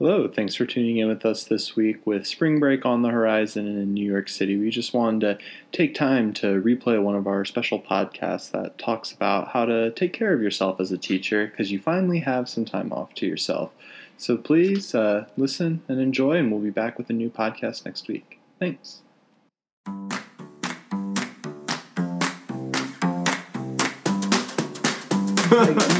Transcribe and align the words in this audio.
Hello, 0.00 0.28
thanks 0.28 0.54
for 0.54 0.64
tuning 0.64 0.98
in 0.98 1.08
with 1.08 1.26
us 1.26 1.42
this 1.42 1.74
week. 1.74 2.06
With 2.06 2.24
spring 2.24 2.60
break 2.60 2.86
on 2.86 3.02
the 3.02 3.08
horizon 3.08 3.66
in 3.66 3.94
New 3.94 4.08
York 4.08 4.28
City, 4.28 4.56
we 4.56 4.70
just 4.70 4.94
wanted 4.94 5.20
to 5.22 5.44
take 5.72 5.92
time 5.92 6.32
to 6.34 6.62
replay 6.62 7.02
one 7.02 7.16
of 7.16 7.26
our 7.26 7.44
special 7.44 7.80
podcasts 7.80 8.52
that 8.52 8.78
talks 8.78 9.10
about 9.10 9.48
how 9.48 9.64
to 9.64 9.90
take 9.90 10.12
care 10.12 10.32
of 10.32 10.40
yourself 10.40 10.78
as 10.78 10.92
a 10.92 10.98
teacher 10.98 11.48
because 11.48 11.72
you 11.72 11.80
finally 11.80 12.20
have 12.20 12.48
some 12.48 12.64
time 12.64 12.92
off 12.92 13.12
to 13.14 13.26
yourself. 13.26 13.72
So 14.16 14.36
please 14.36 14.94
uh, 14.94 15.26
listen 15.36 15.82
and 15.88 16.00
enjoy, 16.00 16.36
and 16.36 16.52
we'll 16.52 16.60
be 16.60 16.70
back 16.70 16.96
with 16.96 17.10
a 17.10 17.12
new 17.12 17.28
podcast 17.28 17.84
next 17.84 18.06
week. 18.06 18.38
Thanks. 18.60 19.02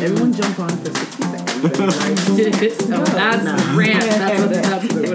Everyone 0.00 0.32
jump 0.32 0.60
on 0.60 0.68
for 0.68 0.94
60 0.94 1.22
seconds. 1.24 1.47
That's 1.62 1.78
No. 2.88 3.76
rant. 3.76 4.00
That's 4.04 4.40
what, 4.40 4.50
that's 4.50 4.94
what. 4.94 5.08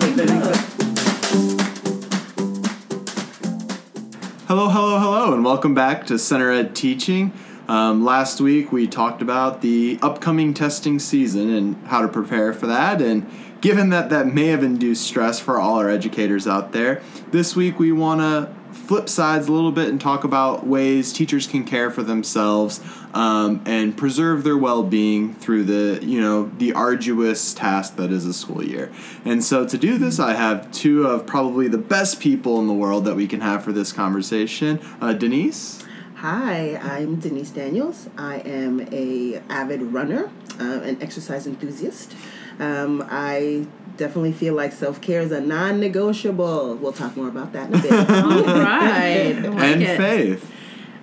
Hello, 4.48 4.68
hello, 4.70 4.99
hello, 4.99 5.34
and 5.34 5.45
welcome 5.45 5.73
back 5.73 6.05
to 6.08 6.20
Center 6.20 6.52
Ed 6.52 6.76
Teaching. 6.76 7.32
Um, 7.70 8.04
last 8.04 8.41
week 8.41 8.73
we 8.73 8.88
talked 8.88 9.21
about 9.21 9.62
the 9.62 9.98
upcoming 10.02 10.54
testing 10.54 10.99
season 10.99 11.49
and 11.49 11.88
how 11.88 12.02
to 12.02 12.09
prepare 12.09 12.52
for 12.54 12.68
that. 12.68 13.02
And 13.02 13.26
given 13.62 13.90
that 13.91 14.10
that 14.10 14.27
may 14.27 14.48
have 14.48 14.63
induced 14.63 15.05
stress 15.05 15.40
for 15.40 15.60
all 15.62 15.80
our 15.80 15.90
educators 15.90 16.46
out 16.46 16.73
there, 16.73 17.02
this 17.32 17.55
week 17.55 17.80
we 17.80 17.94
want 17.94 18.20
to 18.20 18.54
flip 18.86 19.08
sides 19.08 19.48
a 19.48 19.52
little 19.52 19.72
bit 19.72 19.90
and 19.90 20.00
talk 20.00 20.23
about 20.23 20.68
ways 20.68 21.14
teachers 21.14 21.48
can 21.48 21.64
care 21.64 21.90
for 21.90 22.04
themselves 22.04 22.82
um, 23.14 23.62
and 23.66 23.96
preserve 23.96 24.44
their 24.44 24.58
well-being 24.58 25.34
through 25.36 25.64
the 25.64 26.04
you 26.05 26.20
know 26.20 26.52
the 26.58 26.74
arduous 26.74 27.54
task 27.54 27.96
that 27.96 28.12
is 28.12 28.26
a 28.26 28.34
school 28.34 28.64
year. 28.64 28.91
And 29.24 29.44
so 29.44 29.66
to 29.68 29.77
do 29.77 29.98
this, 29.98 30.20
I 30.20 30.34
have 30.34 30.72
two 30.72 31.08
of 31.08 31.26
probably 31.26 31.68
the 31.68 31.77
best 31.77 32.20
people 32.20 32.60
in 32.60 32.68
the 32.68 32.74
world 32.74 33.05
that 33.05 33.16
we 33.16 33.27
can 33.27 33.41
have 33.41 33.63
for 33.63 33.72
this 33.72 33.91
conversation. 33.94 34.80
Uh, 35.00 35.13
Denise. 35.13 35.84
Hi, 36.16 36.77
I'm 36.77 37.18
Denise 37.18 37.50
Daniels. 37.50 38.10
I 38.18 38.38
am 38.38 38.88
a 38.94 39.41
avid 39.50 39.82
runner, 39.82 40.32
uh, 40.60 40.79
an 40.82 41.02
exercise 41.02 41.46
enthusiast. 41.46 42.16
Um, 42.60 43.05
I 43.10 43.68
definitely 43.98 44.32
feel 44.32 44.54
like 44.54 44.72
self 44.72 45.02
care 45.02 45.22
is 45.22 45.32
a 45.32 45.41
non-negotiable. 45.41 46.76
We'll 46.76 46.94
talk 46.94 47.16
more 47.16 47.27
about 47.27 47.54
that 47.54 47.70
in 47.70 47.76
a 47.76 47.82
bit. 47.82 47.91
All 48.10 48.44
right. 48.44 49.35
I 49.35 49.48
like 49.48 49.63
and 49.63 49.84
it. 49.84 49.98
Faith. 49.98 50.52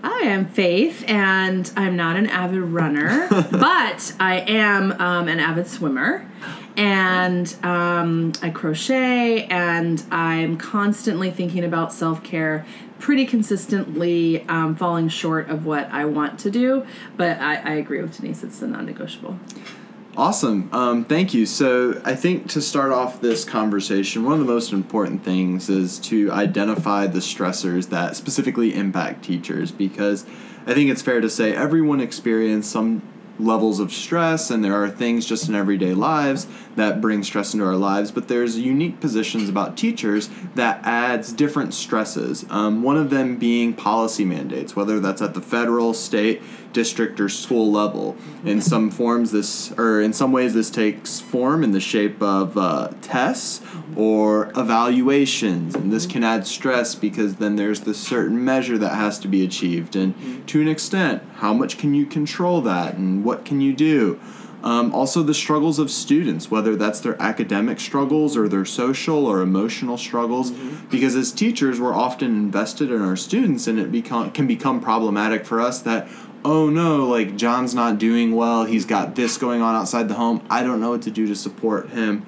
I 0.02 0.20
am 0.20 0.46
Faith, 0.46 1.04
and 1.08 1.70
I'm 1.76 1.94
not 1.94 2.16
an 2.16 2.26
avid 2.26 2.62
runner, 2.62 3.28
but 3.50 4.14
I 4.18 4.44
am 4.48 4.92
um, 4.92 5.28
an 5.28 5.40
avid 5.40 5.66
swimmer. 5.66 6.26
And 6.76 7.54
um, 7.62 8.32
I 8.40 8.48
crochet, 8.50 9.44
and 9.46 10.02
I'm 10.10 10.56
constantly 10.56 11.30
thinking 11.30 11.64
about 11.64 11.92
self 11.92 12.22
care, 12.22 12.64
pretty 12.98 13.26
consistently 13.26 14.46
um, 14.48 14.76
falling 14.76 15.08
short 15.08 15.50
of 15.50 15.66
what 15.66 15.90
I 15.90 16.06
want 16.06 16.38
to 16.40 16.50
do. 16.50 16.86
But 17.16 17.38
I, 17.40 17.56
I 17.56 17.72
agree 17.74 18.00
with 18.00 18.16
Denise, 18.16 18.42
it's 18.42 18.62
a 18.62 18.68
non 18.68 18.86
negotiable. 18.86 19.38
Awesome. 20.16 20.68
Um, 20.72 21.04
thank 21.04 21.32
you. 21.32 21.46
So, 21.46 22.00
I 22.04 22.16
think 22.16 22.48
to 22.50 22.60
start 22.60 22.90
off 22.90 23.20
this 23.20 23.44
conversation, 23.44 24.24
one 24.24 24.32
of 24.34 24.40
the 24.40 24.52
most 24.52 24.72
important 24.72 25.24
things 25.24 25.70
is 25.70 25.98
to 26.00 26.32
identify 26.32 27.06
the 27.06 27.20
stressors 27.20 27.90
that 27.90 28.16
specifically 28.16 28.74
impact 28.74 29.24
teachers 29.24 29.70
because 29.70 30.26
I 30.66 30.74
think 30.74 30.90
it's 30.90 31.00
fair 31.00 31.20
to 31.20 31.30
say 31.30 31.54
everyone 31.54 32.00
experiences 32.00 32.70
some 32.70 33.02
levels 33.44 33.80
of 33.80 33.92
stress 33.92 34.50
and 34.50 34.64
there 34.64 34.74
are 34.74 34.88
things 34.88 35.26
just 35.26 35.48
in 35.48 35.54
everyday 35.54 35.94
lives 35.94 36.46
that 36.76 37.00
bring 37.00 37.22
stress 37.22 37.54
into 37.54 37.64
our 37.64 37.76
lives 37.76 38.10
but 38.10 38.28
there's 38.28 38.58
unique 38.58 39.00
positions 39.00 39.48
about 39.48 39.76
teachers 39.76 40.30
that 40.54 40.80
adds 40.84 41.32
different 41.32 41.74
stresses 41.74 42.44
um, 42.50 42.82
one 42.82 42.96
of 42.96 43.10
them 43.10 43.36
being 43.36 43.72
policy 43.72 44.24
mandates 44.24 44.76
whether 44.76 45.00
that's 45.00 45.22
at 45.22 45.34
the 45.34 45.40
federal 45.40 45.92
state 45.92 46.42
district 46.72 47.20
or 47.20 47.28
school 47.28 47.70
level. 47.70 48.16
In 48.44 48.60
some 48.60 48.90
forms 48.90 49.32
this 49.32 49.72
or 49.72 50.00
in 50.00 50.12
some 50.12 50.32
ways 50.32 50.54
this 50.54 50.70
takes 50.70 51.20
form 51.20 51.64
in 51.64 51.72
the 51.72 51.80
shape 51.80 52.22
of 52.22 52.56
uh, 52.56 52.92
tests 53.02 53.60
or 53.96 54.52
evaluations 54.56 55.74
and 55.74 55.92
this 55.92 56.06
can 56.06 56.22
add 56.22 56.46
stress 56.46 56.94
because 56.94 57.36
then 57.36 57.56
there's 57.56 57.80
this 57.80 57.98
certain 57.98 58.44
measure 58.44 58.78
that 58.78 58.94
has 58.94 59.18
to 59.20 59.28
be 59.28 59.44
achieved. 59.44 59.96
And 59.96 60.46
to 60.48 60.60
an 60.60 60.68
extent 60.68 61.22
how 61.36 61.52
much 61.52 61.78
can 61.78 61.94
you 61.94 62.06
control 62.06 62.60
that? 62.62 62.94
And 62.94 63.24
what 63.30 63.44
can 63.44 63.60
you 63.60 63.72
do? 63.72 64.18
Um, 64.64 64.92
also 64.92 65.22
the 65.22 65.32
struggles 65.32 65.78
of 65.78 65.90
students 65.90 66.50
whether 66.50 66.76
that's 66.76 67.00
their 67.00 67.16
academic 67.22 67.80
struggles 67.80 68.36
or 68.36 68.46
their 68.48 68.64
social 68.64 69.24
or 69.24 69.40
emotional 69.40 69.96
struggles. 69.96 70.50
Because 70.90 71.14
as 71.14 71.30
teachers 71.30 71.80
we're 71.80 71.94
often 71.94 72.28
invested 72.28 72.90
in 72.90 73.00
our 73.00 73.16
students 73.16 73.68
and 73.68 73.78
it 73.78 73.92
become, 73.92 74.32
can 74.32 74.46
become 74.46 74.80
problematic 74.80 75.46
for 75.46 75.60
us 75.60 75.80
that 75.82 76.08
oh 76.44 76.68
no 76.68 77.06
like 77.06 77.36
john's 77.36 77.74
not 77.74 77.98
doing 77.98 78.34
well 78.34 78.64
he's 78.64 78.86
got 78.86 79.14
this 79.14 79.36
going 79.36 79.60
on 79.60 79.74
outside 79.74 80.08
the 80.08 80.14
home 80.14 80.42
i 80.48 80.62
don't 80.62 80.80
know 80.80 80.88
what 80.88 81.02
to 81.02 81.10
do 81.10 81.26
to 81.26 81.36
support 81.36 81.90
him. 81.90 82.26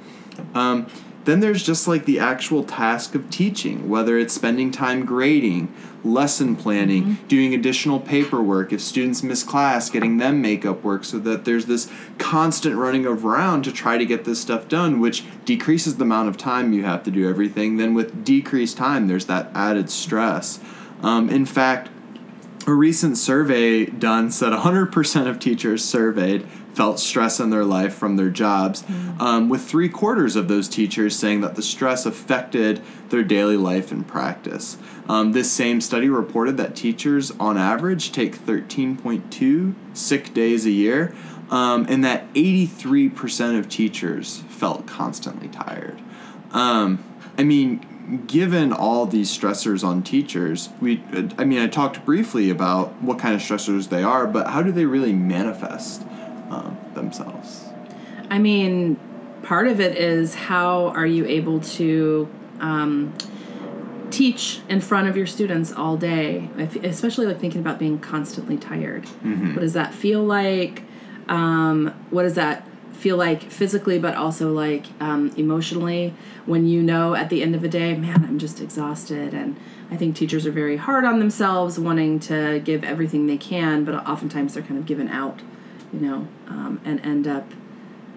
Um, 0.54 0.86
then 1.24 1.40
there's 1.40 1.62
just 1.62 1.86
like 1.86 2.04
the 2.04 2.18
actual 2.18 2.64
task 2.64 3.14
of 3.14 3.30
teaching, 3.30 3.88
whether 3.88 4.18
it's 4.18 4.34
spending 4.34 4.70
time 4.70 5.04
grading, 5.04 5.72
lesson 6.04 6.56
planning, 6.56 7.18
doing 7.28 7.54
additional 7.54 8.00
paperwork, 8.00 8.72
if 8.72 8.80
students 8.80 9.22
miss 9.22 9.42
class, 9.42 9.88
getting 9.88 10.16
them 10.16 10.42
makeup 10.42 10.82
work 10.82 11.04
so 11.04 11.18
that 11.20 11.44
there's 11.44 11.66
this 11.66 11.90
constant 12.18 12.76
running 12.76 13.06
around 13.06 13.62
to 13.62 13.72
try 13.72 13.96
to 13.98 14.04
get 14.04 14.24
this 14.24 14.40
stuff 14.40 14.68
done, 14.68 14.98
which 15.00 15.24
decreases 15.44 15.96
the 15.96 16.04
amount 16.04 16.28
of 16.28 16.36
time 16.36 16.72
you 16.72 16.82
have 16.84 17.04
to 17.04 17.10
do 17.10 17.28
everything. 17.28 17.76
Then 17.76 17.94
with 17.94 18.24
decreased 18.24 18.76
time, 18.76 19.06
there's 19.06 19.26
that 19.26 19.50
added 19.54 19.90
stress. 19.90 20.58
Um, 21.02 21.28
in 21.30 21.46
fact, 21.46 21.88
a 22.66 22.72
recent 22.72 23.18
survey 23.18 23.86
done 23.86 24.30
said 24.30 24.52
100% 24.52 25.26
of 25.26 25.38
teachers 25.40 25.84
surveyed 25.84 26.46
felt 26.74 26.98
stress 26.98 27.38
in 27.38 27.50
their 27.50 27.64
life 27.64 27.94
from 27.94 28.16
their 28.16 28.30
jobs, 28.30 28.84
um, 29.20 29.48
with 29.48 29.62
three 29.62 29.88
quarters 29.88 30.36
of 30.36 30.48
those 30.48 30.68
teachers 30.68 31.16
saying 31.16 31.40
that 31.42 31.54
the 31.54 31.62
stress 31.62 32.06
affected 32.06 32.80
their 33.10 33.22
daily 33.22 33.56
life 33.56 33.92
and 33.92 34.06
practice. 34.06 34.78
Um, 35.08 35.32
this 35.32 35.50
same 35.50 35.80
study 35.80 36.08
reported 36.08 36.56
that 36.56 36.74
teachers, 36.74 37.30
on 37.32 37.58
average, 37.58 38.12
take 38.12 38.36
13.2 38.36 39.74
sick 39.92 40.32
days 40.32 40.64
a 40.66 40.70
year, 40.70 41.14
um, 41.50 41.86
and 41.88 42.02
that 42.04 42.32
83% 42.34 43.58
of 43.58 43.68
teachers 43.68 44.42
felt 44.48 44.86
constantly 44.86 45.48
tired. 45.48 46.00
Um, 46.52 47.04
I 47.36 47.44
mean, 47.44 48.24
given 48.26 48.72
all 48.72 49.06
these 49.06 49.36
stressors 49.36 49.84
on 49.84 50.02
teachers, 50.02 50.68
we 50.80 51.02
I 51.38 51.44
mean, 51.44 51.60
I 51.60 51.66
talked 51.66 52.04
briefly 52.04 52.50
about 52.50 53.00
what 53.02 53.18
kind 53.18 53.34
of 53.34 53.40
stressors 53.40 53.88
they 53.88 54.02
are, 54.02 54.26
but 54.26 54.48
how 54.48 54.62
do 54.62 54.72
they 54.72 54.84
really 54.84 55.12
manifest 55.12 56.02
um, 56.52 56.78
themselves? 56.94 57.66
I 58.30 58.38
mean, 58.38 58.96
part 59.42 59.66
of 59.66 59.80
it 59.80 59.96
is 59.96 60.34
how 60.34 60.86
are 60.88 61.06
you 61.06 61.26
able 61.26 61.60
to 61.60 62.28
um, 62.60 63.14
teach 64.10 64.60
in 64.68 64.80
front 64.80 65.08
of 65.08 65.16
your 65.16 65.26
students 65.26 65.72
all 65.72 65.96
day, 65.96 66.48
if, 66.58 66.76
especially 66.76 67.26
like 67.26 67.40
thinking 67.40 67.60
about 67.60 67.78
being 67.78 67.98
constantly 67.98 68.56
tired. 68.56 69.08
What 69.54 69.60
does 69.60 69.72
that 69.72 69.92
feel 69.92 70.22
like? 70.22 70.82
Um, 71.28 71.94
what 72.10 72.22
does 72.22 72.34
that 72.34 72.66
feel 72.92 73.16
like 73.16 73.42
physically, 73.50 73.98
but 73.98 74.14
also 74.14 74.52
like 74.52 74.86
um, 75.00 75.32
emotionally 75.36 76.14
when 76.46 76.66
you 76.66 76.82
know 76.82 77.14
at 77.14 77.30
the 77.30 77.42
end 77.42 77.54
of 77.54 77.60
the 77.60 77.68
day, 77.68 77.96
man, 77.96 78.24
I'm 78.24 78.38
just 78.38 78.60
exhausted. 78.60 79.34
And 79.34 79.56
I 79.90 79.96
think 79.96 80.14
teachers 80.14 80.46
are 80.46 80.52
very 80.52 80.76
hard 80.76 81.04
on 81.04 81.18
themselves, 81.18 81.78
wanting 81.78 82.20
to 82.20 82.60
give 82.60 82.84
everything 82.84 83.26
they 83.26 83.36
can, 83.36 83.84
but 83.84 83.94
oftentimes 84.06 84.54
they're 84.54 84.62
kind 84.62 84.78
of 84.78 84.86
given 84.86 85.08
out, 85.08 85.40
you 85.92 86.00
know, 86.00 86.28
um, 86.48 86.80
and 86.84 87.00
end 87.04 87.26
up 87.26 87.52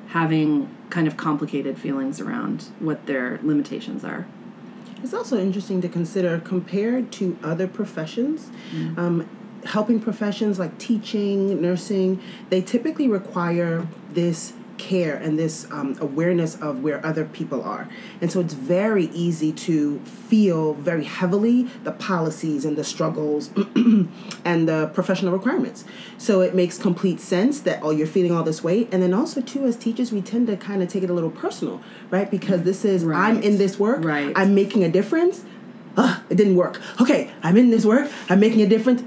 having 0.07 0.69
kind 0.89 1.07
of 1.07 1.17
complicated 1.17 1.77
feelings 1.77 2.19
around 2.21 2.63
what 2.79 3.05
their 3.05 3.39
limitations 3.43 4.03
are. 4.05 4.27
It's 5.03 5.13
also 5.13 5.37
interesting 5.37 5.81
to 5.81 5.89
consider 5.89 6.39
compared 6.39 7.11
to 7.13 7.37
other 7.43 7.67
professions. 7.67 8.49
Um, 8.97 9.29
helping 9.65 9.99
professions 9.99 10.59
like 10.59 10.77
teaching, 10.77 11.59
nursing, 11.61 12.21
they 12.49 12.61
typically 12.61 13.07
require 13.07 13.87
this 14.11 14.53
care 14.77 15.15
and 15.15 15.37
this 15.37 15.69
um, 15.71 15.97
awareness 15.99 16.59
of 16.61 16.83
where 16.83 17.05
other 17.05 17.25
people 17.25 17.63
are. 17.63 17.87
And 18.21 18.31
so 18.31 18.39
it's 18.39 18.53
very 18.53 19.05
easy 19.07 19.51
to 19.53 19.99
feel 19.99 20.73
very 20.73 21.03
heavily 21.03 21.63
the 21.83 21.91
policies 21.91 22.65
and 22.65 22.77
the 22.77 22.83
struggles 22.83 23.49
and 24.45 24.67
the 24.67 24.91
professional 24.93 25.33
requirements. 25.33 25.85
So 26.17 26.41
it 26.41 26.55
makes 26.55 26.77
complete 26.77 27.19
sense 27.19 27.61
that 27.61 27.79
oh 27.83 27.91
you're 27.91 28.07
feeling 28.07 28.31
all 28.31 28.43
this 28.43 28.63
weight. 28.63 28.89
And 28.91 29.01
then 29.01 29.13
also 29.13 29.41
too 29.41 29.65
as 29.65 29.75
teachers 29.75 30.11
we 30.11 30.21
tend 30.21 30.47
to 30.47 30.57
kind 30.57 30.81
of 30.83 30.89
take 30.89 31.03
it 31.03 31.09
a 31.09 31.13
little 31.13 31.31
personal, 31.31 31.81
right? 32.09 32.29
Because 32.29 32.63
this 32.63 32.85
is 32.85 33.03
I'm 33.05 33.41
in 33.41 33.57
this 33.57 33.79
work, 33.79 34.03
Right. 34.03 34.31
I'm 34.35 34.53
making 34.55 34.83
a 34.83 34.89
difference. 34.89 35.43
It 36.29 36.35
didn't 36.35 36.55
work. 36.55 36.81
Okay, 36.99 37.31
I'm 37.43 37.55
in 37.57 37.69
this 37.69 37.85
work. 37.85 38.11
I'm 38.29 38.39
making 38.39 38.61
a 38.61 38.67
difference. 38.67 39.03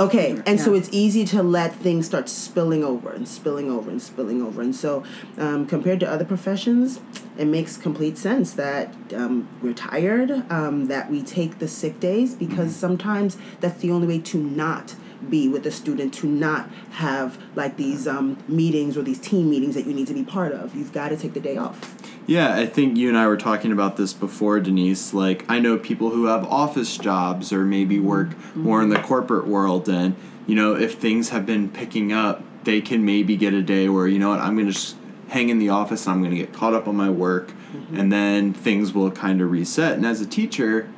Okay, 0.00 0.40
and 0.46 0.58
so 0.58 0.72
it's 0.74 0.88
easy 0.92 1.24
to 1.26 1.42
let 1.42 1.74
things 1.74 2.06
start 2.06 2.28
spilling 2.28 2.82
over 2.82 3.10
and 3.12 3.28
spilling 3.28 3.70
over 3.70 3.90
and 3.90 4.00
spilling 4.00 4.40
over. 4.42 4.62
And 4.62 4.74
so, 4.74 5.04
um, 5.38 5.66
compared 5.66 6.00
to 6.00 6.08
other 6.08 6.24
professions, 6.24 7.00
it 7.36 7.46
makes 7.46 7.76
complete 7.76 8.16
sense 8.16 8.52
that 8.54 8.94
um, 9.14 9.46
we're 9.62 9.74
tired, 9.74 10.50
um, 10.50 10.86
that 10.86 11.10
we 11.10 11.22
take 11.22 11.58
the 11.58 11.68
sick 11.68 12.00
days 12.00 12.34
because 12.34 12.54
Mm-hmm. 12.70 12.86
sometimes 12.86 13.36
that's 13.60 13.80
the 13.80 13.90
only 13.90 14.06
way 14.06 14.18
to 14.20 14.38
not 14.38 14.94
be 15.30 15.48
with 15.48 15.64
the 15.64 15.70
student, 15.70 16.14
to 16.14 16.26
not 16.26 16.70
have 16.92 17.38
like 17.54 17.76
these 17.76 18.06
um, 18.06 18.36
meetings 18.48 18.96
or 18.96 19.02
these 19.02 19.18
team 19.18 19.50
meetings 19.50 19.74
that 19.74 19.86
you 19.86 19.92
need 19.92 20.06
to 20.06 20.14
be 20.14 20.24
part 20.24 20.52
of. 20.52 20.74
You've 20.74 20.92
got 20.92 21.08
to 21.08 21.16
take 21.16 21.34
the 21.34 21.40
day 21.40 21.56
off. 21.56 21.96
Yeah, 22.26 22.54
I 22.56 22.64
think 22.64 22.96
you 22.96 23.08
and 23.08 23.18
I 23.18 23.26
were 23.26 23.36
talking 23.36 23.70
about 23.70 23.98
this 23.98 24.14
before, 24.14 24.58
Denise. 24.58 25.12
Like, 25.12 25.44
I 25.48 25.58
know 25.58 25.76
people 25.76 26.08
who 26.10 26.24
have 26.26 26.44
office 26.44 26.96
jobs 26.96 27.52
or 27.52 27.64
maybe 27.64 28.00
work 28.00 28.30
more 28.56 28.82
in 28.82 28.88
the 28.88 28.98
corporate 28.98 29.46
world, 29.46 29.88
and, 29.90 30.16
you 30.46 30.54
know, 30.54 30.74
if 30.74 30.94
things 30.94 31.28
have 31.28 31.44
been 31.44 31.68
picking 31.68 32.12
up, 32.12 32.42
they 32.64 32.80
can 32.80 33.04
maybe 33.04 33.36
get 33.36 33.52
a 33.52 33.62
day 33.62 33.90
where, 33.90 34.08
you 34.08 34.18
know 34.18 34.30
what, 34.30 34.40
I'm 34.40 34.54
going 34.54 34.68
to 34.68 34.72
just 34.72 34.96
hang 35.28 35.50
in 35.50 35.58
the 35.58 35.68
office 35.68 36.06
and 36.06 36.14
I'm 36.14 36.20
going 36.20 36.30
to 36.30 36.38
get 36.38 36.54
caught 36.54 36.72
up 36.72 36.88
on 36.88 36.96
my 36.96 37.10
work, 37.10 37.52
and 37.92 38.10
then 38.10 38.54
things 38.54 38.94
will 38.94 39.10
kind 39.10 39.42
of 39.42 39.50
reset. 39.50 39.92
And 39.92 40.06
as 40.06 40.22
a 40.22 40.26
teacher, 40.26 40.88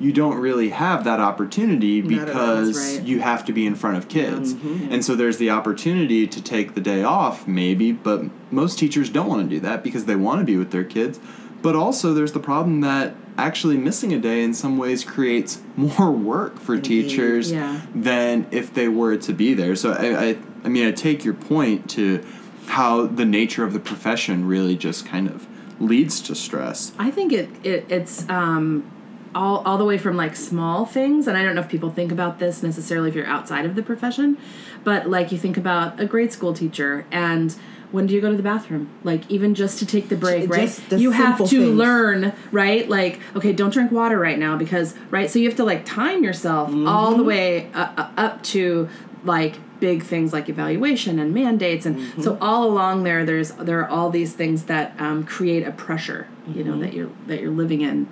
you 0.00 0.12
don't 0.12 0.36
really 0.38 0.70
have 0.70 1.04
that 1.04 1.20
opportunity 1.20 2.02
Not 2.02 2.28
at 2.28 2.34
all, 2.36 2.56
because 2.56 2.74
that's 2.76 2.98
right. 2.98 3.06
you 3.06 3.20
have 3.20 3.44
to 3.44 3.52
be 3.52 3.66
in 3.66 3.74
front 3.74 3.96
of 3.96 4.08
kids. 4.08 4.52
And 4.52 5.04
so 5.04 5.14
there's 5.14 5.38
the 5.38 5.50
opportunity 5.50 6.26
to 6.26 6.42
take 6.42 6.74
the 6.74 6.80
day 6.80 7.02
off, 7.04 7.46
maybe, 7.46 7.92
but 7.92 8.24
most 8.50 8.78
teachers 8.78 9.08
don't 9.10 9.28
want 9.28 9.48
to 9.48 9.48
do 9.48 9.60
that 9.60 9.82
because 9.84 10.06
they 10.06 10.16
want 10.16 10.40
to 10.40 10.44
be 10.44 10.56
with 10.56 10.70
their 10.72 10.84
kids. 10.84 11.20
But 11.62 11.76
also, 11.76 12.12
there's 12.12 12.32
the 12.32 12.40
problem 12.40 12.80
that 12.80 13.14
actually 13.38 13.76
missing 13.76 14.12
a 14.12 14.18
day 14.18 14.42
in 14.42 14.52
some 14.52 14.76
ways 14.76 15.04
creates 15.04 15.62
more 15.76 16.10
work 16.10 16.58
for 16.58 16.74
Indeed. 16.74 17.02
teachers 17.08 17.52
Yeah. 17.52 17.82
than 17.94 18.46
if 18.50 18.74
they 18.74 18.88
were 18.88 19.16
to 19.18 19.32
be 19.32 19.54
there. 19.54 19.76
So, 19.76 19.92
I, 19.92 20.30
I, 20.30 20.38
I 20.64 20.68
mean, 20.68 20.86
I 20.86 20.90
take 20.90 21.24
your 21.24 21.34
point 21.34 21.88
to 21.90 22.24
how 22.66 23.06
the 23.06 23.24
nature 23.24 23.64
of 23.64 23.72
the 23.72 23.78
profession 23.80 24.46
really 24.46 24.76
just 24.76 25.06
kind 25.06 25.28
of 25.28 25.46
leads 25.80 26.20
to 26.22 26.34
stress. 26.34 26.92
I 26.98 27.10
think 27.12 27.32
it, 27.32 27.48
it 27.64 27.86
it's 27.88 28.28
um, 28.28 28.90
all 29.34 29.62
all 29.64 29.78
the 29.78 29.84
way 29.84 29.98
from 29.98 30.16
like 30.16 30.36
small 30.36 30.84
things, 30.86 31.26
and 31.26 31.36
I 31.36 31.42
don't 31.42 31.54
know 31.54 31.60
if 31.62 31.68
people 31.68 31.90
think 31.90 32.12
about 32.12 32.38
this 32.38 32.62
necessarily 32.62 33.08
if 33.08 33.14
you're 33.14 33.26
outside 33.26 33.64
of 33.64 33.74
the 33.74 33.82
profession, 33.82 34.36
but 34.84 35.08
like 35.08 35.32
you 35.32 35.38
think 35.38 35.56
about 35.56 35.98
a 36.00 36.06
grade 36.06 36.32
school 36.32 36.52
teacher 36.54 37.06
and. 37.10 37.54
When 37.92 38.06
do 38.06 38.14
you 38.14 38.22
go 38.22 38.30
to 38.30 38.36
the 38.38 38.42
bathroom? 38.42 38.88
Like 39.04 39.30
even 39.30 39.54
just 39.54 39.78
to 39.80 39.84
take 39.84 40.08
the 40.08 40.16
break, 40.16 40.48
right? 40.48 40.60
Just 40.62 40.88
the 40.88 40.98
you 40.98 41.10
have 41.10 41.36
to 41.36 41.44
things. 41.44 41.76
learn, 41.76 42.32
right? 42.50 42.88
Like 42.88 43.20
okay, 43.36 43.52
don't 43.52 43.68
drink 43.70 43.92
water 43.92 44.18
right 44.18 44.38
now 44.38 44.56
because 44.56 44.94
right. 45.10 45.30
So 45.30 45.38
you 45.38 45.46
have 45.46 45.58
to 45.58 45.64
like 45.64 45.84
time 45.84 46.24
yourself 46.24 46.70
all 46.70 46.74
Mm-hmm. 47.10 47.16
the 47.18 47.22
way 47.24 47.70
uh, 47.74 47.92
uh, 47.98 48.10
up 48.16 48.42
to 48.44 48.88
like 49.24 49.56
big 49.78 50.04
things 50.04 50.32
like 50.32 50.48
evaluation 50.48 51.18
and 51.18 51.34
mandates, 51.34 51.84
and 51.84 51.96
Mm-hmm. 51.96 52.22
so 52.22 52.38
all 52.40 52.64
along 52.64 53.02
there, 53.02 53.26
there's 53.26 53.50
there 53.52 53.80
are 53.80 53.88
all 53.90 54.08
these 54.08 54.32
things 54.32 54.64
that 54.72 54.98
um, 54.98 55.22
create 55.24 55.66
a 55.66 55.70
pressure, 55.72 56.28
you 56.48 56.64
Mm-hmm. 56.64 56.70
know, 56.70 56.78
that 56.80 56.94
you're 56.94 57.10
that 57.26 57.42
you're 57.42 57.50
living 57.50 57.82
in. 57.82 58.08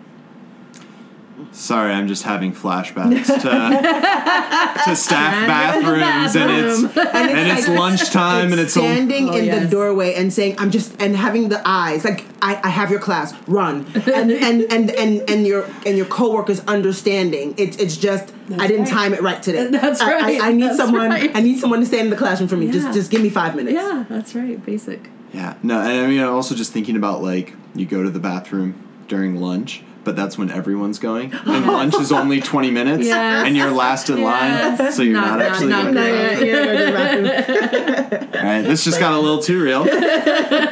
Sorry, 1.53 1.93
I'm 1.93 2.09
just 2.09 2.23
having 2.23 2.53
flashbacks 2.53 3.27
to, 3.27 4.85
to 4.91 4.97
staff 5.07 5.47
bathrooms, 5.47 6.37
and 6.37 6.51
it's 6.51 6.83
And 6.97 7.31
and 7.31 7.59
it's 7.59 7.69
like- 7.69 7.79
lunchtime, 7.79 8.53
and 8.53 8.61
it's 8.61 8.77
a, 8.77 8.81
standing 8.81 9.29
Oh, 9.31 9.37
in 9.37 9.63
the 9.63 9.69
doorway 9.69 10.15
and 10.15 10.33
saying, 10.33 10.57
"I'm 10.59 10.71
just," 10.71 11.01
and 11.01 11.17
having 11.17 11.49
the 11.49 11.61
eyes 11.65 12.05
like, 12.05 12.25
"I, 12.43 12.61
I 12.65 12.69
have 12.69 12.91
your 12.91 13.01
class, 13.01 13.35
run," 13.47 13.87
and 13.95 14.31
and 14.31 14.63
and 14.73 14.91
and 14.91 15.29
and 15.31 15.47
your 15.47 15.69
and 15.87 15.97
your 15.97 16.07
coworkers 16.07 16.61
understanding. 16.67 17.55
It's 17.57 17.77
it's 17.77 17.97
just 17.97 18.33
I 18.59 18.67
didn't 18.67 18.85
right. 18.85 18.93
time 18.93 19.15
it 19.15 19.23
right 19.23 19.43
today. 19.43 19.67
That's 19.71 20.01
I- 20.01 20.13
right. 20.13 20.41
I, 20.41 20.49
I 20.49 20.53
need 20.53 20.65
That's 20.65 20.77
someone. 20.77 21.09
right. 21.11 21.31
I 21.35 21.41
need 21.41 21.59
someone 21.59 21.81
to 21.81 21.87
stand 21.87 22.05
in 22.05 22.11
the 22.11 22.17
classroom 22.17 22.49
for 22.49 22.57
me. 22.57 22.67
Yeah. 22.67 22.73
Just 22.73 22.93
just 22.95 23.11
give 23.11 23.23
me 23.23 23.31
five 23.31 23.55
minutes. 23.55 23.75
Yeah, 23.75 24.05
that's 24.09 24.35
right. 24.35 24.65
Basic. 24.65 25.09
yeah, 25.33 25.55
no, 25.63 25.81
and 25.81 26.05
I 26.05 26.07
mean, 26.09 26.21
I'm 26.21 26.33
also 26.35 26.55
just 26.55 26.73
thinking 26.73 26.97
about 26.97 27.23
like 27.23 27.55
you 27.75 27.87
go 27.87 28.03
to 28.03 28.11
the 28.11 28.19
bathroom 28.21 28.75
during 29.09 29.37
lunch, 29.41 29.83
but 30.05 30.17
that's 30.17 30.37
when 30.39 30.51
everyone's 30.51 30.99
going, 30.99 31.33
and 31.47 31.67
lunch 31.67 31.95
is 31.97 32.11
only 32.13 32.41
20 32.41 32.71
minutes, 32.71 33.05
Yes. 33.07 33.47
and 33.47 33.57
you're 33.57 33.71
last 33.71 34.11
in 34.11 34.23
line, 34.23 34.93
so 34.93 35.03
you're 35.03 35.15
Not- 35.15 35.39
not, 35.39 35.43
actually. 35.43 35.69
not 35.69 35.85
gonna 35.85 35.95
go. 35.95 36.05
yeah, 36.07 36.39
yeah, 36.41 36.91
go 36.91 37.23
to. 37.23 38.39
All 38.39 38.45
right, 38.45 38.63
this 38.63 38.85
just 38.85 38.99
got 38.99 39.13
a 39.13 39.19
little 39.19 39.43
too 39.43 39.63
real. 39.63 39.87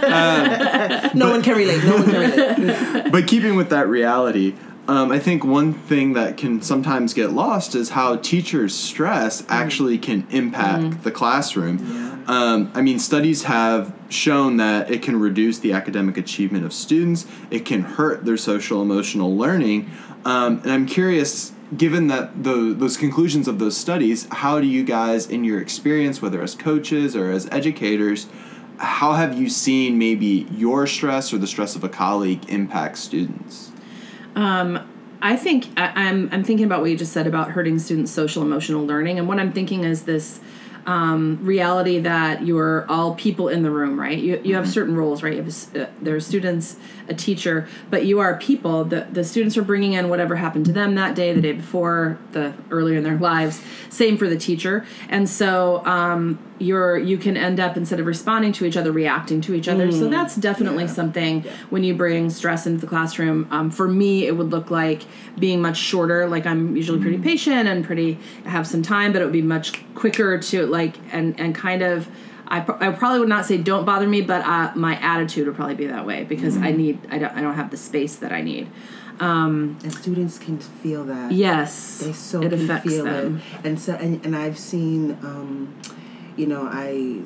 Uh, 0.09 1.11
no 1.15 1.31
one 1.31 1.43
can 1.43 1.57
relate. 1.57 1.83
No 1.85 1.97
one 1.97 2.05
can 2.11 2.21
relate. 2.31 3.09
but 3.13 3.27
keeping 3.27 3.57
with 3.57 3.71
that 3.71 3.89
reality, 3.89 4.55
um, 4.89 5.13
I 5.13 5.19
think 5.19 5.45
one 5.45 5.75
thing 5.75 6.15
that 6.15 6.39
can 6.39 6.63
sometimes 6.63 7.13
get 7.13 7.31
lost 7.33 7.75
is 7.75 7.91
how 7.91 8.17
teachers' 8.17 8.75
stress 8.75 9.45
actually 9.47 9.99
can 9.99 10.27
impact 10.31 11.05
the 11.05 11.11
classroom. 11.11 12.25
Um, 12.27 12.73
I 12.75 12.81
mean, 12.81 12.99
studies 12.99 13.45
have 13.45 13.95
shown 14.09 14.57
that 14.57 14.91
it 14.91 15.03
can 15.03 15.21
reduce 15.21 15.59
the 15.59 15.75
academic 15.75 16.17
achievement 16.17 16.65
of 16.65 16.73
students, 16.73 17.27
it 17.51 17.67
can 17.67 17.83
hurt 17.83 18.25
their 18.25 18.39
social 18.39 18.81
emotional 18.81 19.37
learning. 19.37 19.91
Um, 20.25 20.61
and 20.63 20.73
I'm 20.73 20.87
curious, 20.87 21.53
given 21.77 22.07
that 22.07 22.43
the, 22.43 22.75
those 22.75 22.97
conclusions 22.97 23.47
of 23.47 23.59
those 23.59 23.77
studies, 23.77 24.27
how 24.31 24.59
do 24.59 24.67
you 24.67 24.85
guys, 24.85 25.27
in 25.27 25.45
your 25.45 25.61
experience, 25.61 26.23
whether 26.23 26.43
as 26.43 26.55
coaches 26.55 27.15
or 27.15 27.31
as 27.31 27.47
educators, 27.51 28.27
how 28.79 29.13
have 29.13 29.39
you 29.39 29.51
seen 29.51 29.99
maybe 29.99 30.47
your 30.51 30.87
stress 30.87 31.33
or 31.33 31.39
the 31.39 31.47
stress 31.47 31.77
of 31.77 31.85
a 31.85 31.89
colleague 31.91 32.49
impact 32.49 32.97
students? 32.97 33.73
I 35.21 35.37
think 35.37 35.67
I, 35.77 35.93
I'm 35.95 36.29
I'm 36.33 36.45
thinking 36.45 36.65
about 36.65 36.81
what 36.81 36.91
you 36.91 36.97
just 36.97 37.13
said 37.13 37.27
about 37.27 37.51
hurting 37.51 37.79
students' 37.79 38.11
social 38.11 38.43
emotional 38.43 38.87
learning, 38.87 39.19
and 39.19 39.29
what 39.29 39.39
I'm 39.39 39.53
thinking 39.53 39.85
is 39.85 40.05
this 40.05 40.41
um, 40.87 41.39
reality 41.43 41.99
that 42.01 42.47
you're 42.47 42.87
all 42.89 43.15
people 43.15 43.49
in 43.49 43.63
the 43.63 43.71
room, 43.71 44.01
right? 44.01 44.17
You, 44.17 44.41
you 44.43 44.55
have 44.55 44.67
certain 44.69 44.97
roles, 44.97 45.23
right? 45.23 45.35
You 45.35 45.43
have 45.43 45.75
a 45.75 45.83
uh, 45.83 45.91
there 46.01 46.17
are 46.17 46.21
students, 46.21 46.77
a 47.09 47.15
teacher, 47.15 47.69
but 47.91 48.07
you 48.07 48.21
are 48.21 48.39
people. 48.39 48.85
The 48.85 49.07
the 49.11 49.25
students 49.25 49.57
are 49.57 49.63
bringing 49.63 49.93
in 49.93 50.09
whatever 50.09 50.37
happened 50.37 50.67
to 50.67 50.73
them 50.73 50.95
that 50.95 51.15
day, 51.15 51.33
the 51.33 51.43
day 51.43 51.53
before, 51.53 52.19
the 52.33 52.55
earlier 52.71 52.97
in 52.97 53.05
their 53.05 53.19
lives. 53.19 53.61
Same 53.91 54.17
for 54.17 54.29
the 54.29 54.39
teacher, 54.39 54.87
and 55.09 55.29
so 55.29 55.85
um, 55.85 56.39
you're 56.61 56.99
you 56.99 57.19
can 57.19 57.37
end 57.37 57.61
up 57.61 57.77
instead 57.77 58.01
of 58.01 58.07
responding 58.07 58.53
to 58.53 58.65
each 58.65 58.77
other, 58.77 58.93
reacting 58.93 59.41
to 59.43 59.55
each 59.55 59.69
other. 59.69 59.91
So 59.93 60.09
that's 60.09 60.37
definitely 60.37 60.89
something 60.89 61.43
when 61.71 61.85
you 61.85 61.95
bring 61.95 62.31
stress 62.31 62.67
into 62.67 62.81
the 62.81 62.87
classroom. 62.87 63.47
Um, 63.51 63.71
for 63.71 63.89
me, 63.89 64.27
it 64.27 64.37
would 64.37 64.51
look 64.51 64.71
like 64.71 65.03
being 65.39 65.61
much 65.63 65.77
shorter. 65.79 66.27
Like 66.29 66.47
I'm 66.47 66.77
usually 66.77 67.01
pretty 67.01 67.19
patient 67.19 67.69
and 67.69 67.85
pretty 67.85 68.19
have 68.45 68.67
some 68.67 68.83
time, 68.83 69.13
but 69.13 69.23
it 69.23 69.25
would 69.25 69.33
be 69.33 69.43
much 69.43 69.83
quicker 69.95 70.39
to 70.39 70.67
like 70.67 70.95
and 71.13 71.39
and 71.41 71.55
kind 71.55 71.83
of. 71.83 72.09
I, 72.51 72.61
pro- 72.61 72.79
I 72.81 72.91
probably 72.93 73.19
would 73.21 73.29
not 73.29 73.45
say 73.45 73.59
don't 73.59 73.85
bother 73.85 74.09
me, 74.09 74.23
but 74.23 74.41
uh, 74.43 74.73
my 74.75 74.97
attitude 75.03 75.47
would 75.47 75.55
probably 75.57 75.75
be 75.75 75.87
that 75.89 76.07
way 76.07 76.25
because 76.25 76.57
I 76.57 76.71
need 76.71 76.99
I 77.11 77.19
don't 77.19 77.35
I 77.37 77.43
don't 77.43 77.53
have 77.57 77.71
the 77.71 77.77
space 77.77 78.17
that 78.17 78.33
I 78.33 78.41
need. 78.41 78.69
um, 79.21 79.77
And 79.85 79.93
students 79.93 80.39
can 80.39 80.59
feel 80.59 81.05
that. 81.05 81.31
Yes, 81.33 81.99
They 81.99 82.15
so 82.15 82.41
it 82.43 82.49
can 82.51 82.81
feel 82.81 83.05
them. 83.05 83.43
it, 83.53 83.67
and 83.67 83.79
so 83.79 83.93
and, 83.97 84.25
and 84.25 84.35
I've 84.35 84.59
seen, 84.59 85.19
um, 85.23 85.75
you 86.39 86.47
know, 86.47 86.69
I. 86.71 87.23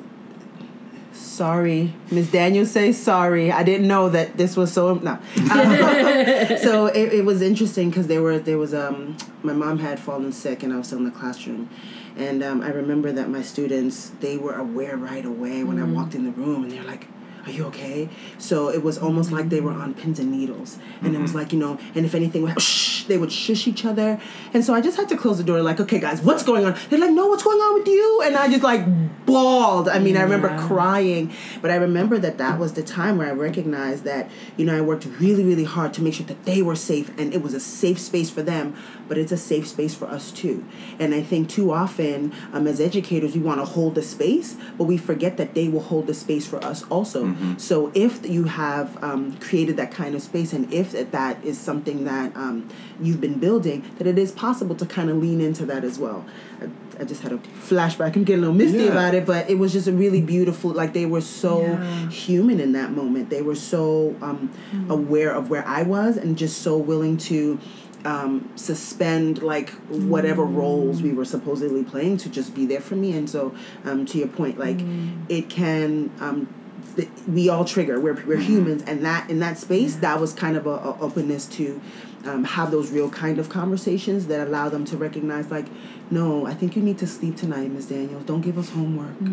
Sorry, 1.11 1.93
Miss 2.09 2.31
Daniel 2.31 2.65
says 2.65 3.01
sorry. 3.01 3.51
I 3.51 3.61
didn't 3.61 3.87
know 3.87 4.09
that 4.09 4.35
this 4.35 4.57
was 4.57 4.73
so 4.73 4.95
no. 4.95 5.11
Um, 5.51 6.57
so 6.57 6.87
it, 6.87 7.13
it 7.13 7.25
was 7.25 7.41
interesting 7.43 7.89
because 7.89 8.07
there 8.07 8.23
were 8.23 8.39
there 8.39 8.57
was 8.57 8.73
um 8.73 9.15
my 9.43 9.53
mom 9.53 9.77
had 9.77 9.99
fallen 9.99 10.31
sick 10.31 10.63
and 10.63 10.73
I 10.73 10.77
was 10.77 10.87
still 10.87 10.97
in 10.99 11.05
the 11.05 11.11
classroom, 11.11 11.69
and 12.17 12.43
um, 12.43 12.61
I 12.61 12.69
remember 12.69 13.11
that 13.11 13.29
my 13.29 13.43
students 13.43 14.11
they 14.21 14.37
were 14.37 14.55
aware 14.55 14.97
right 14.97 15.25
away 15.25 15.63
when 15.63 15.79
I 15.79 15.83
walked 15.83 16.15
in 16.15 16.23
the 16.25 16.31
room 16.31 16.63
and 16.63 16.71
they're 16.71 16.83
like, 16.83 17.07
"Are 17.45 17.51
you 17.51 17.65
okay?" 17.65 18.09
So 18.39 18.69
it 18.69 18.81
was 18.83 18.97
almost 18.97 19.31
like 19.31 19.49
they 19.49 19.61
were 19.61 19.73
on 19.73 19.93
pins 19.93 20.19
and 20.19 20.31
needles, 20.31 20.79
and 21.01 21.15
it 21.15 21.19
was 21.19 21.35
like 21.35 21.53
you 21.53 21.59
know, 21.59 21.77
and 21.93 22.05
if 22.05 22.15
anything, 22.15 22.41
would 22.43 22.59
shh, 22.61 22.92
they 23.07 23.17
would 23.17 23.31
shush 23.31 23.67
each 23.67 23.85
other, 23.85 24.19
and 24.53 24.63
so 24.63 24.73
I 24.73 24.81
just 24.81 24.97
had 24.97 25.09
to 25.09 25.17
close 25.17 25.37
the 25.37 25.43
door, 25.43 25.61
like, 25.61 25.79
"Okay, 25.79 25.99
guys, 25.99 26.21
what's 26.21 26.43
going 26.43 26.65
on?" 26.65 26.75
They're 26.89 26.99
like, 26.99 27.11
"No, 27.11 27.27
what's 27.27 27.43
going 27.43 27.59
on 27.59 27.73
with 27.79 27.87
you?" 27.87 28.21
And 28.25 28.35
I 28.35 28.47
just 28.49 28.63
like 28.63 28.85
bawled. 29.25 29.87
I 29.89 29.99
mean, 29.99 30.17
I 30.17 30.21
remember 30.23 30.49
crying, 30.67 31.31
but 31.61 31.71
I 31.71 31.75
remember 31.75 32.17
that 32.19 32.37
that 32.37 32.59
was 32.59 32.73
the 32.73 32.83
time 32.83 33.17
where 33.17 33.27
I 33.27 33.31
recognized 33.31 34.03
that 34.03 34.29
you 34.57 34.65
know 34.65 34.75
I 34.77 34.81
worked 34.81 35.05
really, 35.19 35.43
really 35.43 35.63
hard 35.63 35.93
to 35.95 36.01
make 36.01 36.13
sure 36.15 36.25
that 36.25 36.45
they 36.45 36.61
were 36.61 36.75
safe, 36.75 37.11
and 37.17 37.33
it 37.33 37.41
was 37.41 37.53
a 37.53 37.59
safe 37.59 37.99
space 37.99 38.29
for 38.29 38.41
them, 38.41 38.75
but 39.07 39.17
it's 39.17 39.31
a 39.31 39.37
safe 39.37 39.67
space 39.67 39.93
for 39.95 40.05
us 40.05 40.31
too. 40.31 40.63
And 40.99 41.13
I 41.13 41.21
think 41.21 41.49
too 41.49 41.71
often, 41.71 42.31
um, 42.53 42.67
as 42.67 42.79
educators, 42.79 43.33
we 43.35 43.41
want 43.41 43.59
to 43.59 43.65
hold 43.65 43.95
the 43.95 44.01
space, 44.01 44.55
but 44.77 44.85
we 44.85 44.97
forget 44.97 45.37
that 45.37 45.53
they 45.53 45.67
will 45.67 45.81
hold 45.81 46.07
the 46.07 46.13
space 46.13 46.45
for 46.47 46.63
us 46.63 46.83
also. 46.89 47.35
So 47.57 47.91
if 47.93 48.27
you 48.29 48.45
have 48.45 49.01
um, 49.03 49.37
created 49.39 49.77
that 49.77 49.91
kind 49.91 50.15
of 50.15 50.21
space, 50.21 50.53
and 50.53 50.71
if 50.73 50.91
that- 50.91 51.11
that 51.13 51.37
is 51.45 51.57
something 51.59 52.05
that 52.05 52.35
um, 52.35 52.67
you've 53.01 53.21
been 53.21 53.39
building, 53.39 53.83
that 53.97 54.07
it 54.07 54.17
is 54.17 54.31
possible 54.31 54.75
to 54.75 54.85
kind 54.85 55.09
of 55.09 55.17
lean 55.17 55.41
into 55.41 55.65
that 55.65 55.83
as 55.83 55.97
well. 55.99 56.25
I, 56.61 56.67
I 57.01 57.03
just 57.05 57.21
had 57.21 57.31
a 57.31 57.37
flashback. 57.37 58.15
I'm 58.15 58.23
getting 58.23 58.43
a 58.43 58.47
little 58.47 58.53
misty 58.55 58.83
Yeah. 58.83 58.91
about 58.91 59.13
it, 59.15 59.25
but 59.25 59.49
it 59.49 59.57
was 59.57 59.73
just 59.73 59.87
a 59.87 59.91
really 59.91 60.21
beautiful. 60.21 60.71
Like 60.71 60.93
they 60.93 61.05
were 61.05 61.21
so 61.21 61.61
Yeah. 61.61 62.09
human 62.09 62.59
in 62.59 62.73
that 62.73 62.91
moment. 62.91 63.29
They 63.29 63.41
were 63.41 63.55
so 63.55 64.15
um, 64.21 64.51
aware 64.89 65.31
of 65.33 65.49
where 65.49 65.65
I 65.67 65.83
was, 65.83 66.17
and 66.17 66.37
just 66.37 66.61
so 66.61 66.77
willing 66.77 67.17
to 67.17 67.59
um, 68.05 68.49
suspend 68.55 69.41
like 69.41 69.69
whatever 69.87 70.43
roles 70.43 71.01
we 71.01 71.13
were 71.13 71.23
supposedly 71.25 71.83
playing 71.83 72.17
to 72.17 72.29
just 72.29 72.53
be 72.53 72.65
there 72.65 72.81
for 72.81 72.95
me. 72.95 73.15
And 73.17 73.29
so, 73.29 73.55
um, 73.85 74.05
to 74.07 74.17
your 74.17 74.27
point, 74.27 74.59
like 74.59 74.81
it 75.29 75.49
can 75.49 76.11
um, 76.19 76.53
th- 76.97 77.07
we 77.27 77.47
all 77.49 77.63
trigger. 77.65 77.99
We're 78.01 78.21
we're 78.25 78.37
humans, 78.41 78.83
and 78.85 79.05
that 79.05 79.29
in 79.29 79.39
that 79.39 79.57
space, 79.57 79.95
that 79.97 80.19
was 80.19 80.33
kind 80.33 80.57
of 80.57 80.67
a, 80.67 80.71
a 80.71 80.99
openness 80.99 81.45
to 81.57 81.79
um, 82.25 82.43
have 82.45 82.71
those 82.71 82.91
real 82.91 83.09
kind 83.09 83.37
of 83.39 83.49
conversations 83.49 84.27
that 84.27 84.47
allow 84.47 84.69
them 84.69 84.85
to 84.85 84.97
recognize, 84.97 85.51
like, 85.51 85.65
no, 86.09 86.45
I 86.45 86.53
think 86.53 86.75
you 86.75 86.81
need 86.81 86.97
to 86.99 87.07
sleep 87.07 87.35
tonight, 87.37 87.69
Ms. 87.71 87.87
Daniels. 87.87 88.23
Don't 88.23 88.41
give 88.41 88.57
us 88.57 88.69
homework. 88.69 89.13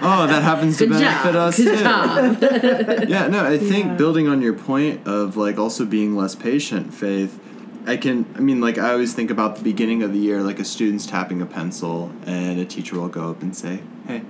Oh, 0.00 0.26
that 0.26 0.42
happens 0.42 0.76
to 0.78 0.86
Good 0.86 0.98
benefit 1.00 1.32
job. 1.32 1.36
us 1.36 1.56
Good 1.56 1.78
too. 1.78 1.84
job. 1.84 3.08
Yeah, 3.08 3.26
no, 3.28 3.44
I 3.44 3.58
think 3.58 3.86
Yeah. 3.86 3.94
building 3.96 4.28
on 4.28 4.40
your 4.42 4.54
point 4.54 5.06
of 5.06 5.36
like 5.36 5.58
also 5.58 5.84
being 5.84 6.16
less 6.16 6.34
patient, 6.34 6.94
Faith, 6.94 7.38
I 7.86 7.96
can, 7.96 8.26
I 8.36 8.40
mean, 8.40 8.60
like 8.60 8.78
I 8.78 8.92
always 8.92 9.14
think 9.14 9.30
about 9.30 9.56
the 9.56 9.62
beginning 9.62 10.02
of 10.02 10.12
the 10.12 10.18
year, 10.18 10.42
like 10.42 10.58
a 10.58 10.64
student's 10.64 11.06
tapping 11.06 11.40
a 11.42 11.46
pencil 11.46 12.12
and 12.26 12.58
a 12.60 12.64
teacher 12.64 12.98
will 13.00 13.08
go 13.08 13.30
up 13.30 13.42
and 13.42 13.56
say, 13.56 13.80
hey, 14.06 14.22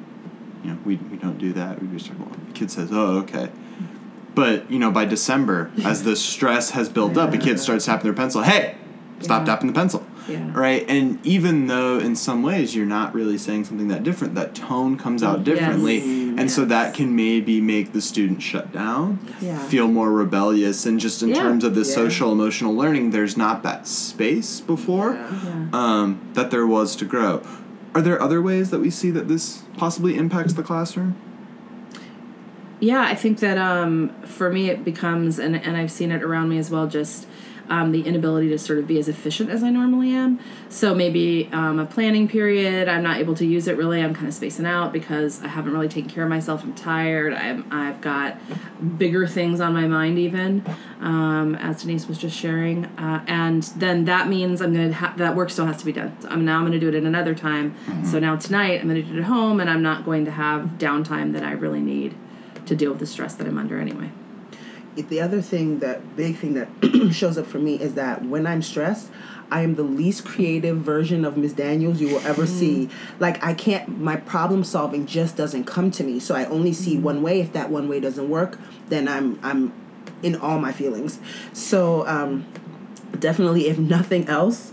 you 0.65 0.71
know, 0.71 0.79
we, 0.85 0.97
we 0.97 1.17
don't 1.17 1.39
do 1.39 1.53
that. 1.53 1.81
We 1.83 1.89
just, 1.97 2.13
well, 2.15 2.31
the 2.47 2.53
kid 2.53 2.71
says, 2.71 2.91
oh, 2.93 3.19
okay. 3.19 3.51
But, 4.39 4.71
you 4.71 4.79
know, 4.79 4.93
by 4.93 5.05
December, 5.05 5.73
as 5.85 6.05
the 6.05 6.15
stress 6.15 6.71
has 6.71 6.89
built 6.89 7.17
up, 7.17 7.35
a 7.35 7.39
kid 7.39 7.59
starts 7.59 7.87
tapping 7.87 8.05
their 8.05 8.13
pencil, 8.13 8.43
hey, 8.43 8.77
stop 9.19 9.41
Yeah. 9.41 9.47
tapping 9.55 9.67
the 9.67 9.73
pencil. 9.73 10.07
Yeah. 10.29 10.51
Right? 10.55 10.85
And 10.89 11.19
even 11.27 11.67
though 11.67 11.99
in 11.99 12.15
some 12.15 12.45
ways 12.45 12.77
you're 12.77 12.87
not 12.87 13.13
really 13.15 13.37
saying 13.37 13.65
something 13.65 13.89
that 13.89 14.05
different, 14.05 14.37
that 14.37 14.55
tone 14.55 14.97
comes 14.97 15.25
out 15.25 15.43
differently. 15.43 15.99
And 16.39 16.49
so 16.49 16.65
that 16.67 16.95
can 16.95 17.17
maybe 17.17 17.61
make 17.61 17.93
the 17.93 18.01
student 18.01 18.41
shut 18.41 18.71
down, 18.73 19.19
Yeah. 19.41 19.59
feel 19.59 19.89
more 19.89 20.13
rebellious, 20.13 20.87
and 20.87 21.01
just 21.01 21.21
in 21.21 21.31
Yeah. 21.31 21.43
terms 21.43 21.65
of 21.65 21.75
the 21.75 21.81
Yeah. 21.81 21.95
social 21.95 22.31
emotional 22.31 22.77
learning, 22.77 23.11
there's 23.11 23.37
not 23.37 23.65
that 23.65 23.89
space 23.89 24.61
before 24.61 25.15
Yeah. 25.19 25.65
um, 25.73 26.19
that 26.35 26.53
there 26.53 26.67
was 26.67 26.95
to 26.97 27.05
grow. 27.05 27.41
Are 27.93 28.03
there 28.03 28.23
other 28.23 28.41
ways 28.41 28.71
that 28.71 28.79
we 28.81 28.91
see 28.91 29.11
that 29.11 29.27
this 29.27 29.63
possibly 29.77 30.17
impacts 30.17 30.53
the 30.53 30.63
classroom? 30.63 31.17
Yeah, 32.81 33.03
I 33.03 33.15
think 33.15 33.41
that 33.41 33.59
um, 33.59 34.11
for 34.23 34.51
me 34.51 34.71
it 34.71 34.85
becomes, 34.85 35.39
and, 35.39 35.57
and 35.57 35.77
I've 35.77 35.91
seen 35.91 36.13
it 36.13 36.23
around 36.23 36.49
me 36.49 36.59
as 36.59 36.71
well, 36.71 36.87
just 36.87 37.27
um, 37.69 37.93
the 37.93 38.03
inability 38.03 38.49
to 38.49 38.59
sort 38.59 38.79
of 38.79 38.87
be 38.87 38.99
as 38.99 39.09
efficient 39.09 39.51
as 39.51 39.63
I 39.63 39.71
normally 39.71 40.13
am. 40.13 40.41
So 40.69 40.95
maybe 40.95 41.51
um, 41.53 41.79
a 41.79 41.87
planning 41.87 42.29
period, 42.29 42.89
I'm 42.89 43.03
not 43.03 43.19
able 43.19 43.35
to 43.35 43.45
use 43.45 43.69
it 43.69 43.77
really. 43.77 44.01
I'm 44.01 44.15
kind 44.15 44.29
of 44.29 44.33
spacing 44.33 44.65
out 44.65 44.93
because 44.93 45.43
I 45.43 45.49
haven't 45.49 45.73
really 45.73 45.89
taken 45.89 46.09
care 46.09 46.25
of 46.25 46.31
myself. 46.31 46.63
I'm 46.63 46.75
tired. 46.75 47.35
I'm, 47.35 47.67
I've 47.71 48.01
got 48.01 48.39
bigger 48.97 49.27
things 49.27 49.61
on 49.61 49.75
my 49.75 49.87
mind, 49.87 50.19
even 50.19 50.65
um, 51.01 51.57
as 51.57 51.83
Denise 51.83 52.07
was 52.09 52.17
just 52.17 52.37
sharing. 52.37 52.87
Uh, 52.87 53.23
and 53.27 53.65
then 53.77 54.05
that 54.07 54.29
means 54.29 54.63
I'm 54.63 54.73
going 54.73 54.89
to 54.89 54.95
have 54.95 55.19
that 55.19 55.37
work 55.37 55.51
still 55.51 55.67
has 55.67 55.79
to 55.79 55.85
be 55.85 55.93
done. 55.93 56.17
So 56.21 56.29
I'm 56.29 56.45
now 56.45 56.59
I'm 56.59 56.63
going 56.63 56.73
to 56.73 56.81
do 56.81 56.89
it 56.89 56.95
at 56.95 57.03
another 57.03 57.35
time. 57.35 57.75
So 58.05 58.19
now 58.19 58.37
tonight 58.37 58.81
I'm 58.81 58.89
going 58.89 59.03
to 59.03 59.09
do 59.09 59.17
it 59.17 59.19
at 59.19 59.25
home, 59.25 59.61
and 59.61 59.69
I'm 59.69 59.83
not 59.83 60.05
going 60.05 60.25
to 60.25 60.31
have 60.31 60.79
downtime 60.79 61.33
that 61.33 61.43
I 61.43 61.53
really 61.53 61.81
need 61.81 62.15
to 62.69 62.77
deal 62.77 62.91
with 62.91 63.01
the 63.01 63.07
stress 63.07 63.35
that 63.35 63.47
I'm 63.47 63.59
under 63.59 63.79
anyway. 63.79 64.11
the 64.97 65.21
other 65.21 65.41
thing 65.41 65.79
that 65.81 66.17
big 66.17 66.37
thing 66.37 66.55
that 66.55 66.69
shows 67.13 67.39
up 67.39 67.47
for 67.47 67.59
me 67.59 67.75
is 67.81 67.95
that 67.95 68.25
when 68.25 68.47
I'm 68.47 68.63
stressed, 68.63 69.11
I 69.51 69.63
am 69.63 69.77
the 69.77 69.83
least 69.83 70.25
creative 70.25 70.79
version 70.79 71.25
of 71.25 71.37
Miss 71.37 71.53
Daniels 71.53 72.01
you 72.01 72.09
will 72.09 72.27
ever 72.27 72.47
see. 72.47 72.91
Like 73.19 73.43
I 73.43 73.55
can't 73.55 74.01
my 74.01 74.17
problem 74.17 74.65
solving 74.65 75.07
just 75.07 75.37
doesn't 75.37 75.65
come 75.65 75.91
to 75.93 76.05
me. 76.05 76.21
So 76.21 76.35
I 76.35 76.45
only 76.47 76.73
see 76.73 76.99
one 76.99 77.23
way. 77.23 77.41
If 77.41 77.53
that 77.53 77.71
one 77.71 77.89
way 77.89 78.01
doesn't 78.01 78.29
work, 78.29 78.59
then 78.89 79.09
I'm 79.09 79.39
I'm 79.43 79.73
in 80.23 80.37
all 80.37 80.59
my 80.59 80.73
feelings. 80.73 81.19
So 81.53 82.07
um 82.07 82.47
definitely 83.19 83.69
if 83.69 83.79
nothing 83.79 84.29
else, 84.29 84.73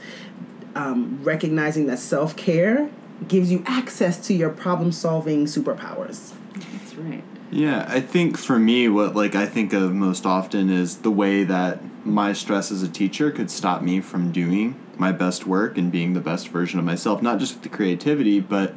um, 0.76 1.22
recognizing 1.24 1.88
that 1.88 2.00
self 2.00 2.36
care 2.36 2.90
gives 3.28 3.52
you 3.52 3.64
access 3.66 4.26
to 4.28 4.34
your 4.34 4.50
problem 4.50 4.92
solving 4.92 5.46
superpowers. 5.46 6.34
That's 6.54 6.96
right. 6.96 7.24
Yeah, 7.52 7.86
I 7.88 8.02
think 8.02 8.38
for 8.38 8.58
me, 8.58 8.90
what 8.90 9.16
like 9.16 9.36
I 9.36 9.46
think 9.46 9.74
of 9.74 9.94
most 9.94 10.26
often 10.26 10.70
is 10.70 10.98
the 10.98 11.12
way 11.12 11.44
that 11.44 12.06
my 12.06 12.34
stress 12.34 12.72
as 12.72 12.84
a 12.84 12.90
teacher 12.90 13.32
could 13.32 13.50
stop 13.50 13.82
me 13.82 14.02
from 14.02 14.32
doing 14.32 14.80
my 14.98 15.12
best 15.12 15.46
work 15.46 15.78
and 15.78 15.92
being 15.92 16.14
the 16.14 16.20
best 16.20 16.50
version 16.50 16.80
of 16.80 16.86
myself. 16.86 17.22
Not 17.22 17.40
just 17.40 17.56
with 17.56 17.64
the 17.64 17.70
creativity, 17.70 18.40
but 18.40 18.76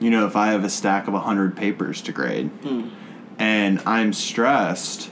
you 0.00 0.10
know, 0.10 0.26
if 0.26 0.36
I 0.36 0.48
have 0.48 0.64
a 0.64 0.70
stack 0.70 1.08
of 1.08 1.14
hundred 1.14 1.56
papers 1.56 2.00
to 2.02 2.12
grade, 2.12 2.48
hmm. 2.48 2.88
and 3.38 3.80
I'm 3.86 4.12
stressed, 4.12 5.10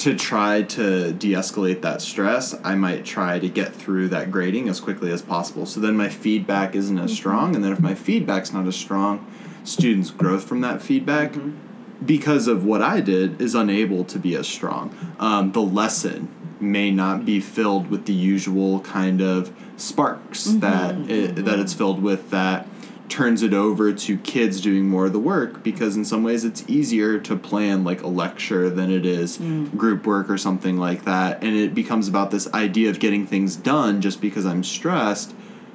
to 0.00 0.16
try 0.16 0.62
to 0.62 1.12
de-escalate 1.12 1.82
that 1.82 2.00
stress, 2.00 2.54
I 2.64 2.74
might 2.74 3.04
try 3.04 3.38
to 3.38 3.48
get 3.50 3.74
through 3.74 4.08
that 4.08 4.30
grading 4.30 4.66
as 4.70 4.80
quickly 4.80 5.12
as 5.12 5.20
possible. 5.20 5.66
So 5.66 5.78
then 5.78 5.94
my 5.94 6.08
feedback 6.08 6.74
isn't 6.74 6.98
as 6.98 7.10
mm-hmm. 7.10 7.16
strong, 7.16 7.54
and 7.54 7.62
then 7.62 7.72
if 7.72 7.80
my 7.80 7.94
feedback's 7.94 8.50
not 8.50 8.66
as 8.66 8.76
strong, 8.76 9.30
students' 9.62 10.10
growth 10.10 10.44
from 10.44 10.62
that 10.62 10.80
feedback 10.80 11.32
mm-hmm. 11.32 11.69
Because 12.04 12.46
of 12.46 12.64
what 12.64 12.82
I 12.82 13.00
did, 13.00 13.40
is 13.40 13.54
unable 13.54 14.04
to 14.04 14.18
be 14.18 14.34
as 14.36 14.48
strong. 14.48 14.94
Um, 15.18 15.52
the 15.52 15.62
lesson 15.62 16.28
may 16.60 16.90
not 16.90 17.24
be 17.24 17.40
filled 17.40 17.90
with 17.90 18.06
the 18.06 18.12
usual 18.12 18.80
kind 18.80 19.20
of 19.20 19.52
sparks 19.76 20.46
mm-hmm. 20.46 20.60
that 20.60 21.10
it, 21.10 21.34
that 21.36 21.44
mm-hmm. 21.44 21.60
it's 21.60 21.72
filled 21.72 22.02
with 22.02 22.30
that 22.30 22.66
turns 23.08 23.42
it 23.42 23.52
over 23.52 23.92
to 23.92 24.16
kids 24.18 24.60
doing 24.60 24.86
more 24.86 25.06
of 25.06 25.12
the 25.12 25.18
work 25.18 25.64
because 25.64 25.96
in 25.96 26.04
some 26.04 26.22
ways 26.22 26.44
it's 26.44 26.62
easier 26.68 27.18
to 27.18 27.34
plan 27.34 27.82
like 27.82 28.02
a 28.02 28.06
lecture 28.06 28.70
than 28.70 28.88
it 28.88 29.04
is 29.04 29.38
mm. 29.38 29.76
group 29.76 30.06
work 30.06 30.30
or 30.30 30.38
something 30.38 30.76
like 30.76 31.04
that. 31.04 31.42
And 31.42 31.56
it 31.56 31.74
becomes 31.74 32.06
about 32.06 32.30
this 32.30 32.46
idea 32.52 32.88
of 32.88 33.00
getting 33.00 33.26
things 33.26 33.56
done 33.56 34.00
just 34.00 34.20
because 34.20 34.46
I'm 34.46 34.62
stressed 34.62 35.34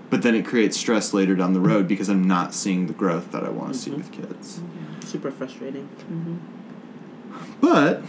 but 0.10 0.22
then 0.22 0.36
it 0.36 0.46
creates 0.46 0.78
stress 0.78 1.14
later 1.14 1.36
down 1.36 1.54
the 1.54 1.60
road 1.60 1.88
because 1.88 2.10
I'm 2.10 2.28
not 2.28 2.54
seeing 2.54 2.88
the 2.88 2.94
growth 2.94 3.32
that 3.32 3.44
I 3.44 3.50
want 3.50 3.74
to 3.74 3.80
see 3.80 3.92
mm-hmm. 3.92 4.00
with 4.00 4.12
kids. 4.12 4.62
Super 5.06 5.32
frustrating. 5.32 5.88
But 7.62 8.02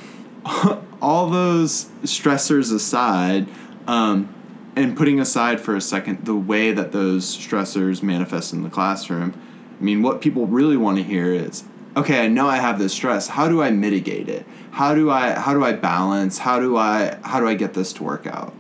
all 1.02 1.28
those 1.28 1.86
stressors 2.02 2.72
aside, 2.72 3.46
um, 3.86 4.32
and 4.74 4.96
putting 4.96 5.20
aside 5.20 5.60
for 5.60 5.74
a 5.74 5.80
second 5.80 6.24
the 6.24 6.34
way 6.34 6.72
that 6.72 6.92
those 6.92 7.36
stressors 7.36 8.02
manifest 8.02 8.52
in 8.52 8.62
the 8.62 8.70
classroom, 8.70 9.40
I 9.78 9.82
mean, 9.82 10.02
what 10.02 10.20
people 10.20 10.46
really 10.46 10.76
want 10.76 10.98
to 10.98 11.02
hear 11.02 11.32
is, 11.32 11.64
okay, 11.96 12.24
I 12.24 12.28
know 12.28 12.48
I 12.48 12.56
have 12.56 12.78
this 12.78 12.92
stress. 12.92 13.28
How 13.28 13.48
do 13.48 13.62
I 13.62 13.70
mitigate 13.70 14.28
it? 14.28 14.46
How 14.72 14.94
do 14.94 15.10
I 15.10 15.30
how 15.32 15.54
do 15.54 15.64
I 15.64 15.72
balance? 15.72 16.38
How 16.38 16.60
do 16.60 16.76
I 16.76 17.18
how 17.22 17.40
do 17.40 17.48
I 17.48 17.54
get 17.54 17.74
this 17.74 17.92
to 17.94 18.04
work 18.04 18.26
out? 18.26 18.54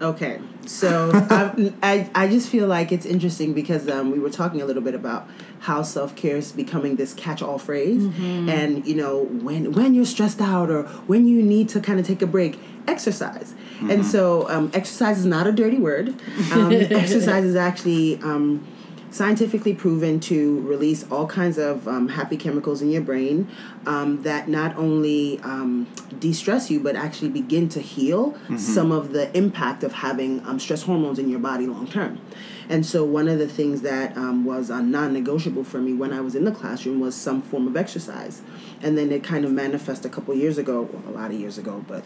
Okay, 0.00 0.40
so 0.66 1.10
I, 1.30 1.72
I 1.82 2.10
I 2.14 2.28
just 2.28 2.48
feel 2.48 2.66
like 2.66 2.92
it's 2.92 3.06
interesting 3.06 3.52
because 3.52 3.88
um, 3.88 4.10
we 4.10 4.18
were 4.18 4.30
talking 4.30 4.62
a 4.62 4.64
little 4.64 4.82
bit 4.82 4.94
about 4.94 5.28
how 5.60 5.82
self 5.82 6.14
care 6.16 6.36
is 6.36 6.52
becoming 6.52 6.96
this 6.96 7.14
catch 7.14 7.42
all 7.42 7.58
phrase, 7.58 8.04
and 8.48 8.86
you 8.86 8.94
know 8.94 9.24
when 9.24 9.72
when 9.72 9.94
you're 9.94 10.04
stressed 10.04 10.40
out 10.40 10.70
or 10.70 10.84
when 11.06 11.26
you 11.26 11.42
need 11.42 11.68
to 11.70 11.80
kind 11.80 11.98
of 11.98 12.06
take 12.06 12.22
a 12.22 12.26
break, 12.26 12.58
exercise. 12.86 13.54
And 13.90 14.04
so 14.06 14.48
um, 14.48 14.70
exercise 14.72 15.18
is 15.18 15.26
not 15.26 15.46
a 15.46 15.52
dirty 15.52 15.78
word. 15.78 16.14
Um, 16.52 16.72
exercise 16.72 17.44
is 17.44 17.56
actually. 17.56 18.20
Um, 18.22 18.66
scientifically 19.08 19.72
proven 19.72 20.20
to 20.20 20.60
release 20.62 21.10
all 21.10 21.26
kinds 21.26 21.56
of 21.56 21.88
um, 21.88 22.08
happy 22.08 22.36
chemicals 22.36 22.82
in 22.82 22.90
your 22.90 23.00
brain 23.00 23.48
um, 23.86 24.22
that 24.22 24.46
not 24.46 24.76
only 24.76 25.40
um, 25.40 25.86
de-stress 26.18 26.70
you 26.70 26.78
but 26.78 26.94
actually 26.94 27.30
begin 27.30 27.66
to 27.66 27.80
heal 27.80 28.36
some 28.58 28.92
of 28.92 29.12
the 29.12 29.34
impact 29.34 29.82
of 29.82 29.92
having 29.92 30.44
um, 30.44 30.58
stress 30.58 30.82
hormones 30.82 31.18
in 31.18 31.30
your 31.30 31.38
body 31.38 31.66
long 31.66 31.86
term 31.86 32.20
and 32.68 32.84
so 32.84 33.04
one 33.04 33.28
of 33.28 33.38
the 33.38 33.48
things 33.48 33.82
that 33.82 34.16
um, 34.16 34.44
was 34.44 34.70
a 34.70 34.80
non-negotiable 34.82 35.64
for 35.64 35.78
me 35.78 35.92
when 35.92 36.12
i 36.12 36.20
was 36.20 36.34
in 36.34 36.44
the 36.44 36.52
classroom 36.52 37.00
was 37.00 37.14
some 37.14 37.42
form 37.42 37.66
of 37.66 37.76
exercise. 37.76 38.42
And 38.82 38.96
then 38.96 39.10
it 39.10 39.24
kind 39.24 39.44
of 39.44 39.52
manifested 39.52 40.10
a 40.10 40.14
couple 40.14 40.34
years 40.34 40.58
ago 40.58 40.82
well, 40.82 41.02
a 41.08 41.18
lot 41.18 41.30
of 41.30 41.40
years 41.40 41.58
ago 41.58 41.84
but 41.88 42.04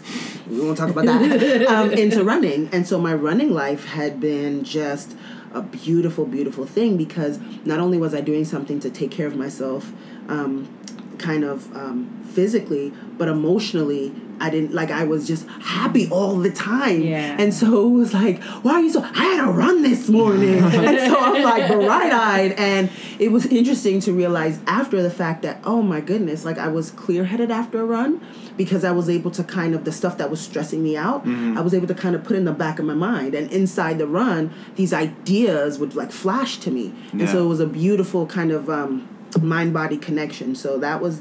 we 0.48 0.60
won't 0.60 0.78
talk 0.78 0.90
about 0.90 1.06
that 1.06 1.66
um, 1.68 1.90
into 1.92 2.22
running. 2.24 2.68
And 2.72 2.86
so 2.86 2.98
my 2.98 3.14
running 3.14 3.52
life 3.52 3.86
had 3.86 4.20
been 4.20 4.64
just 4.64 5.16
a 5.52 5.62
beautiful, 5.62 6.26
beautiful 6.26 6.64
thing 6.64 6.96
because 6.96 7.38
not 7.64 7.80
only 7.80 7.98
was 7.98 8.14
I 8.14 8.20
doing 8.20 8.44
something 8.44 8.78
to 8.80 8.90
take 8.90 9.10
care 9.10 9.26
of 9.26 9.36
myself, 9.36 9.92
um, 10.28 10.68
kind 11.18 11.44
of 11.44 11.74
um, 11.76 12.22
physically, 12.32 12.92
but 13.18 13.28
emotionally, 13.28 14.14
I 14.40 14.50
didn't 14.50 14.73
like 14.75 14.90
I 14.90 15.04
was 15.04 15.26
just 15.26 15.47
happy 15.61 16.09
all 16.11 16.37
the 16.37 16.50
time. 16.50 17.02
Yeah. 17.02 17.37
And 17.38 17.52
so 17.52 17.87
it 17.87 17.90
was 17.92 18.14
like, 18.14 18.42
why 18.64 18.73
are 18.75 18.80
you 18.80 18.90
so? 18.90 19.02
I 19.02 19.25
had 19.37 19.44
to 19.47 19.52
run 19.52 19.82
this 19.82 20.09
morning, 20.09 20.59
and 20.64 20.99
so 21.11 21.18
I'm 21.20 21.42
like 21.42 21.70
bright 21.70 22.12
eyed, 22.12 22.52
and 22.52 22.90
it 23.18 23.30
was 23.32 23.47
interesting 23.47 24.00
to 24.00 24.12
realize 24.12 24.59
after 24.66 25.02
the 25.02 25.11
fact 25.11 25.42
that 25.42 25.61
oh 25.64 25.82
my 25.82 26.00
goodness, 26.00 26.44
like 26.44 26.59
I 26.59 26.68
was 26.68 26.90
clear 26.90 27.25
headed 27.25 27.50
after 27.50 27.80
a 27.80 27.85
run 27.85 28.20
because 28.56 28.82
I 28.85 28.92
was 28.92 29.09
able 29.09 29.30
to 29.32 29.44
kind 29.44 29.75
of 29.75 29.85
the 29.85 29.92
stuff 29.92 30.18
that 30.18 30.30
was 30.30 30.40
stressing 30.40 30.82
me 30.82 30.97
out, 30.97 31.26
I 31.26 31.61
was 31.61 31.73
able 31.75 31.87
to 31.87 31.94
kind 31.94 32.14
of 32.14 32.25
put 32.25 32.37
in 32.37 32.44
the 32.44 32.52
back 32.52 32.78
of 32.78 32.85
my 32.87 32.94
mind, 32.94 33.35
and 33.35 33.50
inside 33.52 33.99
the 33.99 34.06
run, 34.06 34.50
these 34.76 34.92
ideas 34.92 35.78
would 35.78 35.94
like 35.94 36.12
flash 36.12 36.56
to 36.59 36.70
me, 36.70 36.92
and 37.12 37.28
so 37.28 37.44
it 37.44 37.49
was 37.49 37.61
a 37.61 37.66
beautiful 37.66 38.26
kind 38.26 38.50
of 38.52 38.68
um, 38.70 39.06
mind 39.40 39.73
body 39.75 39.97
connection. 39.99 40.54
So 40.54 40.78
that 40.78 41.00
was 41.02 41.20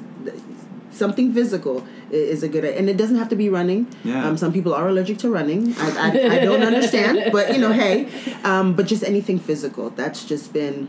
something 0.92 1.34
physical 1.34 1.78
i- 1.82 1.99
is 2.12 2.44
a 2.44 2.48
good 2.50 2.64
and 2.66 2.90
it 2.90 2.98
doesn't 2.98 3.18
have 3.18 3.30
to 3.30 3.36
be 3.36 3.50
running 3.50 3.88
Yeah. 4.04 4.26
um, 4.28 4.38
some 4.38 4.52
people 4.54 4.74
are 4.74 4.88
allergic 4.90 5.18
to 5.20 5.30
running 5.30 5.74
i, 5.80 5.88
I, 6.08 6.36
I 6.36 6.40
don't 6.46 6.64
understand 6.64 7.32
but 7.32 7.54
you 7.54 7.60
know 7.60 7.72
hey 7.74 8.08
um, 8.44 8.74
but 8.76 8.86
just 8.88 9.04
anything 9.04 9.40
physical 9.40 9.90
that's 9.92 10.26
just 10.26 10.54
been 10.54 10.88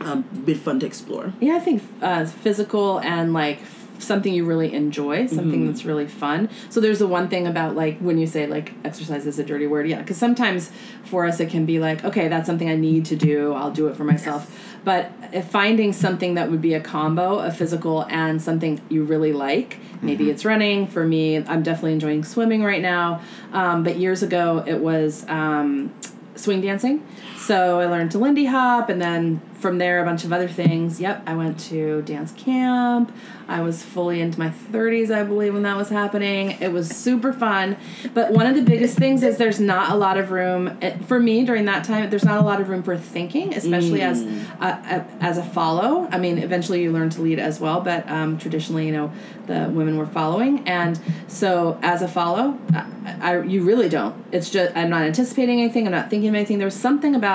um, 0.00 0.22
been 0.44 0.58
fun 0.58 0.80
to 0.80 0.86
explore. 0.86 1.32
Yeah, 1.40 1.56
I 1.56 1.60
think 1.60 1.82
uh, 2.02 2.26
physical 2.26 2.98
and 3.00 3.32
like 3.32 3.60
f- 3.62 3.73
something 3.98 4.34
you 4.34 4.44
really 4.44 4.72
enjoy, 4.72 5.26
something 5.26 5.66
that's 5.66 5.84
really 5.84 6.06
fun. 6.06 6.48
So 6.70 6.80
there's 6.80 6.98
the 6.98 7.06
one 7.06 7.28
thing 7.28 7.46
about 7.46 7.74
like 7.74 7.98
when 7.98 8.18
you 8.18 8.26
say 8.26 8.46
like 8.46 8.72
exercise 8.84 9.26
is 9.26 9.38
a 9.38 9.44
dirty 9.44 9.66
word, 9.66 9.88
yeah, 9.88 10.00
because 10.00 10.16
sometimes 10.16 10.70
for 11.04 11.26
us 11.26 11.40
it 11.40 11.50
can 11.50 11.64
be 11.64 11.78
like, 11.78 12.04
okay, 12.04 12.28
that's 12.28 12.46
something 12.46 12.68
I 12.68 12.76
need 12.76 13.06
to 13.06 13.16
do. 13.16 13.52
I'll 13.52 13.70
do 13.70 13.88
it 13.88 13.96
for 13.96 14.04
myself. 14.04 14.60
But 14.84 15.10
if 15.32 15.46
finding 15.46 15.92
something 15.92 16.34
that 16.34 16.50
would 16.50 16.60
be 16.60 16.74
a 16.74 16.80
combo 16.80 17.38
of 17.38 17.56
physical 17.56 18.04
and 18.10 18.40
something 18.40 18.80
you 18.90 19.04
really 19.04 19.32
like, 19.32 19.78
maybe 20.02 20.30
it's 20.30 20.44
running. 20.44 20.86
For 20.86 21.06
me, 21.06 21.38
I'm 21.38 21.62
definitely 21.62 21.94
enjoying 21.94 22.22
swimming 22.24 22.62
right 22.62 22.82
now. 22.82 23.22
Um, 23.52 23.82
but 23.82 23.96
years 23.96 24.22
ago, 24.22 24.62
it 24.66 24.78
was 24.78 25.24
um, 25.28 25.94
swing 26.34 26.60
dancing. 26.60 27.06
So 27.46 27.78
I 27.78 27.84
learned 27.84 28.12
to 28.12 28.18
Lindy 28.18 28.46
Hop, 28.46 28.88
and 28.88 29.02
then 29.02 29.42
from 29.64 29.76
there, 29.76 30.02
a 30.02 30.04
bunch 30.04 30.24
of 30.24 30.32
other 30.32 30.48
things. 30.48 30.98
Yep, 30.98 31.22
I 31.26 31.34
went 31.34 31.60
to 31.60 32.00
dance 32.02 32.32
camp. 32.32 33.14
I 33.48 33.60
was 33.60 33.82
fully 33.82 34.20
into 34.20 34.38
my 34.38 34.48
30s, 34.48 35.10
I 35.10 35.22
believe, 35.24 35.52
when 35.52 35.62
that 35.64 35.76
was 35.76 35.90
happening. 35.90 36.52
It 36.60 36.72
was 36.72 36.88
super 36.88 37.32
fun. 37.32 37.76
But 38.14 38.32
one 38.32 38.46
of 38.46 38.54
the 38.54 38.62
biggest 38.62 38.96
things 38.96 39.22
is 39.22 39.36
there's 39.36 39.60
not 39.60 39.90
a 39.90 39.94
lot 39.94 40.18
of 40.18 40.30
room 40.30 40.78
eh, 40.80 40.96
for 41.06 41.20
me 41.20 41.44
during 41.44 41.66
that 41.66 41.84
time. 41.84 42.08
There's 42.10 42.24
not 42.24 42.38
a 42.38 42.44
lot 42.44 42.60
of 42.60 42.68
room 42.68 42.82
for 42.82 42.96
thinking, 42.96 43.54
especially 43.54 44.00
as 44.02 44.22
a, 44.22 44.66
a, 44.66 45.06
as 45.20 45.38
a 45.38 45.42
follow. 45.42 46.08
I 46.10 46.18
mean, 46.18 46.38
eventually 46.38 46.82
you 46.82 46.92
learn 46.92 47.10
to 47.10 47.22
lead 47.22 47.38
as 47.38 47.60
well, 47.60 47.80
but 47.80 48.08
um, 48.10 48.38
traditionally, 48.38 48.86
you 48.86 48.92
know, 48.92 49.12
the 49.46 49.70
women 49.70 49.98
were 49.98 50.06
following, 50.06 50.66
and 50.66 50.98
so 51.28 51.78
as 51.82 52.00
a 52.00 52.08
follow, 52.08 52.58
I, 52.72 52.86
I 53.20 53.42
you 53.42 53.62
really 53.62 53.90
don't. 53.90 54.14
It's 54.32 54.48
just 54.48 54.74
I'm 54.74 54.88
not 54.88 55.02
anticipating 55.02 55.60
anything. 55.60 55.86
I'm 55.86 55.92
not 55.92 56.08
thinking 56.08 56.30
of 56.30 56.34
anything. 56.34 56.58
There's 56.58 56.74
something 56.74 57.14
about 57.14 57.33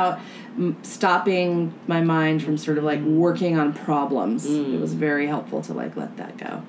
m- 0.58 0.78
stopping 0.84 1.74
my 1.88 2.02
mind 2.02 2.44
from 2.44 2.58
sort 2.58 2.78
of 2.78 2.84
like 2.84 3.02
working 3.02 3.58
on 3.58 3.74
problems. 3.74 4.46
It 4.46 4.80
was 4.80 4.94
very 4.94 5.28
helpful 5.28 5.62
to 5.64 5.74
like 5.74 5.96
let 5.96 6.18
that 6.18 6.38
go. 6.38 6.62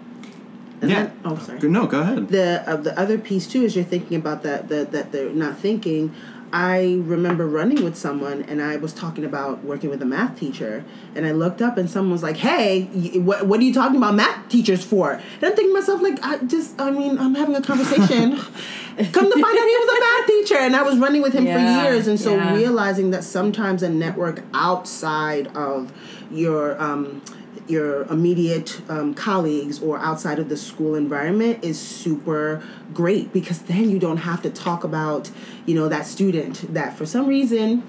And 0.82 0.90
Yeah. 0.90 1.02
then- 1.04 1.12
oh, 1.24 1.36
sorry. 1.38 1.58
No, 1.68 1.86
go 1.86 2.00
ahead. 2.00 2.28
the 2.28 2.62
uh, 2.66 2.76
the 2.76 2.98
other 2.98 3.18
piece 3.18 3.46
too 3.46 3.62
is 3.62 3.76
you're 3.76 3.84
thinking 3.84 4.16
about 4.16 4.42
that 4.44 4.68
that 4.68 4.92
that 4.92 5.12
they're 5.12 5.30
not 5.30 5.58
thinking. 5.58 6.12
I 6.52 7.00
remember 7.04 7.46
running 7.46 7.84
with 7.84 7.96
someone 7.96 8.42
and 8.42 8.60
I 8.60 8.76
was 8.76 8.92
talking 8.92 9.24
about 9.24 9.64
working 9.64 9.88
with 9.88 10.02
a 10.02 10.06
math 10.06 10.38
teacher 10.38 10.84
and 11.14 11.24
I 11.24 11.30
looked 11.32 11.62
up 11.62 11.78
and 11.78 11.88
someone 11.88 12.10
was 12.12 12.22
like, 12.22 12.38
"Hey, 12.38 12.84
what 13.18 13.46
what 13.46 13.60
are 13.60 13.62
you 13.62 13.72
talking 13.72 13.96
about 13.96 14.14
math 14.14 14.48
teachers 14.48 14.84
for?" 14.84 15.12
And 15.12 15.22
I'm 15.44 15.52
thinking 15.54 15.68
to 15.68 15.74
myself 15.80 16.02
like, 16.02 16.18
I 16.24 16.38
just 16.38 16.80
I 16.80 16.90
mean 16.90 17.18
I'm 17.18 17.34
having 17.36 17.54
a 17.54 17.62
conversation. 17.62 18.36
Come 19.12 19.30
to 19.32 19.32
find 19.32 19.58
out 19.58 19.66
he 19.66 19.76
was 19.78 19.96
a 19.96 20.00
math 20.00 20.26
teacher 20.26 20.58
and 20.58 20.76
I 20.76 20.82
was 20.82 20.98
running 20.98 21.22
with 21.22 21.32
him 21.32 21.46
Yeah, 21.46 21.82
for 21.82 21.88
years 21.88 22.06
and 22.06 22.18
so 22.20 22.34
yeah. 22.34 22.54
realizing 22.54 23.10
that 23.12 23.24
sometimes 23.24 23.82
a 23.82 23.88
network 23.88 24.42
outside 24.52 25.46
of 25.56 25.92
your 26.30 26.80
um, 26.82 27.22
your 27.70 28.02
immediate 28.04 28.80
um, 28.90 29.14
colleagues 29.14 29.80
or 29.80 29.98
outside 29.98 30.38
of 30.38 30.48
the 30.48 30.56
school 30.56 30.94
environment 30.94 31.62
is 31.64 31.78
super 31.78 32.62
great 32.92 33.32
because 33.32 33.60
then 33.60 33.88
you 33.88 33.98
don't 33.98 34.18
have 34.18 34.42
to 34.42 34.50
talk 34.50 34.84
about 34.84 35.30
you 35.66 35.74
know 35.74 35.88
that 35.88 36.04
student 36.04 36.72
that 36.74 36.96
for 36.96 37.06
some 37.06 37.26
reason 37.26 37.82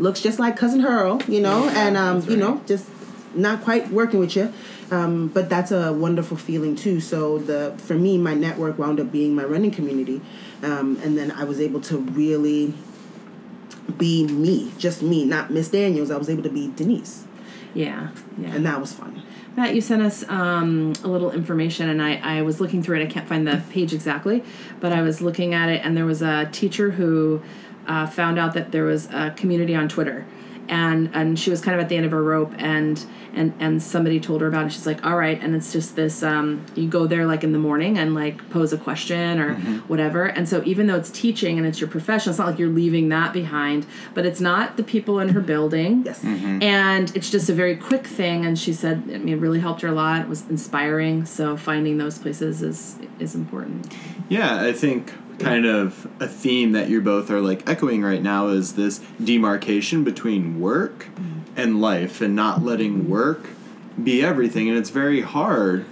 looks 0.00 0.20
just 0.20 0.38
like 0.38 0.56
cousin 0.56 0.80
Hurl, 0.80 1.22
you 1.28 1.40
know, 1.40 1.68
and 1.70 1.96
um, 1.96 2.22
you 2.28 2.36
know 2.36 2.60
just 2.66 2.88
not 3.34 3.62
quite 3.62 3.90
working 3.90 4.18
with 4.18 4.34
you. 4.34 4.52
Um, 4.90 5.28
but 5.28 5.48
that's 5.48 5.70
a 5.70 5.92
wonderful 5.92 6.36
feeling 6.36 6.74
too. 6.74 7.00
So 7.00 7.38
the 7.38 7.74
for 7.78 7.94
me, 7.94 8.18
my 8.18 8.34
network 8.34 8.78
wound 8.78 8.98
up 8.98 9.12
being 9.12 9.36
my 9.36 9.44
running 9.44 9.70
community, 9.70 10.20
um, 10.62 10.98
and 11.04 11.16
then 11.16 11.30
I 11.30 11.44
was 11.44 11.60
able 11.60 11.80
to 11.82 11.98
really 11.98 12.74
be 13.98 14.26
me, 14.26 14.72
just 14.78 15.02
me, 15.02 15.24
not 15.24 15.50
Miss 15.50 15.68
Daniels. 15.68 16.10
I 16.10 16.16
was 16.16 16.28
able 16.28 16.42
to 16.42 16.50
be 16.50 16.72
Denise, 16.74 17.24
Yeah, 17.74 18.10
yeah. 18.38 18.54
and 18.54 18.66
that 18.66 18.80
was 18.80 18.92
fun. 18.92 19.22
Matt, 19.56 19.74
you 19.74 19.80
sent 19.80 20.02
us 20.02 20.28
um, 20.28 20.92
a 21.02 21.08
little 21.08 21.32
information, 21.32 21.88
and 21.88 22.00
I, 22.00 22.38
I 22.38 22.42
was 22.42 22.60
looking 22.60 22.82
through 22.82 23.00
it. 23.00 23.04
I 23.04 23.06
can't 23.06 23.28
find 23.28 23.46
the 23.46 23.62
page 23.70 23.92
exactly, 23.92 24.44
but 24.80 24.92
I 24.92 25.02
was 25.02 25.20
looking 25.20 25.54
at 25.54 25.68
it, 25.68 25.84
and 25.84 25.96
there 25.96 26.06
was 26.06 26.22
a 26.22 26.48
teacher 26.52 26.92
who 26.92 27.42
uh, 27.86 28.06
found 28.06 28.38
out 28.38 28.54
that 28.54 28.72
there 28.72 28.84
was 28.84 29.06
a 29.10 29.32
community 29.36 29.74
on 29.74 29.88
Twitter, 29.88 30.24
and 30.70 31.10
and 31.12 31.38
she 31.38 31.50
was 31.50 31.60
kind 31.60 31.74
of 31.74 31.82
at 31.82 31.88
the 31.90 31.96
end 31.96 32.06
of 32.06 32.12
her 32.12 32.22
rope, 32.22 32.54
and 32.58 33.04
and 33.34 33.52
and 33.60 33.82
somebody 33.82 34.18
told 34.20 34.40
her 34.40 34.46
about 34.46 34.66
it. 34.66 34.72
She's 34.72 34.86
like, 34.86 35.04
"All 35.04 35.16
right," 35.16 35.38
and 35.42 35.54
it's 35.54 35.72
just 35.72 35.96
this. 35.96 36.22
Um, 36.22 36.64
you 36.74 36.88
go 36.88 37.06
there 37.06 37.26
like 37.26 37.44
in 37.44 37.52
the 37.52 37.58
morning 37.58 37.98
and 37.98 38.14
like 38.14 38.48
pose 38.50 38.72
a 38.72 38.78
question 38.78 39.38
or 39.40 39.54
whatever, 39.88 40.24
and 40.26 40.48
so 40.48 40.62
even 40.64 40.86
though 40.86 40.96
it's 40.96 41.10
teaching 41.10 41.58
and 41.58 41.66
it's 41.66 41.80
your 41.80 41.90
profession, 41.90 42.30
it's 42.30 42.38
not 42.38 42.46
like 42.48 42.58
you're 42.58 42.68
leaving 42.68 43.08
that 43.10 43.32
behind. 43.32 43.84
But 44.14 44.24
it's 44.24 44.40
not 44.40 44.76
the 44.76 44.82
people 44.84 45.18
in 45.20 45.30
her 45.30 45.40
building 45.40 46.02
Yes. 46.06 46.24
and 46.24 47.14
it's 47.16 47.30
just 47.30 47.48
a 47.50 47.52
very 47.52 47.76
quick 47.76 48.06
thing 48.06 48.44
and 48.46 48.58
she 48.58 48.72
said 48.72 49.02
i 49.12 49.18
mean 49.18 49.28
it 49.34 49.40
really 49.40 49.60
helped 49.60 49.80
her 49.82 49.88
a 49.88 49.92
lot 49.92 50.20
it 50.22 50.28
was 50.28 50.48
inspiring 50.48 51.24
so 51.26 51.56
finding 51.56 51.98
those 51.98 52.18
places 52.18 52.62
is 52.62 52.96
is 53.18 53.34
important 53.34 53.92
Yeah, 54.28 54.62
I 54.62 54.72
think 54.72 55.12
kind 55.40 55.66
of 55.66 56.08
a 56.20 56.28
theme 56.28 56.72
that 56.72 56.88
you 56.88 57.00
both 57.00 57.30
are 57.30 57.40
like 57.40 57.68
echoing 57.68 58.02
right 58.02 58.22
now 58.22 58.48
is 58.48 58.74
this 58.74 59.00
demarcation 59.22 60.04
between 60.04 60.60
work 60.60 61.06
mm-hmm. 61.06 61.40
and 61.56 61.80
life 61.80 62.20
and 62.20 62.36
not 62.36 62.62
letting 62.62 63.00
mm-hmm. 63.00 63.10
work 63.10 63.48
be 64.02 64.22
everything. 64.22 64.68
And 64.68 64.78
it's 64.78 64.90
very 64.90 65.22
hard 65.22 65.86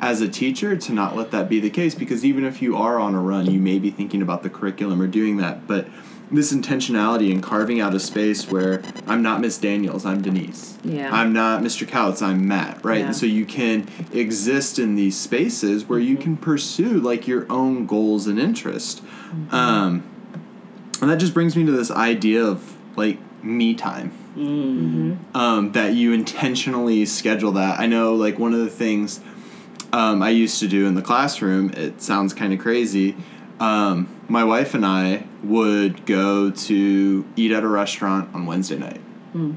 as 0.00 0.20
a 0.20 0.28
teacher 0.28 0.76
to 0.76 0.92
not 0.92 1.16
let 1.16 1.30
that 1.30 1.48
be 1.48 1.60
the 1.60 1.70
case 1.70 1.94
because 1.94 2.24
even 2.24 2.44
if 2.44 2.62
you 2.62 2.76
are 2.76 2.98
on 2.98 3.14
a 3.14 3.20
run, 3.20 3.50
you 3.50 3.60
may 3.60 3.78
be 3.78 3.90
thinking 3.90 4.22
about 4.22 4.42
the 4.42 4.50
curriculum 4.50 5.00
or 5.00 5.06
doing 5.06 5.36
that. 5.38 5.66
But 5.66 5.88
this 6.30 6.52
intentionality 6.52 7.32
and 7.32 7.42
carving 7.42 7.80
out 7.80 7.94
a 7.94 8.00
space 8.00 8.48
where 8.48 8.82
I'm 9.06 9.22
not 9.22 9.40
Miss 9.40 9.58
Daniels, 9.58 10.06
I'm 10.06 10.22
Denise. 10.22 10.78
Yeah. 10.84 11.10
I'm 11.12 11.32
not 11.32 11.62
Mr. 11.62 11.86
Couts, 11.86 12.22
I'm 12.22 12.46
Matt, 12.46 12.84
right? 12.84 13.00
Yeah. 13.00 13.06
And 13.06 13.16
so 13.16 13.26
you 13.26 13.44
can 13.44 13.88
exist 14.12 14.78
in 14.78 14.94
these 14.94 15.18
spaces 15.18 15.88
where 15.88 15.98
you 15.98 16.16
can 16.16 16.36
pursue 16.36 17.00
like 17.00 17.26
your 17.26 17.50
own 17.50 17.86
goals 17.86 18.26
and 18.26 18.38
interest. 18.38 19.02
Um, 19.50 20.04
and 21.00 21.10
that 21.10 21.18
just 21.18 21.34
brings 21.34 21.56
me 21.56 21.64
to 21.66 21.72
this 21.72 21.90
idea 21.90 22.44
of 22.44 22.76
like 22.96 23.18
me 23.42 23.74
time. 23.74 24.12
Um, 25.34 25.72
that 25.72 25.94
you 25.94 26.12
intentionally 26.12 27.04
schedule 27.06 27.52
that. 27.52 27.80
I 27.80 27.86
know 27.86 28.14
like 28.14 28.38
one 28.38 28.52
of 28.54 28.60
the 28.60 28.70
things 28.70 29.20
um, 29.92 30.22
I 30.22 30.30
used 30.30 30.60
to 30.60 30.68
do 30.68 30.86
in 30.86 30.94
the 30.94 31.02
classroom, 31.02 31.70
it 31.70 32.00
sounds 32.00 32.32
kind 32.32 32.52
of 32.52 32.60
crazy. 32.60 33.16
Um, 33.58 34.08
my 34.28 34.44
wife 34.44 34.74
and 34.74 34.86
I 34.86 35.24
would 35.42 36.06
go 36.06 36.50
to 36.50 37.26
eat 37.36 37.52
at 37.52 37.62
a 37.62 37.68
restaurant 37.68 38.34
on 38.34 38.46
Wednesday 38.46 38.78
night. 38.78 39.00
Hmm. 39.32 39.54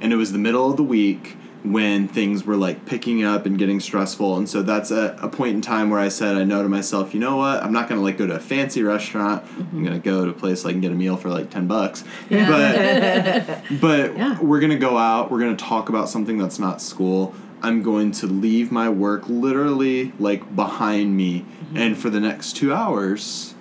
And 0.00 0.12
it 0.12 0.16
was 0.16 0.32
the 0.32 0.38
middle 0.38 0.70
of 0.70 0.76
the 0.76 0.82
week 0.82 1.36
when 1.62 2.08
things 2.08 2.44
were 2.44 2.56
like 2.56 2.86
picking 2.86 3.22
up 3.22 3.44
and 3.44 3.58
getting 3.58 3.80
stressful. 3.80 4.36
And 4.36 4.48
so 4.48 4.62
that's 4.62 4.90
a, 4.90 5.18
a 5.20 5.28
point 5.28 5.54
in 5.54 5.60
time 5.60 5.90
where 5.90 6.00
I 6.00 6.08
said, 6.08 6.36
I 6.36 6.44
know 6.44 6.62
to 6.62 6.68
myself, 6.68 7.12
you 7.12 7.20
know 7.20 7.36
what? 7.36 7.62
I'm 7.62 7.72
not 7.72 7.88
going 7.88 7.98
to 8.00 8.04
like 8.04 8.16
go 8.16 8.26
to 8.26 8.34
a 8.34 8.40
fancy 8.40 8.82
restaurant. 8.82 9.44
I'm 9.44 9.64
mm-hmm. 9.64 9.84
going 9.84 10.00
to 10.00 10.04
go 10.04 10.24
to 10.24 10.30
a 10.30 10.34
place 10.34 10.64
I 10.64 10.72
can 10.72 10.80
get 10.80 10.92
a 10.92 10.94
meal 10.94 11.16
for 11.16 11.28
like 11.28 11.50
10 11.50 11.66
bucks. 11.66 12.02
But, 12.30 13.62
but 13.80 14.16
Yeah. 14.16 14.40
we're 14.40 14.60
going 14.60 14.70
to 14.70 14.78
go 14.78 14.96
out. 14.96 15.30
We're 15.30 15.40
going 15.40 15.56
to 15.56 15.64
talk 15.64 15.88
about 15.90 16.08
something 16.08 16.38
that's 16.38 16.58
not 16.58 16.80
school. 16.80 17.34
I'm 17.62 17.82
going 17.82 18.12
to 18.12 18.26
leave 18.26 18.72
my 18.72 18.88
work 18.88 19.28
literally 19.28 20.12
like 20.18 20.56
behind 20.56 21.14
me. 21.14 21.40
Mm-hmm. 21.40 21.76
And 21.76 21.98
for 21.98 22.08
the 22.08 22.20
next 22.20 22.56
two 22.56 22.72
hours, 22.72 23.54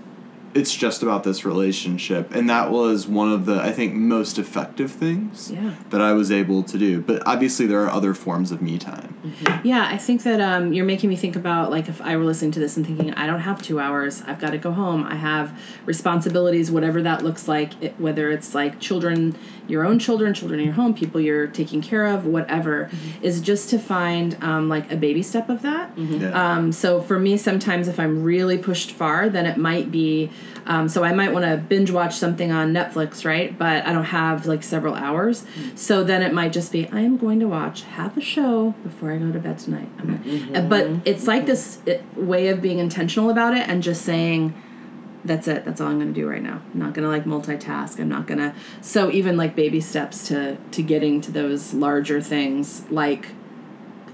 it's 0.60 0.74
just 0.76 1.02
about 1.04 1.24
this 1.24 1.46
relationship. 1.46 2.34
And 2.36 2.50
that 2.50 2.70
was 2.72 3.08
one 3.08 3.32
of 3.32 3.46
the, 3.46 3.58
I 3.62 3.72
think, 3.72 3.94
most 3.94 4.38
effective 4.38 4.92
things 4.92 5.52
Yeah. 5.52 5.72
that 5.92 6.02
I 6.02 6.12
was 6.14 6.32
able 6.32 6.62
to 6.64 6.78
do. 6.78 7.02
But 7.02 7.18
obviously, 7.26 7.66
there 7.66 7.82
are 7.86 7.90
other 8.00 8.14
forms 8.14 8.52
of 8.52 8.62
me 8.62 8.78
time. 8.78 9.10
yeah 9.64 9.84
i 9.92 9.98
think 9.98 10.24
that 10.24 10.40
um, 10.40 10.72
you're 10.74 10.86
making 10.86 11.10
me 11.10 11.16
think 11.24 11.36
about 11.36 11.70
like 11.76 11.90
if 11.90 12.00
i 12.02 12.16
were 12.16 12.24
listening 12.24 12.52
to 12.52 12.60
this 12.64 12.78
and 12.78 12.86
thinking 12.88 13.14
i 13.16 13.26
don't 13.28 13.42
have 13.42 13.62
two 13.62 13.78
hours 13.86 14.22
i've 14.28 14.40
got 14.40 14.52
to 14.52 14.58
go 14.58 14.72
home 14.72 15.04
i 15.04 15.16
have 15.16 15.48
responsibilities 15.86 16.72
whatever 16.72 17.02
that 17.02 17.24
looks 17.24 17.48
like 17.48 17.72
it, 17.84 17.94
whether 18.00 18.32
it's 18.32 18.56
like 18.56 18.80
children 18.80 19.36
your 19.68 19.86
own 19.86 20.00
children 20.00 20.34
children 20.34 20.60
in 20.62 20.66
your 20.66 20.74
home 20.76 20.94
people 20.94 21.20
you're 21.20 21.48
taking 21.48 21.82
care 21.82 22.06
of 22.06 22.26
whatever 22.26 22.90
is 23.22 23.42
just 23.42 23.70
to 23.70 23.78
find 23.78 24.42
um, 24.42 24.70
like 24.70 24.90
a 24.92 24.96
baby 24.96 25.22
step 25.22 25.50
of 25.50 25.62
that 25.64 25.92
Yeah. 25.98 26.30
Um, 26.54 26.72
so 26.72 27.02
for 27.02 27.20
me, 27.20 27.36
sometimes 27.38 27.88
if 27.88 28.00
I'm 28.00 28.24
really 28.24 28.58
pushed 28.58 28.92
far, 28.92 29.30
then 29.30 29.46
it 29.46 29.58
might 29.58 29.92
be. 29.92 30.32
Um, 30.66 30.88
so 30.88 31.04
I 31.04 31.14
might 31.14 31.34
want 31.34 31.46
to 31.46 31.58
binge 31.58 31.90
watch 31.92 32.16
something 32.16 32.52
on 32.52 32.74
Netflix, 32.74 33.26
right? 33.26 33.58
But 33.58 33.86
I 33.86 33.92
don't 33.94 34.04
have 34.06 34.46
like 34.46 34.64
several 34.64 34.94
hours. 34.94 35.46
So 35.76 36.04
then 36.04 36.22
it 36.22 36.34
might 36.34 36.54
just 36.54 36.72
be 36.72 36.88
I 36.90 37.00
am 37.02 37.18
going 37.18 37.40
to 37.40 37.48
watch 37.48 37.84
half 37.84 38.18
a 38.18 38.22
show 38.22 38.76
before 38.84 39.12
I 39.12 39.18
go 39.18 39.32
to 39.32 39.40
bed 39.40 39.58
tonight. 39.60 39.90
Uh, 40.56 40.62
But 40.62 40.88
it's 41.06 41.26
like 41.28 41.46
this 41.46 41.80
uh, 41.88 41.98
way 42.16 42.50
of 42.50 42.62
being 42.62 42.80
intentional 42.80 43.30
about 43.30 43.56
it 43.58 43.68
and 43.68 43.82
just 43.84 44.04
saying. 44.04 44.54
That's 45.26 45.50
it. 45.50 45.66
That's 45.66 45.82
all 45.82 45.90
I'm 45.90 46.00
going 46.00 46.14
to 46.14 46.20
do 46.20 46.30
right 46.30 46.42
now. 46.42 46.62
I'm 46.74 46.80
not 46.80 46.94
going 46.94 47.04
to 47.04 47.10
like 47.10 47.26
multitask. 47.26 48.00
I'm 48.00 48.08
not 48.08 48.26
going 48.26 48.38
to. 48.40 48.56
So 48.80 49.12
even 49.12 49.36
like 49.36 49.54
baby 49.54 49.82
steps 49.82 50.28
to 50.30 50.56
to 50.72 50.82
getting 50.82 51.20
to 51.22 51.32
those 51.32 51.74
larger 51.74 52.22
things, 52.22 52.86
like 52.90 53.28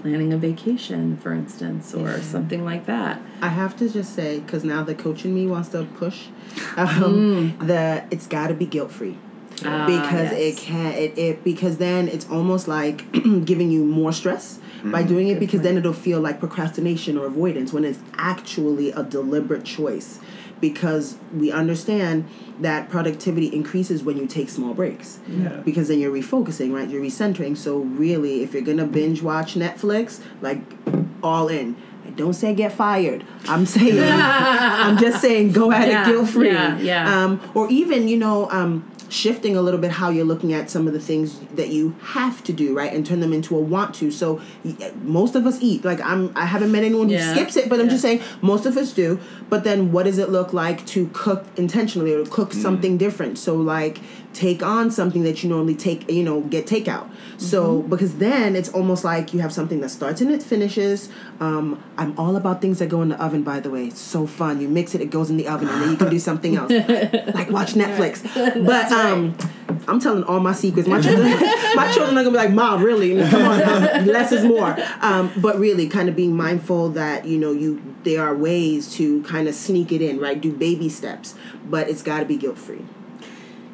planning 0.00 0.32
a 0.32 0.36
vacation, 0.38 1.16
for 1.16 1.32
instance, 1.32 1.94
or 1.94 2.20
something 2.20 2.64
like 2.64 2.86
that. 2.86 3.20
I 3.42 3.48
have 3.48 3.76
to 3.78 3.88
just 3.88 4.14
say, 4.14 4.40
because 4.40 4.64
now 4.64 4.82
the 4.82 4.94
coach 4.94 5.24
in 5.24 5.34
me 5.34 5.46
wants 5.46 5.68
to 5.70 5.84
push, 5.84 6.28
um, 6.76 7.56
the 7.60 8.04
it's 8.10 8.26
got 8.26 8.48
to 8.48 8.54
be 8.54 8.66
guilt 8.66 8.90
free. 8.92 9.18
Ah, 9.64 9.86
because 9.86 10.30
yes. 10.32 10.34
it 10.34 10.56
can 10.58 10.92
it, 10.92 11.18
it 11.18 11.42
because 11.42 11.78
then 11.78 12.08
it's 12.08 12.28
almost 12.28 12.68
like 12.68 13.10
giving 13.44 13.70
you 13.70 13.84
more 13.84 14.12
stress 14.12 14.58
by 14.84 15.00
Mm-hmm. 15.00 15.08
doing 15.08 15.28
it 15.28 15.40
because 15.40 15.62
then 15.62 15.78
it'll 15.78 15.94
feel 15.94 16.20
like 16.20 16.38
procrastination 16.38 17.16
or 17.16 17.24
avoidance 17.26 17.72
when 17.72 17.84
it's 17.84 17.98
actually 18.14 18.92
a 18.92 19.02
deliberate 19.02 19.64
choice 19.64 20.20
because 20.60 21.16
we 21.34 21.50
understand 21.52 22.26
that 22.60 22.88
productivity 22.88 23.46
increases 23.54 24.02
when 24.02 24.16
you 24.16 24.26
take 24.26 24.48
small 24.48 24.72
breaks 24.74 25.20
Yeah. 25.28 25.60
because 25.64 25.88
then 25.88 25.98
you're 26.00 26.12
refocusing 26.12 26.72
right 26.72 26.88
you're 26.88 27.02
recentering 27.02 27.56
so 27.56 27.78
really 27.78 28.42
if 28.42 28.54
you're 28.54 28.62
gonna 28.62 28.86
binge 28.86 29.20
watch 29.22 29.54
netflix 29.54 30.20
like 30.40 30.60
all 31.22 31.48
in 31.48 31.76
I 32.06 32.10
don't 32.10 32.34
say 32.34 32.54
get 32.54 32.72
fired. 32.72 33.24
I'm 33.48 33.66
saying 33.74 33.98
I'm 34.00 34.96
just 34.96 35.20
saying 35.20 35.52
go 35.52 35.72
at 35.72 35.88
Yeah, 35.88 36.02
it 36.02 36.06
guilt 36.06 36.28
free. 36.30 36.48
yeah, 36.52 36.78
yeah. 36.78 37.24
Um, 37.24 37.40
or 37.52 37.68
even 37.68 38.06
you 38.08 38.16
know 38.16 38.48
um, 38.50 38.88
shifting 39.08 39.56
a 39.56 39.62
little 39.62 39.80
bit 39.80 39.92
how 39.92 40.10
you're 40.10 40.24
looking 40.24 40.52
at 40.52 40.68
some 40.70 40.86
of 40.86 40.92
the 40.92 41.00
things 41.00 41.38
that 41.54 41.68
you 41.68 41.94
have 42.02 42.42
to 42.44 42.52
do 42.52 42.76
right 42.76 42.92
and 42.92 43.06
turn 43.06 43.20
them 43.20 43.32
into 43.32 43.56
a 43.56 43.60
want 43.60 43.94
to. 43.96 44.10
So 44.10 44.40
most 45.02 45.34
of 45.34 45.46
us 45.46 45.58
eat. 45.60 45.84
Like 45.84 46.00
I'm 46.00 46.32
I 46.36 46.46
haven't 46.46 46.72
met 46.72 46.84
anyone 46.84 47.08
who 47.08 47.18
skips 47.18 47.56
it, 47.56 47.68
but 47.68 47.80
I'm 47.80 47.88
just 47.88 48.02
saying 48.02 48.20
most 48.42 48.66
of 48.66 48.76
us 48.76 48.92
do. 48.92 49.20
But 49.48 49.64
then 49.64 49.92
what 49.92 50.04
does 50.04 50.18
it 50.18 50.30
look 50.30 50.52
like 50.52 50.84
to 50.86 51.08
cook 51.12 51.44
intentionally 51.56 52.12
or 52.14 52.24
cook 52.26 52.52
something 52.52 52.98
different? 52.98 53.38
So 53.38 53.54
like 53.56 54.00
take 54.32 54.62
on 54.62 54.90
something 54.90 55.22
that 55.22 55.42
you 55.42 55.48
normally 55.48 55.74
take 55.74 56.10
you 56.10 56.22
know 56.22 56.40
get 56.42 56.66
takeout. 56.66 57.08
So 57.38 57.56
Mm-hmm. 57.66 57.90
because 57.90 58.16
then 58.18 58.54
it's 58.56 58.68
almost 58.70 59.04
like 59.04 59.32
you 59.34 59.40
have 59.40 59.52
something 59.52 59.80
that 59.80 59.90
starts 59.90 60.20
and 60.20 60.30
it 60.30 60.42
finishes. 60.42 61.08
Um, 61.40 61.82
I'm 61.96 62.18
all 62.18 62.36
about 62.36 62.60
things 62.60 62.78
that 62.78 62.88
go 62.88 63.02
in 63.02 63.08
the 63.08 63.22
oven. 63.22 63.42
By 63.42 63.60
the 63.60 63.70
way, 63.70 63.86
it's 63.86 64.00
so 64.00 64.26
fun. 64.26 64.60
You 64.60 64.68
mix 64.68 64.94
it, 64.94 65.00
it 65.00 65.10
goes 65.10 65.30
in 65.30 65.36
the 65.36 65.48
oven, 65.48 65.68
and 65.68 65.82
then 65.82 65.90
you 65.90 65.96
can 65.96 66.10
do 66.10 66.18
something 66.18 66.56
else, 66.56 66.70
like 67.34 67.50
watch 67.50 67.74
Netflix. 67.74 68.22
But 68.34 68.90
um, 68.96 69.36
I'm 69.88 70.00
telling 70.00 70.24
all 70.24 70.40
my 70.40 70.52
secrets. 70.52 70.88
My 70.88 71.00
children, 71.00 71.30
my 71.74 71.90
children 71.94 72.18
are 72.18 72.24
gonna 72.24 72.30
be 72.30 72.36
like, 72.36 72.52
"Mom, 72.52 72.82
really? 72.82 73.16
Come 73.28 73.42
on, 73.42 74.06
less 74.06 74.32
is 74.32 74.44
more." 74.44 74.76
Um, 75.00 75.32
but 75.36 75.58
really, 75.58 75.88
kind 75.88 76.08
of 76.08 76.16
being 76.16 76.36
mindful 76.36 76.90
that 76.90 77.24
you 77.24 77.38
know 77.38 77.52
you 77.52 77.82
there 78.04 78.22
are 78.22 78.34
ways 78.34 78.92
to 78.94 79.22
kind 79.22 79.48
of 79.48 79.54
sneak 79.54 79.92
it 79.92 80.02
in, 80.02 80.18
right? 80.18 80.40
Do 80.40 80.52
baby 80.52 80.88
steps, 80.88 81.34
but 81.68 81.88
it's 81.88 82.02
got 82.02 82.20
to 82.20 82.26
be 82.26 82.36
guilt 82.36 82.58
free. 82.58 82.84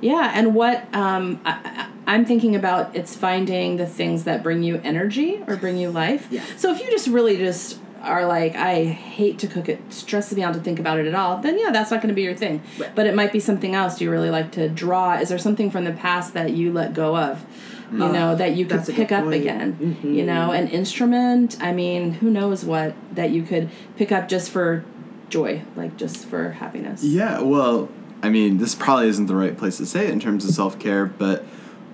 Yeah, 0.01 0.33
and 0.35 0.55
what 0.55 0.93
um, 0.95 1.41
I, 1.45 1.89
I'm 2.07 2.25
thinking 2.25 2.57
about 2.57 2.95
it's 2.97 3.15
finding 3.15 3.77
the 3.77 3.87
things 3.87 4.25
that 4.25 4.43
bring 4.43 4.63
you 4.63 4.81
energy 4.83 5.41
or 5.47 5.57
bring 5.57 5.77
you 5.77 5.91
life. 5.91 6.27
Yes. 6.31 6.61
So 6.61 6.73
if 6.73 6.81
you 6.81 6.91
just 6.91 7.07
really 7.07 7.37
just 7.37 7.79
are 8.03 8.27
like, 8.27 8.55
I 8.55 8.85
hate 8.85 9.39
to 9.41 9.47
cook 9.47 9.69
it, 9.69 9.81
stresses 9.93 10.37
me 10.37 10.43
out 10.43 10.55
to 10.55 10.61
think 10.61 10.79
about 10.79 10.99
it 10.99 11.07
at 11.07 11.15
all, 11.15 11.39
then 11.39 11.59
yeah, 11.59 11.71
that's 11.71 11.91
not 11.91 12.01
going 12.01 12.09
to 12.09 12.15
be 12.15 12.23
your 12.23 12.35
thing. 12.35 12.63
Right. 12.79 12.95
But 12.95 13.07
it 13.07 13.15
might 13.15 13.33
be 13.33 13.41
something 13.41 13.75
else. 13.75 13.99
Do 13.99 14.05
you 14.05 14.11
really 14.11 14.31
like 14.31 14.53
to 14.53 14.69
draw? 14.69 15.15
Is 15.19 15.29
there 15.29 15.39
something 15.39 15.71
from 15.71 15.85
the 15.85 15.93
past 15.93 16.35
that 16.35 16.53
you 16.53 16.73
let 16.73 16.95
go 16.95 17.17
of? 17.17 17.45
You 17.93 18.07
hmm. 18.07 18.13
know 18.13 18.35
that 18.35 18.57
you 18.57 18.65
could 18.65 18.85
pick 18.87 19.13
up 19.13 19.27
again. 19.27 19.75
Mm-hmm. 19.75 20.15
You 20.15 20.25
know, 20.25 20.51
an 20.51 20.69
instrument. 20.69 21.59
I 21.61 21.73
mean, 21.73 22.15
who 22.15 22.31
knows 22.31 22.65
what 22.65 22.95
that 23.13 23.31
you 23.31 23.43
could 23.43 23.71
pick 23.97 24.11
up 24.11 24.29
just 24.29 24.51
for 24.51 24.85
joy, 25.29 25.63
like 25.77 25.97
just 25.97 26.27
for 26.27 26.53
happiness. 26.53 27.05
Yeah, 27.05 27.41
well, 27.41 27.91
I 28.23 28.31
mean, 28.31 28.59
this 28.59 28.75
probably 28.75 29.09
isn't 29.09 29.27
the 29.27 29.35
right 29.35 29.57
place 29.57 29.77
to 29.79 29.87
say 29.87 30.07
it 30.07 30.11
in 30.11 30.21
terms 30.21 30.45
of 30.45 30.55
self 30.55 30.79
care, 30.79 31.05
but 31.05 31.45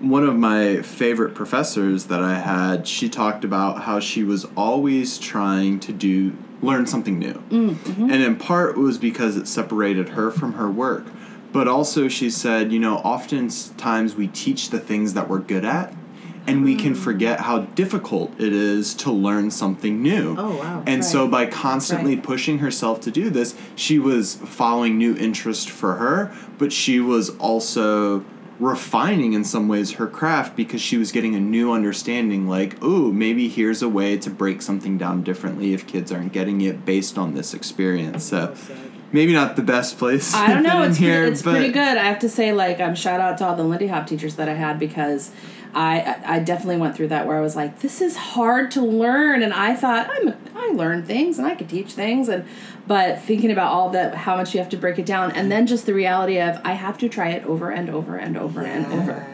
one 0.00 0.24
of 0.24 0.36
my 0.36 0.82
favorite 0.82 1.34
professors 1.34 2.06
that 2.06 2.22
I 2.22 2.38
had, 2.38 2.86
she 2.86 3.08
talked 3.08 3.44
about 3.44 3.82
how 3.82 4.00
she 4.00 4.24
was 4.24 4.46
always 4.56 5.18
trying 5.18 5.80
to 5.80 5.92
do 5.92 6.36
learn 6.60 6.86
something 6.86 7.18
new. 7.18 7.34
Mm, 7.50 7.74
mm-hmm. 7.74 8.10
And 8.10 8.22
in 8.22 8.36
part 8.36 8.76
it 8.76 8.80
was 8.80 8.98
because 8.98 9.36
it 9.36 9.46
separated 9.46 10.10
her 10.10 10.30
from 10.30 10.54
her 10.54 10.70
work. 10.70 11.06
But 11.52 11.68
also 11.68 12.08
she 12.08 12.30
said, 12.30 12.72
you 12.72 12.78
know, 12.78 12.96
oftentimes 12.98 14.16
we 14.16 14.28
teach 14.28 14.70
the 14.70 14.80
things 14.80 15.14
that 15.14 15.28
we're 15.28 15.38
good 15.38 15.64
at 15.64 15.94
and 16.48 16.64
we 16.64 16.74
can 16.74 16.94
mm. 16.94 16.96
forget 16.96 17.40
how 17.40 17.60
difficult 17.60 18.32
it 18.40 18.52
is 18.52 18.94
to 18.94 19.12
learn 19.12 19.50
something 19.50 20.02
new. 20.02 20.34
Oh, 20.38 20.56
wow. 20.56 20.82
And 20.86 21.04
so 21.04 21.28
by 21.28 21.46
constantly 21.46 22.14
Right. 22.14 22.24
pushing 22.24 22.58
herself 22.58 23.00
to 23.02 23.10
do 23.10 23.28
this, 23.28 23.54
she 23.76 23.98
was 23.98 24.36
following 24.36 24.96
new 24.96 25.14
interest 25.14 25.68
for 25.68 25.96
her, 25.96 26.32
but 26.56 26.72
she 26.72 27.00
was 27.00 27.30
also 27.36 28.24
refining 28.58 29.34
in 29.34 29.44
some 29.44 29.68
ways 29.68 29.92
her 29.92 30.06
craft 30.06 30.56
because 30.56 30.80
she 30.80 30.96
was 30.96 31.12
getting 31.12 31.34
a 31.34 31.40
new 31.40 31.72
understanding 31.72 32.48
like, 32.48 32.82
ooh, 32.82 33.12
maybe 33.12 33.48
here's 33.48 33.82
a 33.82 33.88
way 33.88 34.16
to 34.18 34.30
break 34.30 34.62
something 34.62 34.98
down 34.98 35.22
differently 35.22 35.74
if 35.74 35.86
kids 35.86 36.10
aren't 36.10 36.32
getting 36.32 36.60
it 36.60 36.84
based 36.84 37.16
on 37.16 37.34
this 37.34 37.54
experience. 37.54 38.24
So 38.24 38.54
maybe 39.12 39.32
not 39.32 39.56
the 39.56 39.62
best 39.62 39.98
place. 39.98 40.34
I 40.34 40.52
don't 40.52 40.62
know. 40.62 40.82
It's 40.82 40.96
here, 40.96 41.20
pretty, 41.20 41.32
it's 41.32 41.42
pretty 41.42 41.72
good. 41.72 41.96
I 41.96 42.04
have 42.04 42.18
to 42.20 42.28
say, 42.28 42.52
like, 42.52 42.80
um, 42.80 42.94
shout 42.94 43.20
out 43.20 43.38
to 43.38 43.46
all 43.46 43.56
the 43.56 43.62
Lindy 43.62 43.86
Hop 43.86 44.06
teachers 44.06 44.36
that 44.36 44.48
I 44.48 44.54
had 44.54 44.78
because 44.78 45.30
I 45.74 46.16
I 46.24 46.38
definitely 46.40 46.78
went 46.78 46.96
through 46.96 47.08
that 47.08 47.26
where 47.26 47.36
I 47.36 47.40
was 47.40 47.56
like, 47.56 47.80
this 47.80 48.00
is 48.00 48.16
hard 48.16 48.70
to 48.72 48.82
learn, 48.82 49.42
and 49.42 49.52
I 49.52 49.74
thought 49.74 50.08
I'm 50.10 50.34
I 50.56 50.72
learn 50.72 51.04
things 51.04 51.38
and 51.38 51.46
I 51.46 51.54
could 51.54 51.68
teach 51.68 51.92
things, 51.92 52.28
and 52.28 52.44
but 52.86 53.20
thinking 53.20 53.50
about 53.50 53.72
all 53.72 53.90
that, 53.90 54.14
how 54.14 54.36
much 54.36 54.54
you 54.54 54.60
have 54.60 54.70
to 54.70 54.76
break 54.76 54.98
it 54.98 55.06
down, 55.06 55.32
and 55.32 55.52
then 55.52 55.66
just 55.66 55.86
the 55.86 55.94
reality 55.94 56.40
of 56.40 56.60
I 56.64 56.72
have 56.72 56.98
to 56.98 57.08
try 57.08 57.30
it 57.30 57.44
over 57.44 57.70
and 57.70 57.90
over 57.90 58.16
and 58.16 58.36
over 58.36 58.62
and 58.62 58.86
over, 58.86 59.26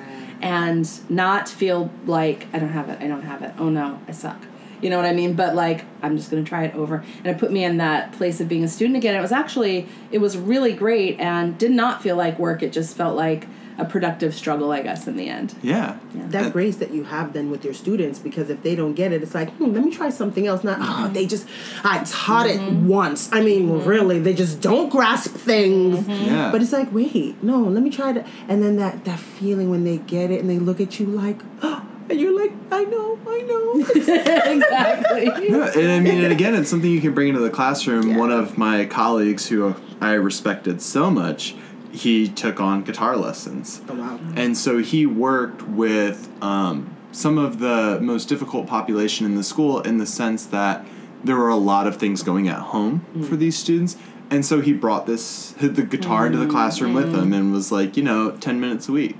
and 0.42 0.88
not 1.10 1.48
feel 1.48 1.90
like 2.06 2.46
I 2.52 2.58
don't 2.58 2.70
have 2.70 2.88
it. 2.88 3.00
I 3.00 3.06
don't 3.06 3.22
have 3.22 3.42
it. 3.42 3.54
Oh 3.58 3.68
no, 3.68 4.00
I 4.08 4.12
suck. 4.12 4.42
You 4.82 4.90
know 4.90 4.98
what 4.98 5.06
I 5.06 5.12
mean? 5.14 5.32
But 5.32 5.54
like, 5.54 5.84
I'm 6.02 6.16
just 6.18 6.30
going 6.30 6.44
to 6.44 6.48
try 6.48 6.64
it 6.64 6.74
over. 6.74 7.02
And 7.18 7.28
it 7.28 7.38
put 7.38 7.50
me 7.50 7.64
in 7.64 7.78
that 7.78 8.12
place 8.12 8.40
of 8.42 8.48
being 8.48 8.64
a 8.64 8.68
student 8.68 8.98
again. 8.98 9.14
It 9.14 9.22
was 9.22 9.32
actually, 9.32 9.88
it 10.10 10.18
was 10.18 10.36
really 10.36 10.74
great 10.74 11.18
and 11.18 11.56
did 11.56 11.70
not 11.70 12.02
feel 12.02 12.16
like 12.16 12.38
work. 12.38 12.62
It 12.62 12.70
just 12.70 12.94
felt 12.94 13.16
like 13.16 13.46
a 13.78 13.84
productive 13.84 14.34
struggle, 14.34 14.70
I 14.72 14.82
guess, 14.82 15.06
in 15.06 15.16
the 15.16 15.28
end. 15.28 15.54
yeah. 15.62 15.98
that 16.14 16.52
grace 16.52 16.76
that 16.76 16.90
you 16.92 17.04
have 17.04 17.32
then 17.32 17.50
with 17.50 17.64
your 17.64 17.74
students 17.74 18.18
because 18.18 18.50
if 18.50 18.62
they 18.62 18.74
don't 18.74 18.94
get 18.94 19.12
it 19.12 19.22
it's 19.22 19.34
like 19.34 19.50
hmm, 19.56 19.72
let 19.72 19.84
me 19.84 19.90
try 19.90 20.10
something 20.10 20.46
else 20.46 20.64
not 20.64 20.78
oh 20.80 21.08
they 21.12 21.26
just 21.26 21.46
i 21.82 22.02
taught 22.04 22.46
it 22.46 22.60
mm-hmm. 22.60 22.88
once 22.88 23.28
i 23.32 23.40
mean 23.40 23.68
mm-hmm. 23.68 23.88
really 23.88 24.18
they 24.18 24.34
just 24.34 24.60
don't 24.60 24.90
grasp 24.90 25.32
things 25.32 25.98
mm-hmm. 25.98 26.24
Yeah. 26.24 26.50
but 26.50 26.62
it's 26.62 26.72
like 26.72 26.92
wait 26.92 27.42
no 27.42 27.60
let 27.60 27.82
me 27.82 27.90
try 27.90 28.12
to 28.12 28.24
and 28.48 28.62
then 28.62 28.76
that 28.76 29.04
that 29.04 29.18
feeling 29.18 29.70
when 29.70 29.84
they 29.84 29.98
get 29.98 30.30
it 30.30 30.40
and 30.40 30.48
they 30.48 30.58
look 30.58 30.80
at 30.80 30.98
you 30.98 31.06
like 31.06 31.40
oh, 31.62 31.84
and 32.10 32.20
you're 32.20 32.38
like 32.38 32.52
i 32.70 32.84
know 32.84 33.18
i 33.26 33.40
know 33.42 33.74
exactly. 33.94 35.24
Yeah, 35.24 35.72
and 35.76 35.90
I 35.90 36.00
mean, 36.00 36.22
and 36.22 36.32
again, 36.32 36.54
it's 36.54 36.70
something 36.70 36.90
you 36.90 37.00
can 37.00 37.12
bring 37.12 37.28
into 37.28 37.40
the 37.40 37.50
classroom. 37.50 38.14
One 38.14 38.30
of 38.30 38.56
my 38.56 38.86
colleagues, 38.86 39.48
who 39.48 39.74
I 40.00 40.12
respected 40.12 40.80
so 40.80 41.10
much, 41.10 41.56
he 41.94 42.28
took 42.28 42.60
on 42.60 42.82
guitar 42.82 43.16
lessons, 43.16 43.80
oh 43.88 43.94
wow 43.94 44.20
and 44.36 44.56
so 44.56 44.78
he 44.78 45.06
worked 45.06 45.62
with 45.62 46.30
um, 46.42 46.94
some 47.12 47.38
of 47.38 47.60
the 47.60 47.98
most 48.02 48.28
difficult 48.28 48.66
population 48.66 49.24
in 49.24 49.36
the 49.36 49.44
school 49.44 49.80
in 49.80 49.98
the 49.98 50.06
sense 50.06 50.46
that 50.46 50.84
there 51.22 51.36
were 51.36 51.48
a 51.48 51.56
lot 51.56 51.86
of 51.86 51.96
things 51.96 52.22
going 52.22 52.48
at 52.48 52.58
home 52.58 52.98
hmm. 52.98 53.22
for 53.24 53.36
these 53.36 53.56
students. 53.56 53.96
And 54.30 54.44
so 54.44 54.60
he 54.60 54.72
brought 54.72 55.06
this 55.06 55.52
the 55.52 55.82
guitar 55.82 56.26
into 56.26 56.38
the 56.38 56.44
hmm. 56.44 56.50
classroom 56.50 56.94
with 56.94 57.14
him 57.14 57.32
and 57.32 57.52
was 57.52 57.70
like, 57.70 57.96
you 57.96 58.02
know, 58.02 58.32
ten 58.32 58.60
minutes 58.60 58.88
a 58.88 58.92
week. 58.92 59.16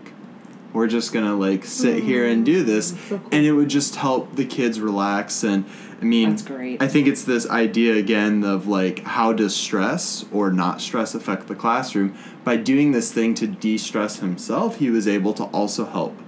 We're 0.73 0.89
just 0.89 1.13
gonna 1.13 1.37
like 1.37 1.65
sit 1.65 2.01
hmm. 2.01 2.07
here 2.07 2.27
and 2.27 2.45
do 2.45 2.65
this, 2.65 2.89
so 2.91 3.19
cool. 3.19 3.29
and 3.31 3.47
it 3.47 3.53
would 3.53 3.69
just 3.69 3.97
help 3.97 4.35
the 4.35 4.45
kids 4.45 4.81
relax. 4.81 5.45
And 5.45 5.67
I 6.01 6.05
mean, 6.05 6.31
That's 6.31 6.43
great. 6.43 6.83
I 6.83 6.89
think 6.89 7.07
it's 7.07 7.25
this 7.25 7.49
idea 7.49 7.95
again 7.95 8.45
of 8.45 8.67
like 8.67 9.01
how 9.01 9.33
does 9.33 9.55
stress 9.55 10.25
or 10.33 10.51
not 10.51 10.81
stress 10.81 11.15
affect 11.15 11.47
the 11.47 11.55
classroom? 11.55 12.17
By 12.45 12.57
doing 12.57 12.93
this 12.93 13.13
thing 13.13 13.35
to 13.35 13.47
de-stress 13.47 14.19
himself, 14.19 14.77
he 14.77 14.91
was 14.91 15.09
able 15.09 15.33
to 15.35 15.45
also 15.45 15.87
help 15.87 16.19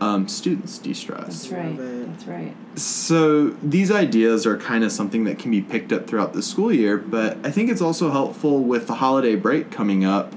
um, 0.00 0.28
students 0.28 0.78
de-stress. 0.78 1.48
That's 1.48 1.48
right. 1.48 1.76
That's 1.78 2.26
right. 2.26 2.54
So 2.76 3.50
these 3.62 3.90
ideas 3.90 4.46
are 4.46 4.58
kind 4.58 4.84
of 4.84 4.92
something 4.92 5.24
that 5.24 5.38
can 5.38 5.50
be 5.50 5.62
picked 5.62 5.92
up 5.92 6.06
throughout 6.06 6.32
the 6.32 6.42
school 6.42 6.72
year, 6.72 6.98
but 6.98 7.38
I 7.44 7.50
think 7.50 7.70
it's 7.70 7.80
also 7.80 8.10
helpful 8.10 8.60
with 8.60 8.86
the 8.86 8.96
holiday 8.96 9.36
break 9.36 9.70
coming 9.70 10.04
up. 10.04 10.34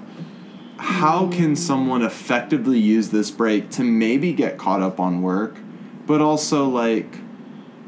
How 0.78 1.28
can 1.30 1.56
someone 1.56 2.04
effectively 2.04 2.80
use 2.80 3.10
this 3.10 3.32
break 3.32 3.72
to 3.72 3.84
maybe 3.84 4.32
get 4.32 4.58
caught 4.58 4.82
up 4.82 5.00
on 5.00 5.22
work, 5.22 5.58
but 6.06 6.22
also 6.22 6.70
like 6.70 7.18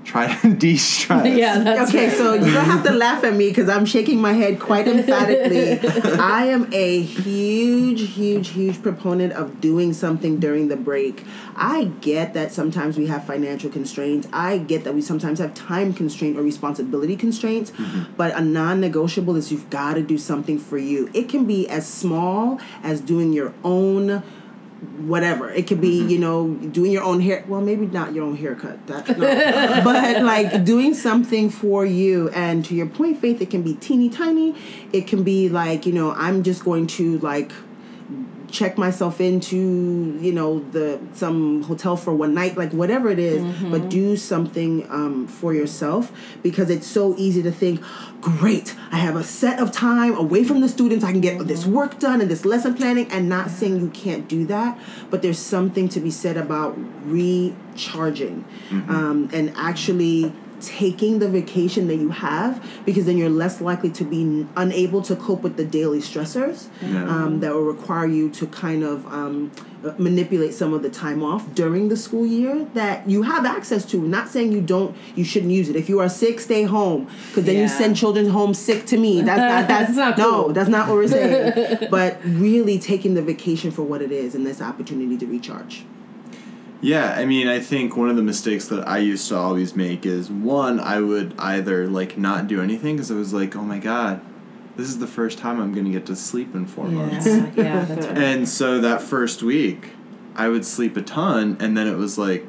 try 0.10 0.34
to 0.34 0.54
de-stress? 0.64 1.28
yeah, 1.38 1.60
that's 1.60 1.90
okay, 1.90 2.08
right. 2.08 2.18
so 2.18 2.34
you 2.34 2.52
don't 2.52 2.66
have 2.66 2.84
to 2.84 2.92
laugh 2.92 3.24
at 3.24 3.34
me 3.34 3.50
because 3.50 3.70
I'm 3.70 3.86
shaking 3.86 4.20
my 4.20 4.34
head 4.34 4.60
quite 4.60 4.88
emphatically. 4.88 5.80
I 6.20 6.46
am 6.46 6.68
a 6.74 7.02
huge, 7.02 8.14
huge, 8.14 8.50
huge 8.50 8.82
proponent 8.82 9.34
of 9.34 9.62
doing 9.62 9.94
something 9.94 10.40
during 10.40 10.68
the 10.68 10.76
break. 10.76 11.26
I 11.56 11.86
get 12.02 12.34
that 12.34 12.52
sometimes 12.52 12.98
we 12.98 13.08
have 13.08 13.24
financial 13.26 13.70
constraints. 13.70 14.28
I 14.34 14.58
get 14.58 14.84
that 14.86 14.96
we 14.96 15.02
sometimes 15.02 15.40
have 15.40 15.54
time 15.54 15.94
constraint 15.94 16.38
or 16.38 16.42
responsibility 16.42 17.16
constraints. 17.16 17.72
Mm-hmm. 17.72 18.14
But 18.18 18.36
a 18.36 18.42
non-negotiable 18.42 19.36
is 19.36 19.52
you've 19.52 19.70
got 19.70 19.94
to 19.94 20.02
do 20.02 20.18
something 20.18 20.58
for 20.58 20.78
you. 20.78 21.10
It 21.14 21.30
can 21.30 21.46
be 21.46 21.70
as 21.70 21.88
small 21.88 22.60
as 22.82 23.02
doing 23.02 23.32
your 23.34 23.54
own 23.64 24.24
whatever. 25.00 25.50
It 25.50 25.68
could 25.68 25.82
be, 25.82 26.00
mm-hmm. 26.00 26.10
you 26.10 26.20
know, 26.20 26.54
doing 26.54 26.92
your 26.92 27.04
own 27.04 27.20
hair. 27.22 27.44
Well, 27.48 27.62
maybe 27.62 27.86
not 27.86 28.14
your 28.14 28.26
own 28.26 28.38
haircut. 28.38 28.86
That, 28.88 29.18
no. 29.18 29.82
but 29.84 30.24
like 30.24 30.64
doing 30.64 30.94
something 30.94 31.50
for 31.50 31.86
you. 31.86 32.30
And 32.30 32.64
to 32.66 32.76
your 32.76 32.88
point, 32.88 33.20
Faith, 33.20 33.42
it 33.42 33.50
can 33.50 33.62
be 33.62 33.76
teeny 33.76 34.10
tiny. 34.10 34.56
It 34.94 35.08
can 35.08 35.24
be 35.24 35.50
like, 35.50 35.86
you 35.86 35.94
know, 35.94 36.12
I'm 36.12 36.44
just 36.44 36.64
going 36.64 36.88
to 36.88 37.18
like 37.20 37.52
check 38.52 38.78
myself 38.78 39.22
into 39.22 40.18
you 40.22 40.32
know 40.32 40.60
the 40.72 41.00
some 41.14 41.64
hotel 41.64 41.96
for 41.96 42.14
one 42.14 42.34
night 42.34 42.58
like 42.58 42.72
whatever 42.72 43.10
it 43.10 43.20
is, 43.20 43.42
but 43.72 43.90
do 43.90 44.16
something 44.18 44.90
um, 44.90 45.28
for 45.28 45.54
yourself 45.54 46.12
because 46.44 46.70
it's 46.70 46.88
so 46.88 47.16
easy 47.18 47.42
to 47.44 47.52
think 47.52 47.82
great 48.22 48.76
i 48.92 48.98
have 48.98 49.16
a 49.16 49.24
set 49.24 49.60
of 49.60 49.72
time 49.72 50.14
away 50.18 50.44
from 50.44 50.60
the 50.60 50.68
students 50.68 51.06
i 51.06 51.12
can 51.12 51.22
get 51.22 51.48
this 51.48 51.66
work 51.66 52.00
done 52.00 52.20
and 52.20 52.30
this 52.30 52.44
lesson 52.44 52.74
planning 52.74 53.10
and 53.12 53.30
not 53.30 53.50
saying 53.50 53.80
you 53.80 53.90
can't 53.90 54.28
do 54.28 54.46
that 54.46 54.78
but 55.10 55.22
there's 55.22 55.40
something 55.40 55.88
to 55.88 56.00
be 56.02 56.12
said 56.12 56.36
about 56.36 56.78
recharging 57.06 58.44
um, 58.90 59.30
and 59.32 59.54
actually 59.56 60.34
taking 60.62 61.20
the 61.20 61.30
vacation 61.30 61.88
that 61.88 61.96
you 61.96 62.10
have 62.10 62.66
because 62.86 63.06
then 63.06 63.18
you're 63.18 63.30
less 63.30 63.62
likely 63.62 63.90
to 63.92 64.04
be 64.04 64.46
unable 64.56 65.02
to 65.02 65.16
cope 65.16 65.42
with 65.42 65.58
the 65.58 65.66
daily 65.66 66.00
stressors 66.00 66.68
um, 67.08 67.40
that 67.40 67.54
will 67.54 67.64
require 67.64 68.06
you 68.06 68.30
to 68.32 68.48
kind 68.48 68.84
of 68.84 69.06
um, 69.08 69.52
uh, 69.84 69.94
manipulate 69.98 70.54
some 70.54 70.74
of 70.74 70.84
the 70.84 70.90
time 70.90 71.24
off 71.24 71.54
during 71.56 71.88
the 71.90 71.96
school 71.96 72.26
year 72.26 72.66
that 72.74 73.10
you 73.10 73.24
have 73.24 73.46
access 73.46 73.86
to. 73.86 73.98
Not 74.02 74.28
saying 74.28 74.52
you 74.52 74.62
don't 74.62 74.96
you 75.16 75.24
shouldn't 75.24 75.52
use 75.54 75.70
it. 75.70 75.76
If 75.76 75.88
you 75.88 76.00
are 76.02 76.10
sick 76.10 76.40
stay 76.40 76.64
home 76.64 77.10
because 77.30 77.46
then 77.46 77.56
you 77.58 77.68
send 77.68 77.96
children 77.96 78.30
home 78.30 78.54
sick 78.54 78.86
to 78.88 78.98
me. 78.98 79.22
That's 79.22 79.40
not 79.40 79.68
that's 79.68 79.96
That's 79.96 79.98
not 79.98 80.18
no 80.18 80.44
cool. 80.44 80.54
that's 80.54 80.70
not 80.70 80.88
what 80.88 80.96
we're 80.96 81.08
saying. 81.08 81.88
But 81.92 82.20
really 82.26 82.78
taking 82.80 83.14
the 83.14 83.22
vacation 83.22 83.72
for 83.72 83.84
what 83.84 84.02
it 84.02 84.12
is 84.12 84.36
and 84.36 84.46
this 84.46 84.62
opportunity 84.62 85.18
to 85.18 85.26
recharge 85.26 85.86
Yeah, 86.82 87.14
I 87.14 87.26
mean, 87.26 87.48
I 87.48 87.60
think 87.60 87.98
one 87.98 88.10
of 88.10 88.16
the 88.16 88.22
mistakes 88.22 88.68
that 88.70 88.88
I 88.88 89.00
used 89.00 89.28
to 89.30 89.38
always 89.38 89.76
make 89.76 90.06
is 90.06 90.30
one, 90.30 90.80
I 90.80 91.02
would 91.02 91.36
either 91.38 91.88
like 91.88 92.18
not 92.18 92.48
do 92.48 92.62
anything 92.62 92.96
because 92.96 93.12
I 93.12 93.16
was 93.16 93.34
like, 93.34 93.56
oh 93.56 93.64
my 93.64 93.80
god, 93.80 94.22
this 94.78 94.88
is 94.88 95.00
the 95.00 95.08
first 95.08 95.38
time 95.38 95.60
I'm 95.60 95.74
gonna 95.74 95.90
get 95.90 96.06
to 96.06 96.16
sleep 96.16 96.56
in 96.56 96.66
four 96.66 96.86
months. 96.86 97.26
Yeah, 97.26 97.52
yeah, 97.56 97.86
that's 97.86 98.08
right. 98.08 98.18
And 98.18 98.48
so 98.48 98.80
that 98.80 99.02
first 99.02 99.44
week, 99.44 99.90
I 100.36 100.48
would 100.48 100.66
sleep 100.66 100.96
a 100.96 101.02
ton, 101.02 101.58
and 101.60 101.76
then 101.76 101.86
it 101.86 101.98
was 101.98 102.18
like, 102.18 102.46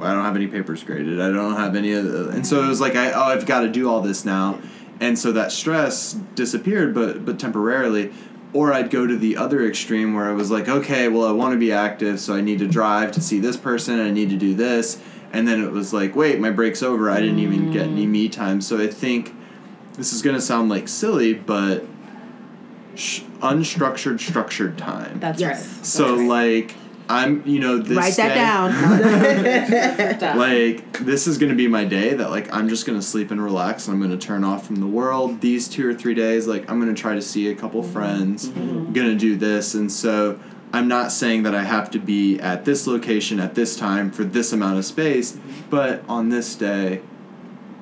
I 0.00 0.12
don't 0.12 0.24
have 0.24 0.36
any 0.36 0.46
papers 0.46 0.82
graded. 0.84 1.18
I 1.20 1.30
don't 1.30 1.56
have 1.56 1.76
any 1.76 1.92
of 1.92 2.04
the, 2.04 2.28
and 2.28 2.46
so 2.46 2.62
it 2.62 2.68
was 2.68 2.80
like, 2.80 2.94
I 2.94 3.12
oh, 3.12 3.22
I've 3.22 3.46
got 3.46 3.60
to 3.60 3.68
do 3.68 3.88
all 3.88 4.02
this 4.02 4.26
now, 4.26 4.60
and 5.00 5.18
so 5.18 5.32
that 5.32 5.50
stress 5.50 6.12
disappeared, 6.34 6.94
but 6.94 7.24
but 7.24 7.38
temporarily. 7.38 8.12
Or 8.52 8.72
I'd 8.72 8.90
go 8.90 9.06
to 9.06 9.16
the 9.16 9.36
other 9.36 9.64
extreme 9.64 10.14
where 10.14 10.28
I 10.28 10.32
was 10.32 10.50
like, 10.50 10.68
okay, 10.68 11.08
well, 11.08 11.26
I 11.26 11.32
want 11.32 11.52
to 11.52 11.58
be 11.58 11.70
active, 11.70 12.18
so 12.18 12.34
I 12.34 12.40
need 12.40 12.58
to 12.58 12.66
drive 12.66 13.12
to 13.12 13.20
see 13.20 13.38
this 13.38 13.56
person. 13.56 14.00
I 14.00 14.10
need 14.10 14.30
to 14.30 14.36
do 14.36 14.54
this, 14.54 15.00
and 15.32 15.46
then 15.46 15.62
it 15.62 15.70
was 15.70 15.92
like, 15.92 16.16
wait, 16.16 16.40
my 16.40 16.50
break's 16.50 16.82
over. 16.82 17.10
I 17.10 17.20
didn't 17.20 17.38
even 17.38 17.70
get 17.70 17.86
any 17.86 18.06
mm. 18.06 18.10
me 18.10 18.28
time. 18.28 18.60
So 18.60 18.80
I 18.80 18.88
think 18.88 19.34
this 19.94 20.12
is 20.12 20.22
gonna 20.22 20.40
sound 20.40 20.68
like 20.68 20.88
silly, 20.88 21.34
but 21.34 21.84
sh- 22.96 23.22
unstructured, 23.40 24.20
structured 24.20 24.76
time. 24.76 25.20
That's 25.20 25.40
Yes. 25.40 25.66
right. 25.66 25.86
So 25.86 26.14
like 26.14 26.74
I'm 27.10 27.44
you 27.44 27.58
know 27.58 27.78
this 27.78 27.98
write 27.98 28.16
that 28.16 28.28
day- 28.28 30.18
down 30.20 30.38
Like 30.38 30.98
this 31.00 31.26
is 31.26 31.38
gonna 31.38 31.56
be 31.56 31.66
my 31.66 31.84
day 31.84 32.14
that 32.14 32.30
like 32.30 32.54
I'm 32.54 32.68
just 32.68 32.86
gonna 32.86 33.02
sleep 33.02 33.32
and 33.32 33.42
relax 33.42 33.88
and 33.88 33.94
I'm 33.94 34.00
gonna 34.00 34.16
turn 34.16 34.44
off 34.44 34.64
from 34.66 34.76
the 34.76 34.86
world 34.86 35.40
these 35.40 35.66
two 35.68 35.88
or 35.88 35.92
three 35.92 36.14
days. 36.14 36.46
Like 36.46 36.70
I'm 36.70 36.78
gonna 36.78 36.94
try 36.94 37.14
to 37.16 37.22
see 37.22 37.50
a 37.50 37.54
couple 37.56 37.82
friends. 37.82 38.46
I'm 38.46 38.92
gonna 38.92 39.16
do 39.16 39.36
this 39.36 39.74
and 39.74 39.90
so 39.90 40.38
I'm 40.72 40.86
not 40.86 41.10
saying 41.10 41.42
that 41.42 41.54
I 41.54 41.64
have 41.64 41.90
to 41.90 41.98
be 41.98 42.38
at 42.38 42.64
this 42.64 42.86
location 42.86 43.40
at 43.40 43.56
this 43.56 43.74
time 43.76 44.12
for 44.12 44.22
this 44.22 44.52
amount 44.52 44.78
of 44.78 44.84
space, 44.84 45.36
but 45.68 46.04
on 46.08 46.28
this 46.28 46.54
day, 46.54 47.02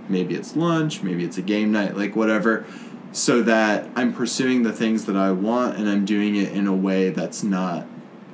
maybe 0.08 0.34
it's 0.34 0.56
lunch, 0.56 1.02
maybe 1.02 1.22
it's 1.22 1.36
a 1.36 1.42
game 1.42 1.70
night, 1.70 1.98
like 1.98 2.16
whatever, 2.16 2.64
so 3.12 3.42
that 3.42 3.90
I'm 3.94 4.14
pursuing 4.14 4.62
the 4.62 4.72
things 4.72 5.04
that 5.04 5.16
I 5.16 5.32
want 5.32 5.76
and 5.76 5.86
I'm 5.86 6.06
doing 6.06 6.36
it 6.36 6.52
in 6.52 6.66
a 6.66 6.74
way 6.74 7.10
that's 7.10 7.42
not 7.42 7.86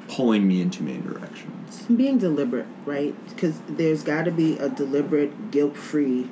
pulling 0.08 0.46
me 0.46 0.60
in 0.60 0.70
too 0.70 0.84
many 0.84 0.98
directions. 0.98 1.82
being 1.94 2.18
deliberate, 2.18 2.66
right? 2.84 3.14
Because 3.28 3.58
there's 3.68 4.02
got 4.02 4.24
to 4.24 4.30
be 4.30 4.56
a 4.58 4.68
deliberate, 4.68 5.50
guilt-free 5.50 6.28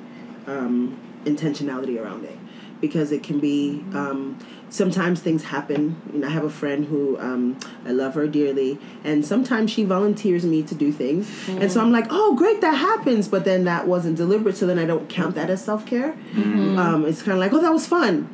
um, 0.47 0.97
intentionality 1.25 2.01
around 2.01 2.25
it. 2.25 2.37
Because 2.81 3.11
it 3.13 3.23
can 3.23 3.39
be 3.39 3.81
um, 3.93 4.37
sometimes 4.69 5.21
things 5.21 5.45
happen. 5.45 6.01
You 6.11 6.19
know, 6.19 6.27
I 6.27 6.31
have 6.31 6.43
a 6.43 6.49
friend 6.49 6.83
who 6.85 7.17
um, 7.17 7.57
I 7.85 7.91
love 7.91 8.15
her 8.15 8.27
dearly, 8.27 8.77
and 9.05 9.25
sometimes 9.25 9.71
she 9.71 9.85
volunteers 9.85 10.45
me 10.45 10.63
to 10.63 10.75
do 10.75 10.91
things, 10.91 11.31
and 11.47 11.71
so 11.71 11.79
I'm 11.79 11.93
like, 11.93 12.07
oh, 12.09 12.35
great, 12.35 12.59
that 12.59 12.73
happens. 12.73 13.29
But 13.29 13.45
then 13.45 13.63
that 13.63 13.87
wasn't 13.87 14.17
deliberate, 14.17 14.57
so 14.57 14.65
then 14.67 14.79
I 14.79 14.85
don't 14.85 15.07
count 15.07 15.35
that 15.35 15.49
as 15.49 15.63
self 15.63 15.85
care. 15.85 16.11
Um, 16.77 17.05
it's 17.05 17.21
kind 17.21 17.31
of 17.31 17.39
like, 17.39 17.53
oh, 17.53 17.61
that 17.61 17.71
was 17.71 17.87
fun. 17.87 18.27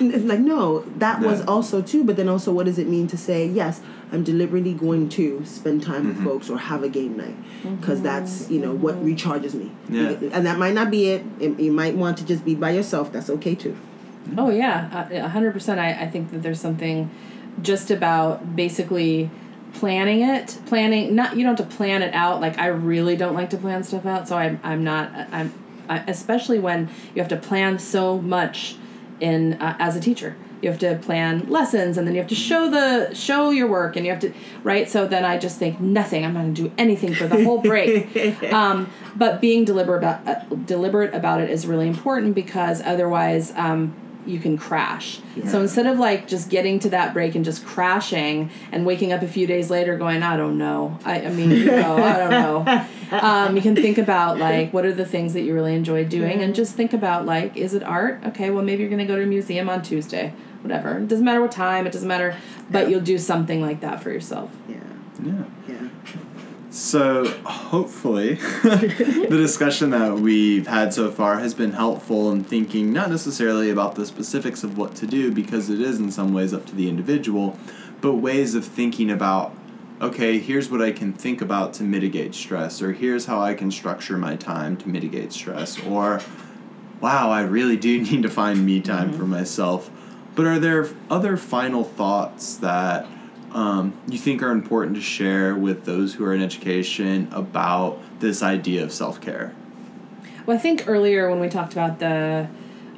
And 0.00 0.12
it's 0.12 0.24
like 0.24 0.40
no 0.40 0.80
that 0.98 1.20
was 1.20 1.42
also 1.42 1.80
too 1.80 2.02
but 2.02 2.16
then 2.16 2.28
also 2.28 2.52
what 2.52 2.66
does 2.66 2.78
it 2.78 2.88
mean 2.88 3.06
to 3.06 3.16
say 3.16 3.46
yes 3.46 3.80
i'm 4.10 4.24
deliberately 4.24 4.74
going 4.74 5.08
to 5.10 5.44
spend 5.44 5.84
time 5.84 6.08
with 6.08 6.16
mm-hmm. 6.16 6.26
folks 6.26 6.50
or 6.50 6.58
have 6.58 6.82
a 6.82 6.88
game 6.88 7.16
night 7.16 7.36
mm-hmm. 7.62 7.76
because 7.76 8.02
that's 8.02 8.50
you 8.50 8.58
know 8.58 8.72
what 8.74 8.96
mm-hmm. 8.96 9.14
recharges 9.14 9.54
me 9.54 9.70
Yeah. 9.88 10.16
and 10.32 10.44
that 10.46 10.58
might 10.58 10.74
not 10.74 10.90
be 10.90 11.10
it. 11.10 11.24
it 11.38 11.60
you 11.60 11.70
might 11.70 11.94
want 11.94 12.18
to 12.18 12.24
just 12.26 12.44
be 12.44 12.56
by 12.56 12.72
yourself 12.72 13.12
that's 13.12 13.30
okay 13.30 13.54
too 13.54 13.76
Oh 14.36 14.50
yeah, 14.50 14.88
uh, 14.92 15.14
a 15.14 15.18
a 15.24 15.28
hundred 15.28 15.52
percent. 15.52 15.80
I 15.80 15.92
I 15.92 16.06
think 16.08 16.30
that 16.30 16.42
there's 16.42 16.60
something 16.60 17.10
just 17.62 17.90
about 17.90 18.56
basically 18.56 19.30
planning 19.74 20.22
it, 20.22 20.58
planning. 20.66 21.14
Not 21.14 21.36
you 21.36 21.44
don't 21.44 21.58
have 21.58 21.68
to 21.68 21.76
plan 21.76 22.02
it 22.02 22.14
out. 22.14 22.40
Like 22.40 22.58
I 22.58 22.68
really 22.68 23.16
don't 23.16 23.34
like 23.34 23.50
to 23.50 23.56
plan 23.56 23.82
stuff 23.84 24.06
out, 24.06 24.28
so 24.28 24.36
I'm 24.36 24.58
I'm 24.62 24.82
not 24.82 25.10
I'm 25.30 25.52
I, 25.88 25.98
especially 26.08 26.58
when 26.58 26.88
you 27.14 27.20
have 27.20 27.28
to 27.28 27.36
plan 27.36 27.78
so 27.78 28.18
much 28.18 28.76
in 29.20 29.54
uh, 29.54 29.76
as 29.78 29.96
a 29.96 30.00
teacher. 30.00 30.36
You 30.62 30.70
have 30.70 30.78
to 30.80 30.96
plan 30.96 31.50
lessons, 31.50 31.98
and 31.98 32.06
then 32.06 32.14
you 32.14 32.20
have 32.20 32.30
to 32.30 32.34
show 32.34 32.70
the 32.70 33.14
show 33.14 33.50
your 33.50 33.66
work, 33.66 33.96
and 33.96 34.06
you 34.06 34.12
have 34.12 34.20
to 34.22 34.32
right. 34.62 34.88
So 34.88 35.06
then 35.06 35.24
I 35.24 35.36
just 35.36 35.58
think 35.58 35.78
nothing. 35.78 36.24
I'm 36.24 36.32
not 36.32 36.42
going 36.42 36.54
to 36.54 36.62
do 36.62 36.72
anything 36.78 37.14
for 37.14 37.26
the 37.26 37.44
whole 37.44 37.60
break. 37.60 38.42
um, 38.52 38.90
but 39.14 39.40
being 39.40 39.64
deliberate 39.64 39.98
about 39.98 40.26
uh, 40.26 40.54
deliberate 40.64 41.14
about 41.14 41.40
it 41.40 41.50
is 41.50 41.66
really 41.66 41.88
important 41.88 42.34
because 42.34 42.80
otherwise. 42.82 43.52
Um, 43.56 43.94
you 44.26 44.38
can 44.38 44.56
crash. 44.56 45.20
So 45.48 45.60
instead 45.60 45.86
of 45.86 45.98
like 45.98 46.26
just 46.28 46.48
getting 46.48 46.78
to 46.80 46.90
that 46.90 47.12
break 47.12 47.34
and 47.34 47.44
just 47.44 47.64
crashing 47.66 48.50
and 48.72 48.86
waking 48.86 49.12
up 49.12 49.22
a 49.22 49.28
few 49.28 49.46
days 49.46 49.68
later 49.70 49.98
going, 49.98 50.22
I 50.22 50.36
don't 50.36 50.56
know. 50.58 50.98
I, 51.04 51.22
I 51.26 51.30
mean, 51.30 51.50
you 51.50 51.66
know, 51.66 51.96
I 51.98 52.16
don't 52.16 52.30
know. 52.30 52.86
Um, 53.14 53.54
you 53.54 53.62
can 53.62 53.76
think 53.76 53.98
about 53.98 54.38
like 54.38 54.72
what 54.72 54.84
are 54.84 54.92
the 54.92 55.04
things 55.04 55.34
that 55.34 55.42
you 55.42 55.54
really 55.54 55.74
enjoy 55.76 56.04
doing 56.04 56.40
and 56.42 56.52
just 56.52 56.74
think 56.74 56.92
about 56.92 57.24
like, 57.26 57.56
is 57.56 57.72
it 57.74 57.84
art? 57.84 58.20
Okay, 58.26 58.50
well 58.50 58.64
maybe 58.64 58.80
you're 58.82 58.90
gonna 58.90 59.06
go 59.06 59.14
to 59.14 59.22
a 59.22 59.26
museum 59.26 59.68
on 59.68 59.82
Tuesday. 59.82 60.32
Whatever. 60.62 60.98
It 60.98 61.06
doesn't 61.06 61.24
matter 61.24 61.40
what 61.40 61.52
time, 61.52 61.86
it 61.86 61.92
doesn't 61.92 62.08
matter, 62.08 62.34
but 62.70 62.90
you'll 62.90 63.02
do 63.02 63.18
something 63.18 63.60
like 63.60 63.82
that 63.82 64.02
for 64.02 64.10
yourself. 64.10 64.50
yeah 64.68 64.76
Yeah. 65.22 65.44
yeah 65.68 65.83
So 66.74 67.24
hopefully, 67.44 68.34
the 68.64 69.28
discussion 69.30 69.90
that 69.90 70.14
we've 70.14 70.66
had 70.66 70.92
so 70.92 71.08
far 71.12 71.38
has 71.38 71.54
been 71.54 71.70
helpful 71.70 72.32
in 72.32 72.42
thinking 72.42 72.92
not 72.92 73.10
necessarily 73.10 73.70
about 73.70 73.94
the 73.94 74.04
specifics 74.04 74.64
of 74.64 74.76
what 74.76 74.96
to 74.96 75.06
do 75.06 75.30
because 75.30 75.70
it 75.70 75.80
is 75.80 76.00
in 76.00 76.10
some 76.10 76.34
ways 76.34 76.52
up 76.52 76.66
to 76.66 76.74
the 76.74 76.88
individual, 76.88 77.56
but 78.00 78.14
ways 78.14 78.56
of 78.56 78.64
thinking 78.64 79.08
about 79.08 79.54
okay, 80.00 80.40
here's 80.40 80.68
what 80.68 80.82
I 80.82 80.90
can 80.90 81.12
think 81.12 81.40
about 81.40 81.74
to 81.74 81.84
mitigate 81.84 82.34
stress, 82.34 82.82
or 82.82 82.92
here's 82.92 83.26
how 83.26 83.40
I 83.40 83.54
can 83.54 83.70
structure 83.70 84.18
my 84.18 84.34
time 84.34 84.76
to 84.78 84.88
mitigate 84.88 85.32
stress, 85.32 85.80
or 85.86 86.20
wow, 87.00 87.30
I 87.30 87.42
really 87.42 87.76
do 87.76 88.00
need 88.02 88.24
to 88.24 88.28
find 88.28 88.66
me 88.66 88.80
time 88.80 89.10
mm-hmm. 89.10 89.18
for 89.18 89.26
myself. 89.26 89.92
But 90.34 90.46
are 90.46 90.58
there 90.58 90.88
other 91.08 91.36
final 91.36 91.84
thoughts 91.84 92.56
that 92.56 93.06
um, 93.54 93.94
you 94.08 94.18
think 94.18 94.42
are 94.42 94.50
important 94.50 94.96
to 94.96 95.02
share 95.02 95.54
with 95.54 95.84
those 95.84 96.14
who 96.14 96.24
are 96.24 96.34
in 96.34 96.42
education 96.42 97.28
about 97.30 98.00
this 98.20 98.42
idea 98.42 98.82
of 98.82 98.92
self 98.92 99.20
care? 99.20 99.54
Well, 100.44 100.56
I 100.56 100.60
think 100.60 100.88
earlier 100.88 101.30
when 101.30 101.40
we 101.40 101.48
talked 101.48 101.72
about 101.72 102.00
the, 102.00 102.48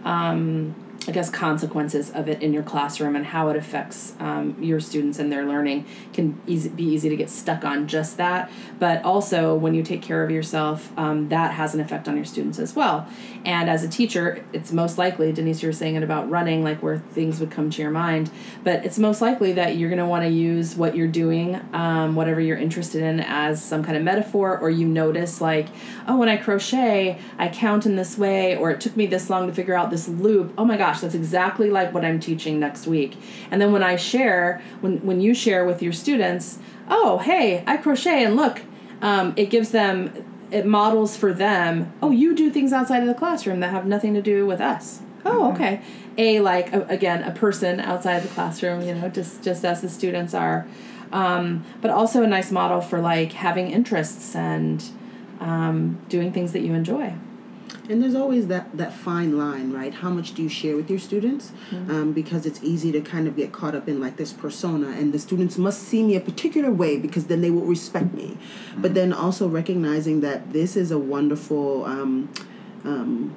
um, 0.04 0.74
I 1.08 1.12
guess, 1.12 1.30
consequences 1.30 2.10
of 2.10 2.28
it 2.28 2.42
in 2.42 2.52
your 2.52 2.62
classroom 2.62 3.14
and 3.14 3.24
how 3.24 3.48
it 3.48 3.56
affects 3.56 4.14
um, 4.18 4.56
your 4.60 4.80
students 4.80 5.18
and 5.18 5.30
their 5.30 5.46
learning 5.46 5.86
can 6.12 6.40
easy, 6.46 6.68
be 6.68 6.84
easy 6.84 7.08
to 7.08 7.16
get 7.16 7.30
stuck 7.30 7.64
on 7.64 7.86
just 7.86 8.16
that. 8.16 8.50
But 8.78 9.04
also, 9.04 9.54
when 9.54 9.74
you 9.74 9.82
take 9.82 10.02
care 10.02 10.24
of 10.24 10.30
yourself, 10.30 10.90
um, 10.98 11.28
that 11.28 11.52
has 11.52 11.74
an 11.74 11.80
effect 11.80 12.08
on 12.08 12.16
your 12.16 12.24
students 12.24 12.58
as 12.58 12.74
well. 12.74 13.06
And 13.44 13.70
as 13.70 13.84
a 13.84 13.88
teacher, 13.88 14.44
it's 14.52 14.72
most 14.72 14.98
likely, 14.98 15.32
Denise, 15.32 15.62
you 15.62 15.68
were 15.68 15.72
saying 15.72 15.94
it 15.94 16.02
about 16.02 16.28
running, 16.28 16.64
like 16.64 16.82
where 16.82 16.98
things 16.98 17.38
would 17.38 17.50
come 17.50 17.70
to 17.70 17.82
your 17.82 17.92
mind, 17.92 18.30
but 18.64 18.84
it's 18.84 18.98
most 18.98 19.20
likely 19.20 19.52
that 19.52 19.76
you're 19.76 19.88
going 19.88 20.00
to 20.00 20.06
want 20.06 20.24
to 20.24 20.30
use 20.30 20.74
what 20.74 20.96
you're 20.96 21.06
doing, 21.06 21.60
um, 21.72 22.16
whatever 22.16 22.40
you're 22.40 22.58
interested 22.58 23.02
in, 23.02 23.20
as 23.20 23.64
some 23.64 23.84
kind 23.84 23.96
of 23.96 24.02
metaphor, 24.02 24.58
or 24.58 24.70
you 24.70 24.86
notice, 24.86 25.40
like, 25.40 25.68
oh, 26.08 26.16
when 26.16 26.28
I 26.28 26.36
crochet, 26.36 27.18
I 27.38 27.48
count 27.48 27.86
in 27.86 27.94
this 27.96 28.18
way, 28.18 28.56
or 28.56 28.70
it 28.70 28.80
took 28.80 28.96
me 28.96 29.06
this 29.06 29.30
long 29.30 29.46
to 29.46 29.54
figure 29.54 29.74
out 29.74 29.90
this 29.90 30.08
loop. 30.08 30.52
Oh 30.58 30.64
my 30.64 30.76
gosh, 30.76 30.95
that's 31.00 31.14
exactly 31.14 31.70
like 31.70 31.92
what 31.92 32.04
I'm 32.04 32.20
teaching 32.20 32.60
next 32.60 32.86
week. 32.86 33.16
And 33.50 33.60
then 33.60 33.72
when 33.72 33.82
I 33.82 33.96
share, 33.96 34.62
when, 34.80 35.04
when 35.04 35.20
you 35.20 35.34
share 35.34 35.64
with 35.64 35.82
your 35.82 35.92
students, 35.92 36.58
oh, 36.88 37.18
hey, 37.18 37.64
I 37.66 37.76
crochet, 37.76 38.24
and 38.24 38.36
look, 38.36 38.62
um, 39.02 39.34
it 39.36 39.50
gives 39.50 39.70
them, 39.70 40.24
it 40.50 40.66
models 40.66 41.16
for 41.16 41.32
them, 41.32 41.92
oh, 42.02 42.10
you 42.10 42.34
do 42.34 42.50
things 42.50 42.72
outside 42.72 43.02
of 43.02 43.08
the 43.08 43.14
classroom 43.14 43.60
that 43.60 43.70
have 43.70 43.86
nothing 43.86 44.14
to 44.14 44.22
do 44.22 44.46
with 44.46 44.60
us. 44.60 45.02
Oh, 45.24 45.52
okay. 45.52 45.82
A 46.18 46.40
like 46.40 46.72
a, 46.72 46.82
again 46.86 47.22
a 47.24 47.32
person 47.32 47.80
outside 47.80 48.22
the 48.22 48.28
classroom, 48.28 48.80
you 48.82 48.94
know, 48.94 49.08
just 49.08 49.42
just 49.42 49.64
as 49.64 49.80
the 49.82 49.88
students 49.88 50.34
are, 50.34 50.66
um, 51.12 51.64
but 51.82 51.90
also 51.90 52.22
a 52.22 52.26
nice 52.26 52.52
model 52.52 52.80
for 52.80 53.00
like 53.00 53.32
having 53.32 53.70
interests 53.70 54.36
and 54.36 54.84
um, 55.40 55.98
doing 56.08 56.32
things 56.32 56.52
that 56.52 56.60
you 56.60 56.74
enjoy. 56.74 57.12
And 57.88 58.02
there's 58.02 58.14
always 58.14 58.46
that, 58.48 58.76
that 58.76 58.92
fine 58.92 59.38
line, 59.38 59.72
right? 59.72 59.94
How 59.94 60.10
much 60.10 60.34
do 60.34 60.42
you 60.42 60.48
share 60.48 60.76
with 60.76 60.90
your 60.90 60.98
students? 60.98 61.52
Mm-hmm. 61.70 61.90
Um, 61.90 62.12
because 62.12 62.46
it's 62.46 62.62
easy 62.62 62.92
to 62.92 63.00
kind 63.00 63.28
of 63.28 63.36
get 63.36 63.52
caught 63.52 63.74
up 63.74 63.88
in 63.88 64.00
like 64.00 64.16
this 64.16 64.32
persona, 64.32 64.88
and 64.88 65.12
the 65.12 65.18
students 65.18 65.56
must 65.58 65.82
see 65.82 66.02
me 66.02 66.16
a 66.16 66.20
particular 66.20 66.70
way 66.70 66.98
because 66.98 67.26
then 67.26 67.40
they 67.40 67.50
will 67.50 67.64
respect 67.66 68.12
me. 68.12 68.38
But 68.76 68.94
then 68.94 69.12
also 69.12 69.48
recognizing 69.48 70.20
that 70.20 70.52
this 70.52 70.76
is 70.76 70.90
a 70.90 70.98
wonderful. 70.98 71.84
Um, 71.84 72.32
um, 72.84 73.36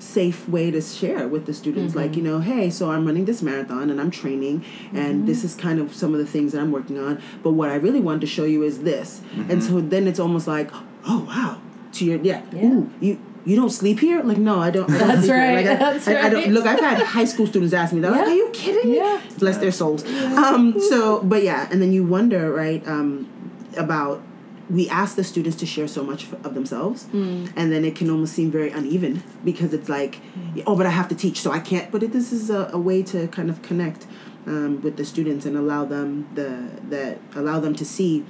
safe 0.00 0.48
way 0.48 0.70
to 0.70 0.82
share 0.82 1.26
with 1.26 1.46
the 1.46 1.54
students 1.54 1.94
like 1.94 2.14
you 2.14 2.22
know 2.22 2.40
hey 2.40 2.68
so 2.68 2.90
i'm 2.90 3.06
running 3.06 3.24
this 3.24 3.40
marathon 3.40 3.88
and 3.88 4.00
i'm 4.00 4.10
training 4.10 4.62
and 4.92 5.26
this 5.26 5.44
is 5.44 5.54
kind 5.54 5.78
of 5.78 5.94
some 5.94 6.12
of 6.12 6.18
the 6.18 6.26
things 6.26 6.52
that 6.52 6.60
i'm 6.60 6.72
working 6.72 6.98
on 6.98 7.22
but 7.42 7.52
what 7.52 7.70
i 7.70 7.74
really 7.74 8.00
want 8.00 8.20
to 8.20 8.26
show 8.26 8.44
you 8.44 8.62
is 8.62 8.82
this 8.82 9.22
and 9.48 9.62
so 9.62 9.80
then 9.80 10.06
it's 10.06 10.18
almost 10.18 10.46
like 10.46 10.70
oh 11.06 11.24
wow 11.26 11.58
to 11.94 12.04
your 12.04 12.20
yeah, 12.20 12.42
Yeah. 12.52 12.64
Ooh, 12.64 12.90
you 13.00 13.20
you 13.46 13.56
don't 13.56 13.70
sleep 13.70 13.98
here 14.00 14.22
like 14.22 14.38
no 14.38 14.58
i 14.58 14.70
don't, 14.70 14.90
I 14.90 14.98
don't 14.98 15.08
That's 15.08 15.28
right, 15.28 15.54
like, 15.56 15.66
I, 15.66 15.74
that's 15.76 16.08
I, 16.08 16.12
I 16.22 16.28
don't 16.30 16.42
right. 16.44 16.50
look 16.50 16.66
i've 16.66 16.80
had 16.80 16.98
high 17.02 17.24
school 17.26 17.46
students 17.46 17.74
ask 17.74 17.92
me 17.92 18.00
they're 18.00 18.10
like 18.10 18.26
are 18.28 18.34
you 18.34 18.48
kidding 18.52 18.90
me 18.92 18.96
Yeah. 18.98 19.20
bless 19.38 19.58
their 19.58 19.72
souls 19.72 20.04
um 20.44 20.80
so 20.90 21.20
but 21.22 21.42
yeah 21.42 21.68
and 21.70 21.80
then 21.82 21.92
you 21.92 22.04
wonder 22.04 22.50
right 22.52 22.86
um 22.88 23.28
about 23.76 24.22
we 24.70 24.88
ask 24.88 25.16
the 25.16 25.24
students 25.24 25.58
to 25.58 25.66
share 25.66 25.86
so 25.86 26.02
much 26.02 26.26
of 26.42 26.54
themselves 26.54 27.04
Mm. 27.12 27.52
and 27.54 27.70
then 27.72 27.84
it 27.84 27.94
can 27.96 28.08
almost 28.08 28.32
seem 28.32 28.50
very 28.50 28.70
uneven 28.70 29.22
because 29.44 29.74
it's 29.74 29.88
like 29.90 30.20
oh 30.66 30.74
but 30.74 30.86
i 30.86 30.90
have 30.90 31.08
to 31.08 31.14
teach 31.14 31.40
so 31.40 31.50
i 31.50 31.58
can't 31.58 31.90
but 31.92 32.02
it, 32.02 32.12
this 32.12 32.32
is 32.32 32.48
a, 32.50 32.70
a 32.72 32.78
way 32.78 33.02
to 33.02 33.28
kind 33.28 33.50
of 33.50 33.60
connect 33.62 34.06
um, 34.46 34.80
with 34.82 34.96
the 34.96 35.04
students 35.04 35.44
and 35.46 35.56
allow 35.56 35.84
them 35.84 36.28
the 36.34 36.48
that 36.88 37.18
allow 37.34 37.60
them 37.60 37.74
to 37.74 37.84
see 37.84 38.24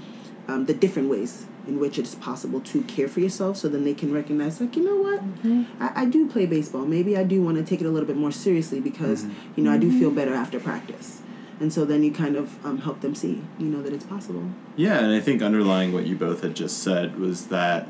um, 0.48 0.66
the 0.66 0.74
different 0.74 1.08
ways 1.08 1.46
in 1.66 1.80
which 1.80 1.98
it's 1.98 2.14
possible 2.14 2.60
to 2.60 2.82
care 2.82 3.08
for 3.08 3.20
yourself 3.20 3.56
so 3.56 3.68
then 3.68 3.84
they 3.84 3.94
can 3.94 4.12
recognize 4.12 4.60
like 4.60 4.76
you 4.76 4.84
know 4.84 4.96
what? 4.96 5.20
Mm-hmm. 5.20 5.82
I, 5.82 6.02
I 6.02 6.04
do 6.04 6.28
play 6.28 6.46
baseball. 6.46 6.84
Maybe 6.84 7.16
i 7.16 7.24
do 7.24 7.42
want 7.42 7.56
to 7.56 7.64
take 7.64 7.80
it 7.80 7.86
a 7.86 7.90
little 7.90 8.06
bit 8.06 8.16
more 8.16 8.32
seriously 8.32 8.80
because 8.80 9.24
mm-hmm. 9.24 9.52
you 9.56 9.64
know 9.64 9.72
i 9.72 9.78
do 9.78 9.90
feel 9.90 10.08
mm-hmm. 10.08 10.16
better 10.16 10.34
after 10.34 10.60
practice. 10.60 11.20
And 11.60 11.72
so 11.72 11.84
then 11.84 12.02
you 12.02 12.12
kind 12.12 12.36
of 12.36 12.64
um, 12.66 12.78
help 12.78 13.00
them 13.00 13.14
see 13.14 13.42
you 13.58 13.66
know 13.66 13.82
that 13.82 13.92
it's 13.92 14.04
possible. 14.04 14.50
Yeah, 14.76 14.98
and 14.98 15.12
I 15.12 15.20
think 15.20 15.40
underlying 15.40 15.92
what 15.92 16.06
you 16.06 16.16
both 16.16 16.42
had 16.42 16.56
just 16.56 16.82
said 16.82 17.18
was 17.18 17.46
that, 17.46 17.86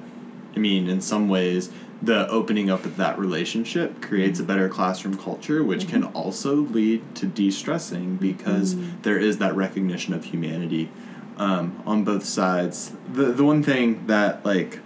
I 0.54 0.58
mean, 0.58 0.88
in 0.88 1.00
some 1.00 1.28
ways, 1.28 1.70
the 2.02 2.28
opening 2.28 2.70
up 2.70 2.84
of 2.84 2.96
that 2.98 3.18
relationship 3.18 4.02
creates 4.02 4.38
a 4.38 4.42
better 4.42 4.68
classroom 4.68 5.16
culture, 5.16 5.64
which 5.64 5.88
can 5.88 6.04
also 6.04 6.56
lead 6.56 7.14
to 7.16 7.26
de 7.26 7.50
stressing 7.50 8.16
because 8.16 8.76
there 9.00 9.18
is 9.18 9.38
that 9.38 9.56
recognition 9.56 10.12
of 10.12 10.24
humanity 10.26 10.90
um, 11.38 11.82
on 11.86 12.04
both 12.04 12.24
sides. 12.24 12.92
The, 13.14 13.32
the 13.32 13.44
one 13.44 13.62
thing 13.62 14.06
that, 14.08 14.44
like, 14.44 14.80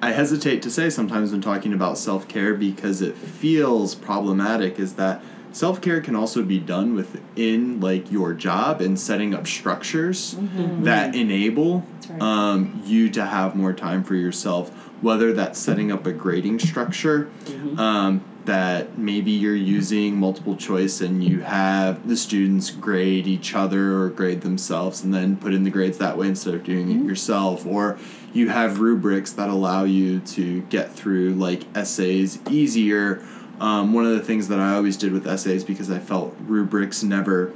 I 0.00 0.12
hesitate 0.12 0.62
to 0.62 0.70
say 0.70 0.90
sometimes 0.90 1.32
when 1.32 1.40
talking 1.40 1.72
about 1.72 1.98
self 1.98 2.28
care 2.28 2.54
because 2.54 3.02
it 3.02 3.16
feels 3.16 3.94
problematic 3.94 4.78
is 4.78 4.94
that 4.94 5.22
self 5.52 5.80
care 5.80 6.00
can 6.00 6.14
also 6.14 6.42
be 6.42 6.58
done 6.58 6.94
within 6.94 7.80
like 7.80 8.12
your 8.12 8.34
job 8.34 8.80
and 8.80 8.98
setting 9.00 9.34
up 9.34 9.46
structures 9.46 10.36
that 10.84 11.14
enable 11.14 11.84
right. 12.10 12.20
um, 12.20 12.82
you 12.84 13.08
to 13.10 13.24
have 13.24 13.56
more 13.56 13.72
time 13.72 14.04
for 14.04 14.14
yourself. 14.14 14.70
Whether 15.02 15.32
that's 15.32 15.58
setting 15.58 15.90
up 15.90 16.06
a 16.06 16.12
grading 16.12 16.58
structure, 16.60 17.30
um, 17.76 18.22
that 18.46 18.96
maybe 18.96 19.30
you're 19.30 19.54
using 19.54 20.16
multiple 20.16 20.56
choice 20.56 21.00
and 21.00 21.22
you 21.22 21.40
have 21.40 22.08
the 22.08 22.16
students 22.16 22.70
grade 22.70 23.26
each 23.26 23.54
other 23.54 24.00
or 24.00 24.08
grade 24.08 24.40
themselves 24.40 25.04
and 25.04 25.12
then 25.12 25.36
put 25.36 25.52
in 25.52 25.64
the 25.64 25.70
grades 25.70 25.98
that 25.98 26.16
way 26.16 26.28
instead 26.28 26.54
of 26.54 26.64
doing 26.64 26.90
it 26.90 27.04
yourself, 27.04 27.66
or 27.66 27.98
you 28.32 28.48
have 28.48 28.80
rubrics 28.80 29.32
that 29.32 29.48
allow 29.48 29.84
you 29.84 30.20
to 30.20 30.62
get 30.62 30.92
through 30.92 31.30
like 31.30 31.64
essays 31.76 32.38
easier. 32.50 33.24
Um, 33.60 33.92
one 33.92 34.04
of 34.04 34.12
the 34.12 34.22
things 34.22 34.48
that 34.48 34.58
I 34.58 34.74
always 34.74 34.96
did 34.96 35.12
with 35.12 35.26
essays 35.26 35.64
because 35.64 35.90
I 35.90 35.98
felt 35.98 36.36
rubrics 36.40 37.02
never 37.02 37.52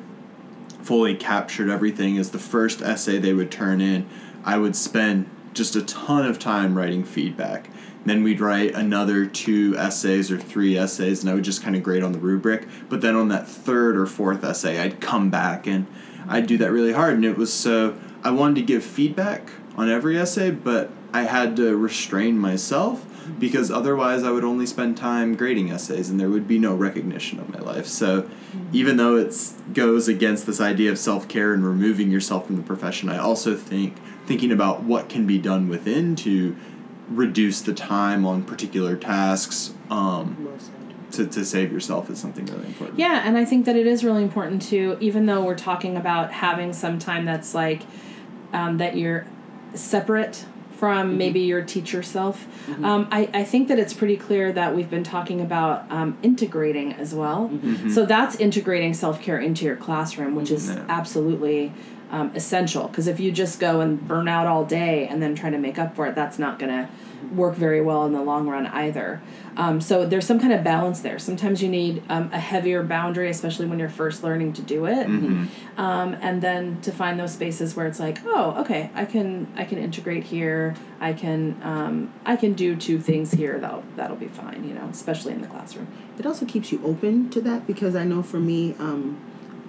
fully 0.83 1.15
captured 1.15 1.69
everything 1.69 2.17
is 2.17 2.31
the 2.31 2.39
first 2.39 2.83
essay 2.83 3.19
they 3.19 3.35
would 3.35 3.51
turn 3.51 3.81
in, 3.81 4.09
I 4.45 4.59
would 4.59 4.75
spend 4.75 5.29
just 5.53 5.77
a 5.77 5.83
ton 5.83 6.27
of 6.27 6.39
time 6.39 6.77
writing 6.77 7.05
feedback. 7.05 7.71
Then 8.05 8.23
we'd 8.23 8.41
write 8.41 8.75
another 8.75 9.27
two 9.27 9.77
essays 9.77 10.31
or 10.31 10.39
three 10.39 10.77
essays, 10.77 11.23
and 11.23 11.31
I 11.31 11.35
would 11.35 11.45
just 11.45 11.63
kind 11.63 11.77
of 11.77 11.83
grade 11.83 12.03
on 12.03 12.13
the 12.13 12.19
rubric. 12.19 12.67
But 12.89 13.01
then 13.01 13.15
on 13.15 13.29
that 13.29 13.47
third 13.47 13.97
or 13.97 14.07
fourth 14.07 14.43
essay, 14.43 14.81
I'd 14.81 15.01
come 15.01 15.31
back 15.31 15.67
and 15.67 15.87
I'd 16.27 16.47
do 16.47 16.57
that 16.59 16.73
really 16.73 16.93
hard. 16.93 17.15
And 17.15 17.25
it 17.25 17.37
was 17.37 17.53
so 17.53 17.99
I 18.23 18.31
wanted 18.31 18.57
to 18.57 18.63
give 18.63 18.85
feedback 18.85 19.51
on 19.77 19.89
every 19.89 20.19
essay, 20.19 20.51
but 20.51 20.91
I 21.13 21.23
had 21.23 21.57
to 21.57 21.77
restrain 21.77 22.39
myself 22.39 23.07
because 23.39 23.71
otherwise 23.71 24.25
I 24.25 24.31
would 24.31 24.45
only 24.45 24.67
spend 24.67 24.97
time 24.97 25.35
grading 25.35 25.71
essays 25.71 26.11
and 26.11 26.19
there 26.19 26.29
would 26.29 26.49
be 26.49 26.59
no 26.59 26.75
recognition 26.75 27.39
of 27.39 27.49
my 27.49 27.61
life. 27.61 27.87
So 27.87 28.29
even 28.73 28.97
though 28.97 29.17
it 29.17 29.35
goes 29.73 30.09
against 30.09 30.47
this 30.47 30.61
idea 30.61 30.91
of 30.91 30.99
self-care 30.99 31.55
and 31.55 31.65
removing 31.65 32.11
yourself 32.11 32.47
from 32.47 32.57
the 32.57 32.63
profession, 32.63 33.09
I 33.09 33.19
also 33.19 33.57
think 33.57 33.97
thinking 34.27 34.53
about 34.53 34.83
what 34.83 35.09
can 35.09 35.27
be 35.27 35.39
done 35.39 35.69
within 35.69 36.15
to 36.17 36.57
reduce 37.11 37.61
the 37.61 37.75
time 37.75 38.25
on 38.25 38.43
particular 38.45 38.97
tasks 38.97 39.75
um, 39.91 40.49
to, 41.13 41.27
to 41.27 41.45
save 41.45 41.73
yourself 41.73 42.09
is 42.09 42.19
something 42.19 42.47
really 42.47 42.67
important. 42.67 42.99
Yeah, 42.99 43.23
and 43.25 43.37
I 43.37 43.45
think 43.45 43.67
that 43.67 43.77
it 43.77 43.87
is 43.87 44.05
really 44.05 44.23
important 44.23 44.63
to, 44.63 44.97
even 45.01 45.27
though 45.27 45.43
we're 45.45 45.57
talking 45.59 45.97
about 45.97 46.31
having 46.33 46.73
some 46.73 46.99
time 46.99 47.25
that's 47.25 47.55
like 47.55 47.83
um, 48.53 48.79
that 48.79 48.97
you're 48.97 49.27
separate 49.75 50.45
from 50.73 51.19
maybe 51.19 51.41
your 51.41 51.63
teacher 51.63 52.03
self. 52.03 52.47
Um, 52.83 53.07
I, 53.11 53.29
I 53.35 53.45
think 53.45 53.69
that 53.69 53.79
it's 53.79 53.93
pretty 53.93 54.17
clear 54.17 54.51
that 54.53 54.75
we've 54.75 54.89
been 54.89 55.05
talking 55.05 55.43
about 55.43 55.85
um, 55.91 56.17
integrating 56.23 56.95
as 56.95 57.15
well. 57.15 57.51
So 57.91 58.07
that's 58.07 58.37
integrating 58.37 58.95
self 58.95 59.21
care 59.21 59.39
into 59.39 59.67
your 59.67 59.77
classroom, 59.77 60.35
which 60.35 60.51
is 60.51 60.69
Yeah. 60.71 60.85
absolutely 60.89 61.73
um, 62.11 62.33
essential. 62.35 62.89
Because 62.89 63.07
if 63.07 63.21
you 63.21 63.33
just 63.33 63.61
go 63.61 63.81
and 63.81 64.07
burn 64.07 64.29
out 64.29 64.47
all 64.47 64.65
day 64.65 65.07
and 65.07 65.23
then 65.23 65.35
try 65.35 65.51
to 65.51 65.59
make 65.59 65.79
up 65.79 65.97
for 65.97 66.07
it, 66.07 66.15
that's 66.15 66.39
not 66.39 66.59
going 66.59 66.71
to 66.71 66.89
work 67.35 67.55
very 67.55 67.81
well 67.81 68.07
in 68.07 68.13
the 68.13 68.23
long 68.23 68.49
run 68.49 68.67
either. 68.69 69.21
Um, 69.57 69.81
so 69.81 70.07
there's 70.07 70.27
some 70.27 70.41
kind 70.41 70.53
of 70.53 70.65
balance 70.65 71.01
there. 71.01 71.19
Sometimes 71.19 71.63
you 71.63 71.69
need 71.69 72.03
um, 72.09 72.31
a 72.33 72.39
heavier 72.39 72.83
boundary, 72.83 73.29
especially 73.29 73.67
when 73.67 73.79
you're 73.79 73.89
first 73.89 74.23
learning 74.23 74.55
to 74.55 74.63
do 74.63 74.87
it, 74.87 75.07
um, 75.77 76.17
and 76.21 76.41
then 76.41 76.81
to 76.83 76.93
find 76.93 77.19
those 77.21 77.33
spaces 77.33 77.77
where 77.77 77.87
it's 77.87 78.01
like, 78.01 78.19
oh, 78.25 78.61
okay, 78.63 78.91
I 78.95 79.05
can 79.05 79.53
I 79.57 79.65
can 79.65 79.79
integrate 79.79 80.25
here. 80.25 80.75
I 81.01 81.13
can 81.13 81.61
um, 81.63 82.13
I 82.25 82.37
can 82.37 82.55
do 82.55 82.77
two 82.77 83.01
things 83.01 83.33
here. 83.33 83.59
That'll 83.59 83.85
that'll 83.97 84.17
be 84.17 84.29
fine. 84.29 84.65
You 84.67 84.75
know, 84.75 84.89
especially 84.91 85.33
in 85.33 85.43
the 85.43 85.49
classroom. 85.49 85.89
it 86.19 86.27
also 86.27 86.47
keeps 86.47 86.73
you 86.73 86.81
open 86.85 87.29
to 87.31 87.41
that 87.43 87.67
because 87.67 87.95
I 87.95 88.05
know 88.05 88.23
for 88.23 88.41
me, 88.41 88.75
um, 88.79 89.21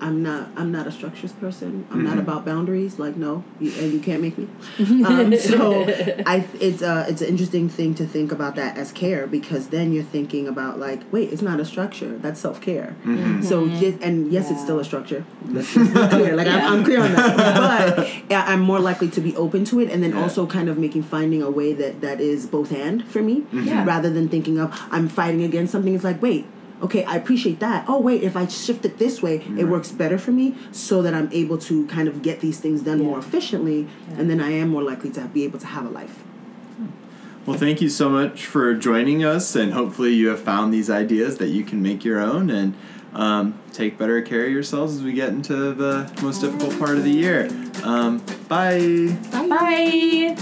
I'm 0.02 0.24
not 0.24 0.50
I'm 0.58 0.72
not 0.72 0.88
a 0.88 0.92
structures 0.92 1.32
person. 1.34 1.86
I'm 1.92 2.04
not 2.04 2.18
about 2.18 2.44
boundaries. 2.46 2.98
Like 2.98 3.16
no, 3.16 3.44
you, 3.60 3.72
and 3.80 3.94
you 3.94 4.00
can't 4.00 4.22
make 4.22 4.38
me. 4.38 4.48
Um, 5.12 5.36
so 5.38 5.84
I 6.26 6.46
it's 6.60 6.82
uh 6.82 7.06
it's 7.08 7.22
an 7.22 7.28
interesting 7.30 7.70
thing 7.70 7.94
to 7.96 8.06
think 8.06 8.32
about 8.32 8.56
that 8.56 8.78
as 8.78 8.92
care 8.92 9.28
because 9.28 9.68
then 9.70 9.94
you're 9.94 10.04
thinking 10.04 10.48
about 10.48 10.80
like 10.80 11.02
wait 11.12 11.32
it's 11.32 11.42
not 11.42 11.60
a 11.60 11.66
structure 11.66 12.18
that's 12.18 12.40
self 12.40 12.62
care. 12.62 12.96
So 13.44 13.68
just 13.68 14.02
and 14.02 14.32
yes 14.32 14.50
it's 14.52 14.62
still 14.62 14.80
a 14.80 14.84
structure. 14.84 15.24
Let's 15.48 15.74
be 15.76 15.86
clear. 15.86 16.36
Like 16.36 16.48
I'm, 16.48 16.74
I'm 16.80 16.84
clear 16.84 17.02
on 17.02 17.12
that. 17.14 17.98
But 18.28 18.48
I'm 18.48 18.62
more 18.62 18.80
likely 18.80 19.10
to 19.10 19.22
be 19.22 19.36
open 19.36 19.66
to 19.66 19.80
it 19.82 19.90
and 19.92 20.02
then 20.04 20.12
Yeah. 20.12 20.22
also 20.22 20.46
kind 20.48 20.68
of 20.70 20.78
making 20.78 21.04
finding 21.04 21.42
a 21.44 21.50
way 21.52 21.74
that 21.74 22.02
that 22.02 22.20
is 22.22 22.46
both 22.48 22.72
and 22.72 23.06
for 23.08 23.22
me 23.22 23.46
Yeah. 23.52 23.86
rather 23.86 24.10
than 24.10 24.30
thinking 24.30 24.58
of 24.60 24.68
I'm 24.92 25.08
fighting 25.08 25.44
against 25.44 25.72
something. 25.72 25.94
It's 25.94 26.04
like 26.04 26.22
wait 26.22 26.46
okay, 26.82 27.04
I 27.06 27.16
appreciate 27.16 27.60
that. 27.60 27.86
Oh, 27.88 28.00
wait, 28.00 28.24
if 28.24 28.36
I 28.36 28.48
shift 28.48 28.86
it 28.86 28.98
this 28.98 29.22
way, 29.22 29.44
it 29.58 29.66
works 29.66 29.92
better 29.92 30.18
for 30.18 30.32
me 30.32 30.56
so 30.72 31.02
that 31.02 31.14
I'm 31.14 31.30
able 31.32 31.58
to 31.60 31.86
kind 31.88 32.08
of 32.08 32.22
get 32.22 32.40
these 32.42 32.60
things 32.60 32.82
done 32.82 33.00
more 33.00 33.20
Yeah. 33.20 33.26
efficiently, 33.26 33.88
and 34.18 34.30
then 34.30 34.40
I 34.42 34.52
am 34.52 34.70
more 34.70 34.84
likely 34.84 35.10
to 35.12 35.22
be 35.22 35.44
able 35.44 35.60
to 35.60 35.68
have 35.68 35.86
a 35.86 35.90
life. 35.90 36.24
Well, 37.46 37.58
thank 37.58 37.82
you 37.82 37.90
so 37.90 38.08
much 38.10 38.46
for 38.46 38.74
joining 38.76 39.24
us, 39.24 39.56
and 39.56 39.74
hopefully, 39.74 40.14
you 40.14 40.28
have 40.30 40.40
found 40.40 40.74
these 40.74 40.90
ideas 40.90 41.38
that 41.38 41.48
you 41.50 41.64
can 41.64 41.82
make 41.82 42.06
your 42.06 42.20
own 42.20 42.50
and 42.52 42.76
um, 43.14 43.56
take 43.74 43.98
better 43.98 44.22
care 44.22 44.46
of 44.46 44.52
yourselves 44.52 44.96
as 44.98 45.02
we 45.04 45.14
get 45.14 45.30
into 45.30 45.74
the 45.74 46.10
most 46.22 46.42
difficult 46.42 46.78
part 46.78 46.98
of 46.98 47.04
the 47.04 47.12
year. 47.12 47.50
Um, 47.84 48.22
bye. 48.48 49.18
Bye. 49.32 50.38